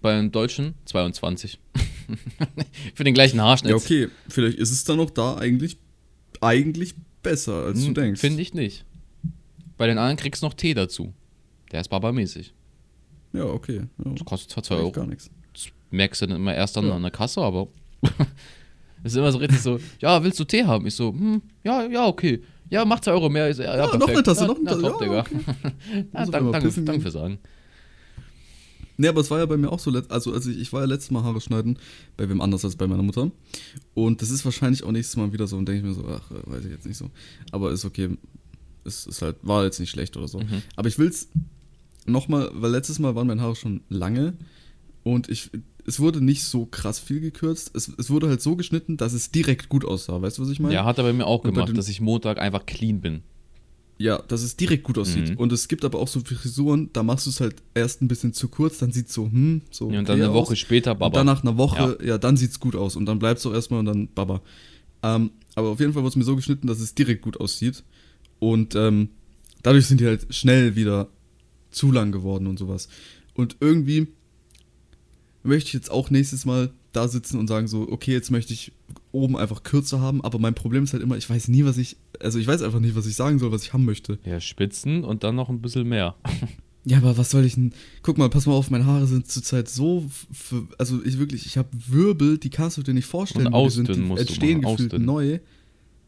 beim 0.00 0.30
Deutschen 0.32 0.74
22. 0.86 1.58
Für 2.94 3.04
den 3.04 3.14
gleichen 3.14 3.40
Haarschnitt. 3.40 3.70
Ja, 3.70 3.76
okay, 3.76 4.08
vielleicht 4.28 4.58
ist 4.58 4.70
es 4.70 4.84
dann 4.84 4.98
auch 5.00 5.10
da 5.10 5.36
eigentlich, 5.36 5.76
eigentlich 6.40 6.94
besser, 7.22 7.64
als 7.66 7.80
du 7.80 7.88
Hm, 7.88 7.94
denkst. 7.94 8.20
Finde 8.20 8.42
ich 8.42 8.54
nicht. 8.54 8.84
Bei 9.76 9.86
den 9.86 9.98
anderen 9.98 10.16
kriegst 10.16 10.42
du 10.42 10.46
noch 10.46 10.54
Tee 10.54 10.74
dazu. 10.74 11.12
Der 11.72 11.80
ist 11.80 11.88
barbarmäßig. 11.88 12.52
Ja, 13.32 13.44
okay. 13.44 13.82
Ja, 14.04 14.10
Das 14.12 14.24
kostet 14.24 14.50
zwar 14.50 14.62
2 14.64 14.74
eigentlich 14.74 14.84
Euro. 14.84 14.92
gar 14.92 15.06
nichts. 15.06 15.30
Das 15.52 15.66
merkst 15.90 16.22
du 16.22 16.26
dann 16.26 16.36
immer 16.36 16.54
erst 16.54 16.76
dann 16.76 16.86
Ja. 16.88 16.96
an 16.96 17.02
der 17.02 17.10
Kasse, 17.12 17.40
aber 17.42 17.68
es 19.02 19.12
ist 19.12 19.18
immer 19.18 19.32
so 19.32 19.38
richtig 19.38 19.60
so, 19.60 19.78
ja, 20.00 20.22
willst 20.22 20.38
du 20.38 20.44
Tee 20.44 20.64
haben? 20.64 20.86
Ich 20.86 20.94
so, 20.94 21.12
hm, 21.12 21.42
ja, 21.64 21.86
ja, 21.86 22.06
okay. 22.06 22.42
Ja, 22.70 22.84
mach 22.84 23.00
2 23.00 23.12
Euro 23.12 23.28
mehr. 23.28 23.50
Ich 23.50 23.56
so, 23.56 23.62
ja, 23.62 23.76
ja, 23.76 23.90
Ja, 23.90 23.96
noch 23.96 24.08
eine 24.08 24.22
Tasse, 24.22 24.42
ja, 24.42 24.46
noch 24.46 24.56
eine 24.56 24.64
na, 24.64 24.70
Tasse. 24.70 24.82
Top, 24.82 25.00
Ja, 25.00 25.06
Digga. 25.06 25.20
okay. 25.20 26.06
auf 26.12 26.30
danke, 26.30 26.50
danke 26.52 26.82
gehen. 26.84 27.00
für 27.02 27.10
sagen. 27.10 27.38
Nee, 28.96 29.08
aber 29.08 29.22
es 29.22 29.30
war 29.30 29.38
ja 29.38 29.46
bei 29.46 29.56
mir 29.56 29.72
auch 29.72 29.78
so, 29.78 29.90
also, 29.90 30.32
also 30.34 30.50
ich, 30.50 30.60
ich 30.60 30.72
war 30.74 30.80
ja 30.82 30.86
letztes 30.86 31.10
Mal 31.10 31.24
Haare 31.24 31.40
schneiden, 31.40 31.78
bei 32.18 32.28
wem 32.28 32.42
anders 32.42 32.66
als 32.66 32.76
bei 32.76 32.86
meiner 32.86 33.02
Mutter. 33.02 33.30
Und 33.94 34.20
das 34.20 34.30
ist 34.30 34.44
wahrscheinlich 34.44 34.84
auch 34.84 34.92
nächstes 34.92 35.16
Mal 35.16 35.32
wieder 35.32 35.46
so 35.46 35.56
und 35.56 35.66
denke 35.66 35.80
ich 35.80 35.86
mir 35.86 35.94
so, 35.94 36.06
ach, 36.06 36.30
weiß 36.30 36.66
ich 36.66 36.70
jetzt 36.70 36.86
nicht 36.86 36.98
so. 36.98 37.10
Aber 37.50 37.72
ist 37.72 37.86
okay. 37.86 38.10
Es 38.84 39.06
ist 39.06 39.22
halt, 39.22 39.36
war 39.40 39.64
jetzt 39.64 39.80
nicht 39.80 39.88
schlecht 39.90 40.18
oder 40.18 40.28
so. 40.28 40.38
Mhm. 40.40 40.62
Aber 40.76 40.88
ich 40.88 40.98
will's 40.98 41.28
nochmal, 42.04 42.50
weil 42.52 42.70
letztes 42.72 42.98
Mal 42.98 43.14
waren 43.14 43.26
meine 43.26 43.40
Haare 43.40 43.56
schon 43.56 43.80
lange 43.88 44.34
und 45.02 45.30
ich, 45.30 45.50
es 45.86 46.00
wurde 46.00 46.24
nicht 46.24 46.44
so 46.44 46.66
krass 46.66 46.98
viel 46.98 47.20
gekürzt. 47.20 47.70
Es, 47.74 47.90
es 47.98 48.10
wurde 48.10 48.28
halt 48.28 48.40
so 48.42 48.56
geschnitten, 48.56 48.96
dass 48.96 49.12
es 49.12 49.30
direkt 49.30 49.68
gut 49.68 49.84
aussah. 49.84 50.20
Weißt 50.20 50.38
du, 50.38 50.42
was 50.42 50.50
ich 50.50 50.60
meine? 50.60 50.74
Ja, 50.74 50.84
hat 50.84 50.98
er 50.98 51.04
bei 51.04 51.12
mir 51.12 51.26
auch 51.26 51.44
Und 51.44 51.52
gemacht, 51.54 51.68
den- 51.68 51.76
dass 51.76 51.88
ich 51.88 52.00
Montag 52.00 52.38
einfach 52.38 52.66
clean 52.66 53.00
bin. 53.00 53.22
Ja, 53.98 54.22
dass 54.28 54.42
es 54.42 54.56
direkt 54.56 54.84
gut 54.84 54.96
aussieht. 54.96 55.30
Mhm. 55.32 55.36
Und 55.36 55.52
es 55.52 55.68
gibt 55.68 55.84
aber 55.84 55.98
auch 55.98 56.08
so 56.08 56.20
Frisuren, 56.20 56.88
da 56.94 57.02
machst 57.02 57.26
du 57.26 57.30
es 57.30 57.40
halt 57.40 57.56
erst 57.74 58.00
ein 58.00 58.08
bisschen 58.08 58.32
zu 58.32 58.48
kurz, 58.48 58.78
dann 58.78 58.92
sieht 58.92 59.08
es 59.08 59.12
so, 59.14 59.26
hm, 59.26 59.60
so. 59.70 59.90
Ja, 59.90 59.98
und 59.98 60.08
dann 60.08 60.20
eine 60.22 60.32
Woche 60.32 60.52
aus. 60.52 60.58
später, 60.58 60.92
Und 60.92 61.00
Baba. 61.00 61.18
dann 61.18 61.26
nach 61.26 61.42
einer 61.42 61.58
Woche, 61.58 61.98
ja, 62.02 62.16
dann 62.16 62.38
sieht 62.38 62.50
es 62.52 62.60
gut 62.60 62.74
aus. 62.76 62.96
Und 62.96 63.04
dann 63.04 63.18
bleibst 63.18 63.44
du 63.44 63.50
auch 63.50 63.54
erstmal 63.54 63.80
und 63.80 63.86
dann 63.86 64.08
Baba. 64.14 64.40
Ähm, 65.02 65.32
aber 65.54 65.68
auf 65.68 65.80
jeden 65.80 65.92
Fall 65.92 66.02
wurde 66.02 66.10
es 66.10 66.16
mir 66.16 66.24
so 66.24 66.34
geschnitten, 66.34 66.66
dass 66.66 66.80
es 66.80 66.94
direkt 66.94 67.20
gut 67.20 67.38
aussieht. 67.40 67.84
Und 68.38 68.74
ähm, 68.74 69.10
dadurch 69.62 69.86
sind 69.86 70.00
die 70.00 70.06
halt 70.06 70.34
schnell 70.34 70.76
wieder 70.76 71.08
zu 71.70 71.92
lang 71.92 72.10
geworden 72.10 72.46
und 72.46 72.58
sowas. 72.58 72.88
Und 73.34 73.56
irgendwie 73.60 74.08
möchte 75.42 75.68
ich 75.68 75.74
jetzt 75.74 75.90
auch 75.90 76.10
nächstes 76.10 76.44
Mal 76.44 76.70
da 76.92 77.08
sitzen 77.08 77.38
und 77.38 77.48
sagen 77.48 77.68
so, 77.68 77.88
okay, 77.90 78.12
jetzt 78.12 78.30
möchte 78.30 78.52
ich 78.52 78.72
oben 79.12 79.36
einfach 79.36 79.62
kürzer 79.62 80.00
haben, 80.00 80.22
aber 80.22 80.38
mein 80.38 80.54
Problem 80.54 80.84
ist 80.84 80.92
halt 80.92 81.02
immer, 81.02 81.16
ich 81.16 81.28
weiß 81.28 81.48
nie, 81.48 81.64
was 81.64 81.78
ich, 81.78 81.96
also 82.20 82.38
ich 82.38 82.46
weiß 82.46 82.62
einfach 82.62 82.80
nicht, 82.80 82.96
was 82.96 83.06
ich 83.06 83.14
sagen 83.14 83.38
soll, 83.38 83.52
was 83.52 83.62
ich 83.62 83.72
haben 83.72 83.84
möchte. 83.84 84.18
ja, 84.24 84.40
Spitzen 84.40 85.04
und 85.04 85.24
dann 85.24 85.36
noch 85.36 85.48
ein 85.48 85.60
bisschen 85.60 85.88
mehr. 85.88 86.16
Ja, 86.84 86.96
aber 86.96 87.18
was 87.18 87.30
soll 87.30 87.44
ich 87.44 87.54
denn? 87.54 87.72
Guck 88.02 88.16
mal, 88.16 88.30
pass 88.30 88.46
mal 88.46 88.54
auf, 88.54 88.70
meine 88.70 88.86
Haare 88.86 89.06
sind 89.06 89.30
zurzeit 89.30 89.68
so, 89.68 90.06
also 90.78 91.02
ich 91.04 91.18
wirklich, 91.18 91.44
ich 91.44 91.58
habe 91.58 91.68
Wirbel, 91.72 92.38
die 92.38 92.48
kannst 92.48 92.78
du 92.78 92.82
dir 92.82 92.94
nicht 92.94 93.04
vorstellen. 93.04 93.48
Und 93.48 93.52
wie 93.52 93.64
die 93.64 93.70
sind, 93.70 93.90
ausdünnen 93.90 94.02
die 94.02 94.08
musst 94.08 94.22
du 94.22 94.26
entstehen 94.28 94.60
machen, 94.62 94.76
gefühlt 94.76 94.92
ausdünnen. 94.92 95.06
neu. 95.06 95.38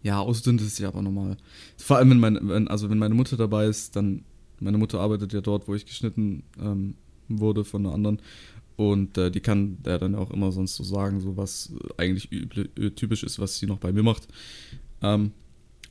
Ja, 0.03 0.21
ausdünnen 0.21 0.65
ist 0.65 0.79
ja 0.79 0.89
aber 0.89 1.03
normal. 1.03 1.37
Vor 1.77 1.99
allem, 1.99 2.11
wenn 2.11 2.21
meine, 2.21 2.41
wenn, 2.43 2.69
also 2.69 2.89
wenn 2.89 2.99
meine 2.99 3.15
Mutter 3.15 3.37
dabei 3.37 3.67
ist, 3.67 3.95
dann, 3.97 4.25
meine 4.61 4.79
Mutter 4.79 4.99
arbeitet 4.99 5.35
ja 5.35 5.43
dort, 5.43 5.69
wo 5.69 5.75
ich 5.75 5.85
geschnitten 5.85 6.43
ähm, 6.59 6.95
wurde 7.29 7.65
von 7.65 7.85
einer 7.85 7.95
anderen. 7.95 8.21
Und 8.91 9.17
äh, 9.17 9.31
die 9.31 9.41
kann 9.41 9.81
der 9.85 9.99
dann 9.99 10.17
auch 10.17 10.33
immer 10.33 10.51
sonst 10.51 10.75
so 10.75 10.83
sagen, 10.83 11.21
so 11.21 11.37
was 11.37 11.73
eigentlich 11.97 12.33
üble, 12.33 12.69
äh, 12.77 12.91
typisch 12.91 13.23
ist, 13.23 13.39
was 13.39 13.59
sie 13.59 13.67
noch 13.67 13.79
bei 13.79 13.93
mir 13.93 14.03
macht. 14.03 14.27
Ähm, 15.03 15.31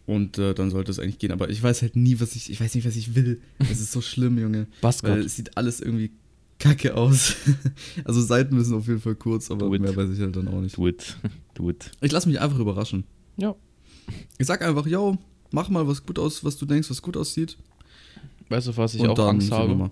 und 0.05 0.37
äh, 0.37 0.53
dann 0.53 0.71
sollte 0.71 0.91
es 0.91 0.99
eigentlich 0.99 1.19
gehen. 1.19 1.31
Aber 1.31 1.49
ich 1.49 1.63
weiß 1.63 1.83
halt 1.83 1.95
nie, 1.95 2.19
was 2.19 2.35
ich, 2.35 2.51
ich 2.51 2.59
weiß 2.59 2.75
nicht, 2.75 2.85
was 2.85 2.97
ich 2.97 3.15
will. 3.15 3.39
Es 3.59 3.79
ist 3.79 3.93
so 3.93 4.01
schlimm, 4.01 4.37
Junge. 4.37 4.67
Was 4.81 5.03
Weil 5.03 5.19
es 5.21 5.37
sieht 5.37 5.55
alles 5.55 5.79
irgendwie 5.79 6.11
kacke 6.59 6.95
aus. 6.95 7.35
also 8.03 8.21
Seiten 8.21 8.55
müssen 8.55 8.75
auf 8.75 8.87
jeden 8.87 8.99
Fall 8.99 9.15
kurz, 9.15 9.49
aber 9.49 9.69
mehr 9.69 9.95
weiß 9.95 10.09
ich 10.09 10.19
halt 10.19 10.35
dann 10.35 10.49
auch 10.49 10.59
nicht. 10.59 10.77
Do 10.77 10.87
it. 10.87 11.17
Do 11.53 11.69
it. 11.69 11.91
Ich 12.01 12.11
lasse 12.11 12.27
mich 12.27 12.41
einfach 12.41 12.59
überraschen. 12.59 13.05
Ja. 13.37 13.55
Ich 14.37 14.47
sag 14.47 14.61
einfach, 14.61 14.85
yo, 14.85 15.17
mach 15.51 15.69
mal 15.69 15.87
was 15.87 16.05
gut 16.05 16.19
aus, 16.19 16.43
was 16.43 16.57
du 16.57 16.65
denkst, 16.65 16.89
was 16.89 17.01
gut 17.01 17.15
aussieht. 17.15 17.57
Weißt 18.49 18.67
du, 18.67 18.75
was 18.75 18.95
ich 18.95 19.01
und 19.01 19.11
auch 19.11 19.29
Angst 19.29 19.49
habe? 19.49 19.91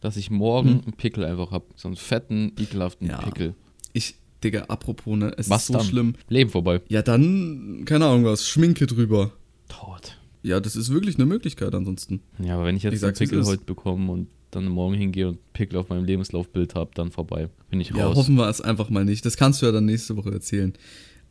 Dass 0.00 0.16
ich 0.16 0.30
morgen 0.30 0.68
Hm. 0.70 0.80
einen 0.82 0.92
Pickel 0.94 1.24
einfach 1.24 1.50
habe. 1.50 1.66
So 1.76 1.88
einen 1.88 1.96
fetten, 1.96 2.52
ekelhaften 2.58 3.08
Ja. 3.08 3.18
Pickel. 3.18 3.54
Ich, 3.92 4.14
Digga, 4.42 4.62
apropos, 4.68 5.18
ne, 5.18 5.34
es 5.36 5.50
Was 5.50 5.62
ist 5.62 5.66
so 5.68 5.72
dann? 5.74 5.84
schlimm. 5.84 6.14
Leben 6.28 6.50
vorbei. 6.50 6.80
Ja, 6.88 7.02
dann, 7.02 7.82
keine 7.84 8.06
Ahnung 8.06 8.24
was, 8.24 8.48
Schminke 8.48 8.86
drüber. 8.86 9.32
Tot. 9.68 10.16
Ja, 10.42 10.58
das 10.60 10.74
ist 10.76 10.90
wirklich 10.90 11.16
eine 11.16 11.26
Möglichkeit 11.26 11.74
ansonsten. 11.74 12.20
Ja, 12.42 12.54
aber 12.54 12.64
wenn 12.64 12.76
ich 12.76 12.82
jetzt 12.82 12.94
Ich 12.94 13.04
einen 13.04 13.12
Pickel 13.14 13.44
heute 13.44 13.64
bekomme 13.64 14.10
und 14.10 14.28
dann 14.52 14.64
morgen 14.66 14.94
hingehe 14.94 15.28
und 15.28 15.52
Pickel 15.52 15.78
auf 15.78 15.90
meinem 15.90 16.04
Lebenslaufbild 16.06 16.74
habe, 16.74 16.90
dann 16.94 17.10
vorbei. 17.10 17.50
Bin 17.68 17.80
ich 17.80 17.90
Ja, 17.90 18.06
raus. 18.06 18.16
hoffen 18.16 18.36
wir 18.36 18.48
es 18.48 18.60
einfach 18.62 18.88
mal 18.88 19.04
nicht. 19.04 19.24
Das 19.26 19.36
kannst 19.36 19.60
du 19.60 19.66
ja 19.66 19.72
dann 19.72 19.84
nächste 19.84 20.16
Woche 20.16 20.32
erzählen. 20.32 20.72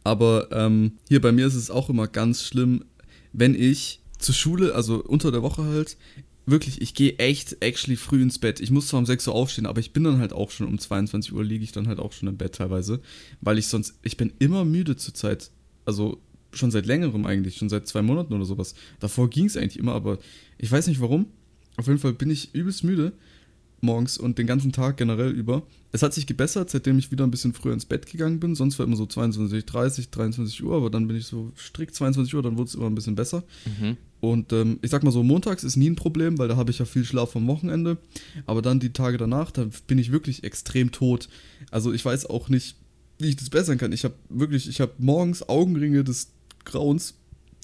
Aber 0.04 0.48
ähm, 0.52 0.94
hier 1.10 1.20
bei 1.20 1.32
mir 1.32 1.48
ist 1.48 1.56
es 1.56 1.72
auch 1.72 1.90
immer 1.90 2.08
ganz 2.08 2.44
schlimm, 2.44 2.86
wenn 3.34 3.56
ich 3.56 4.02
zur 4.20 4.36
Schule, 4.36 4.76
also 4.76 5.04
unter 5.04 5.32
der 5.32 5.42
Woche 5.42 5.64
halt, 5.64 5.98
wirklich, 6.50 6.82
ich 6.82 6.94
gehe 6.94 7.18
echt 7.18 7.58
actually 7.62 7.96
früh 7.96 8.22
ins 8.22 8.40
Bett. 8.40 8.60
Ich 8.60 8.72
muss 8.72 8.88
zwar 8.88 9.00
um 9.00 9.06
6 9.06 9.28
Uhr 9.28 9.36
aufstehen, 9.36 9.66
aber 9.66 9.80
ich 9.80 9.94
bin 9.94 10.04
dann 10.04 10.20
halt 10.20 10.34
auch 10.34 10.52
schon 10.52 10.68
um 10.68 10.78
22 10.78 11.34
Uhr 11.34 11.44
liege 11.44 11.64
ich 11.64 11.72
dann 11.72 11.88
halt 11.88 12.00
auch 12.00 12.14
schon 12.14 12.30
im 12.30 12.38
Bett 12.38 12.56
teilweise, 12.56 13.02
weil 13.42 13.58
ich 13.58 13.68
sonst, 13.68 14.00
ich 14.04 14.18
bin 14.18 14.34
immer 14.40 14.66
müde 14.66 14.96
zur 14.96 15.14
Zeit. 15.14 15.52
Also 15.86 16.22
schon 16.52 16.72
seit 16.72 16.86
längerem 16.86 17.26
eigentlich, 17.26 17.58
schon 17.58 17.70
seit 17.70 17.88
zwei 17.88 18.02
Monaten 18.02 18.34
oder 18.34 18.46
sowas. 18.46 18.76
Davor 19.00 19.30
ging 19.30 19.46
es 19.46 19.58
eigentlich 19.58 19.80
immer, 19.80 19.94
aber 19.94 20.20
ich 20.58 20.72
weiß 20.72 20.88
nicht 20.88 21.02
warum. 21.02 21.28
Auf 21.78 21.88
jeden 21.88 22.00
Fall 22.00 22.14
bin 22.14 22.30
ich 22.30 22.54
übelst 22.54 22.84
müde 22.84 23.14
morgens 23.84 24.18
und 24.18 24.38
den 24.38 24.48
ganzen 24.48 24.72
Tag 24.72 24.98
generell 24.98 25.32
über. 25.32 25.64
Es 25.92 26.04
hat 26.04 26.14
sich 26.14 26.28
gebessert, 26.28 26.70
seitdem 26.70 27.00
ich 27.00 27.12
wieder 27.12 27.24
ein 27.24 27.32
bisschen 27.32 27.54
früher 27.54 27.74
ins 27.74 27.86
Bett 27.86 28.06
gegangen 28.06 28.40
bin. 28.40 28.56
Sonst 28.56 28.78
war 28.78 28.86
immer 28.86 28.96
so 28.96 29.06
22, 29.06 29.66
30, 29.66 30.10
23 30.10 30.64
Uhr, 30.64 30.76
aber 30.76 30.90
dann 30.90 31.08
bin 31.08 31.18
ich 31.18 31.26
so 31.26 31.52
strikt 31.58 31.96
22 31.96 32.36
Uhr, 32.36 32.44
dann 32.44 32.58
wurde 32.58 32.70
es 32.70 32.76
immer 32.76 32.88
ein 32.88 32.96
bisschen 32.96 33.16
besser. 33.16 33.44
Mhm. 33.66 33.98
Und 34.22 34.52
ähm, 34.54 34.80
ich 34.82 34.92
sag 34.92 35.04
mal 35.04 35.12
so, 35.12 35.24
montags 35.24 35.64
ist 35.64 35.78
nie 35.78 35.90
ein 35.90 35.96
Problem, 35.96 36.38
weil 36.38 36.48
da 36.48 36.58
habe 36.58 36.72
ich 36.72 36.80
ja 36.80 36.86
viel 36.86 37.06
Schlaf 37.06 37.36
am 37.36 37.48
Wochenende. 37.48 37.98
Aber 38.46 38.62
dann 38.62 38.80
die 38.80 38.94
Tage 38.94 39.18
danach, 39.18 39.52
da 39.52 39.68
bin 39.88 39.98
ich 39.98 40.12
wirklich 40.12 40.44
extrem 40.44 40.92
tot. 40.92 41.30
Also 41.72 41.94
ich 41.94 42.04
weiß 42.04 42.26
auch 42.26 42.50
nicht, 42.50 42.76
wie 43.18 43.30
ich 43.30 43.36
das 43.36 43.50
bessern 43.50 43.78
kann. 43.78 43.92
Ich 43.92 44.04
habe 44.04 44.16
wirklich, 44.30 44.68
ich 44.68 44.82
habe 44.82 44.94
morgens 44.98 45.48
Augenringe 45.48 46.04
des 46.04 46.32
Grauens. 46.66 47.16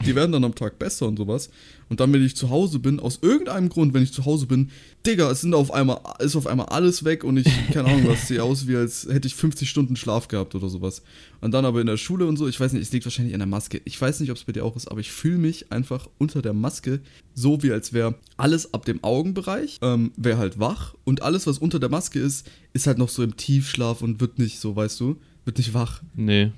Die 0.03 0.13
werden 0.13 0.33
dann 0.33 0.43
am 0.43 0.55
Tag 0.55 0.77
besser 0.77 1.07
und 1.07 1.17
sowas. 1.17 1.49
Und 1.87 1.99
dann, 1.99 2.11
wenn 2.11 2.25
ich 2.25 2.35
zu 2.35 2.49
Hause 2.49 2.79
bin, 2.79 2.99
aus 2.99 3.19
irgendeinem 3.21 3.69
Grund, 3.69 3.93
wenn 3.93 4.03
ich 4.03 4.11
zu 4.11 4.25
Hause 4.25 4.45
bin, 4.45 4.71
Digga, 5.05 5.29
es 5.31 5.41
sind 5.41 5.53
auf 5.53 5.71
einmal, 5.71 5.99
ist 6.19 6.35
auf 6.35 6.47
einmal 6.47 6.65
alles 6.67 7.05
weg 7.05 7.23
und 7.23 7.37
ich, 7.37 7.47
keine 7.71 7.89
Ahnung, 7.89 8.07
was 8.07 8.27
sehe 8.27 8.43
aus, 8.43 8.67
wie 8.67 8.75
als 8.75 9.07
hätte 9.09 9.27
ich 9.27 9.35
50 9.35 9.69
Stunden 9.69 9.95
Schlaf 9.95 10.27
gehabt 10.27 10.53
oder 10.55 10.67
sowas. 10.67 11.01
Und 11.41 11.53
dann 11.53 11.63
aber 11.63 11.79
in 11.79 11.87
der 11.87 11.97
Schule 11.97 12.25
und 12.25 12.37
so, 12.37 12.47
ich 12.47 12.59
weiß 12.59 12.73
nicht, 12.73 12.81
es 12.81 12.91
liegt 12.91 13.05
wahrscheinlich 13.05 13.33
an 13.35 13.39
der 13.39 13.47
Maske. 13.47 13.81
Ich 13.85 13.99
weiß 13.99 14.19
nicht, 14.19 14.31
ob 14.31 14.37
es 14.37 14.43
bei 14.43 14.51
dir 14.51 14.65
auch 14.65 14.75
ist, 14.75 14.87
aber 14.87 14.99
ich 14.99 15.11
fühle 15.11 15.37
mich 15.37 15.71
einfach 15.71 16.09
unter 16.17 16.41
der 16.41 16.53
Maske 16.53 16.99
so, 17.33 17.63
wie 17.63 17.71
als 17.71 17.93
wäre 17.93 18.15
alles 18.35 18.73
ab 18.73 18.85
dem 18.85 19.03
Augenbereich, 19.03 19.77
ähm, 19.81 20.11
wäre 20.17 20.39
halt 20.39 20.59
wach 20.59 20.95
und 21.03 21.21
alles, 21.21 21.47
was 21.47 21.59
unter 21.59 21.79
der 21.79 21.89
Maske 21.89 22.19
ist, 22.19 22.49
ist 22.73 22.87
halt 22.87 22.97
noch 22.97 23.09
so 23.09 23.23
im 23.23 23.37
Tiefschlaf 23.37 24.01
und 24.01 24.19
wird 24.19 24.39
nicht 24.39 24.59
so, 24.59 24.75
weißt 24.75 24.99
du, 24.99 25.17
wird 25.45 25.59
nicht 25.59 25.73
wach. 25.73 26.01
Nee. 26.15 26.51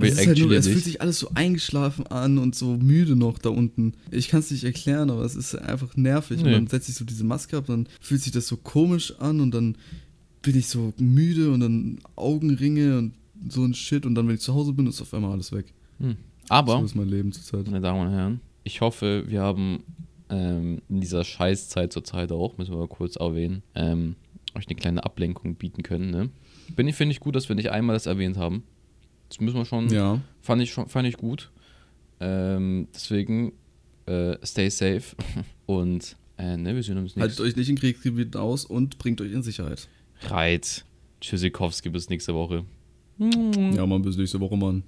Ich 0.00 0.12
Es, 0.12 0.26
halt 0.26 0.38
nur, 0.38 0.52
es 0.52 0.68
fühlt 0.68 0.84
sich 0.84 1.00
alles 1.00 1.18
so 1.18 1.30
eingeschlafen 1.34 2.06
an 2.06 2.38
und 2.38 2.54
so 2.54 2.76
müde 2.76 3.16
noch 3.16 3.38
da 3.38 3.50
unten. 3.50 3.94
Ich 4.10 4.28
kann 4.28 4.40
es 4.40 4.50
nicht 4.50 4.64
erklären, 4.64 5.10
aber 5.10 5.24
es 5.24 5.34
ist 5.34 5.54
einfach 5.54 5.96
nervig. 5.96 6.38
Nee. 6.38 6.46
Und 6.46 6.52
dann 6.52 6.66
setze 6.66 6.90
ich 6.90 6.96
so 6.96 7.04
diese 7.04 7.24
Maske 7.24 7.56
ab, 7.56 7.64
dann 7.66 7.88
fühlt 8.00 8.22
sich 8.22 8.32
das 8.32 8.46
so 8.46 8.56
komisch 8.56 9.14
an 9.18 9.40
und 9.40 9.52
dann 9.52 9.76
bin 10.42 10.56
ich 10.56 10.66
so 10.66 10.92
müde 10.98 11.52
und 11.52 11.60
dann 11.60 11.98
Augenringe 12.16 12.98
und 12.98 13.14
so 13.48 13.64
ein 13.64 13.74
Shit. 13.74 14.06
Und 14.06 14.14
dann, 14.14 14.28
wenn 14.28 14.34
ich 14.34 14.40
zu 14.40 14.54
Hause 14.54 14.72
bin, 14.72 14.86
ist 14.86 15.00
auf 15.00 15.14
einmal 15.14 15.32
alles 15.32 15.52
weg. 15.52 15.72
Hm. 15.98 16.16
So 16.48 16.54
Aber, 16.54 16.82
ist 16.84 16.94
mein 16.94 17.08
Leben 17.08 17.32
zurzeit. 17.32 17.66
meine 17.66 17.80
Damen 17.80 18.06
und 18.06 18.12
Herren, 18.12 18.40
ich 18.64 18.80
hoffe, 18.80 19.24
wir 19.28 19.40
haben 19.40 19.84
ähm, 20.28 20.82
in 20.88 21.00
dieser 21.00 21.24
Scheißzeit 21.24 21.92
zur 21.92 22.04
Zeit 22.04 22.32
auch, 22.32 22.58
müssen 22.58 22.72
wir 22.72 22.78
mal 22.78 22.88
kurz 22.88 23.16
erwähnen, 23.16 23.62
ähm, 23.74 24.16
euch 24.54 24.66
eine 24.66 24.76
kleine 24.76 25.04
Ablenkung 25.04 25.54
bieten 25.54 25.82
können. 25.82 26.10
Ne? 26.10 26.30
Bin 26.74 26.88
ich, 26.88 26.94
finde 26.94 27.12
ich 27.12 27.20
gut, 27.20 27.36
dass 27.36 27.48
wir 27.48 27.56
nicht 27.56 27.70
einmal 27.70 27.94
das 27.94 28.06
erwähnt 28.06 28.36
haben. 28.36 28.64
Das 29.32 29.40
müssen 29.40 29.56
wir 29.56 29.64
schon, 29.64 29.88
Ja. 29.88 30.20
fand 30.42 30.60
ich 30.60 30.70
schon, 30.70 30.90
fand 30.90 31.08
ich 31.08 31.16
gut. 31.16 31.50
Ähm, 32.20 32.88
deswegen 32.94 33.52
äh, 34.04 34.36
stay 34.44 34.68
safe 34.68 35.16
und 35.66 36.16
äh, 36.36 36.58
ne, 36.58 36.74
wir 36.74 36.82
sehen 36.82 36.98
uns 36.98 37.16
Haltet 37.16 37.28
nächste 37.30 37.42
euch 37.44 37.56
nicht 37.56 37.70
in 37.70 37.76
Kriegsgebieten 37.76 38.38
aus 38.38 38.66
und 38.66 38.98
bringt 38.98 39.22
euch 39.22 39.32
in 39.32 39.42
Sicherheit. 39.42 39.88
Reit. 40.20 40.84
Tschüssikowski 41.22 41.88
bis 41.88 42.10
nächste 42.10 42.34
Woche. 42.34 42.66
Ja, 43.18 43.86
man, 43.86 44.02
bis 44.02 44.18
nächste 44.18 44.38
Woche, 44.38 44.56
Mann. 44.58 44.82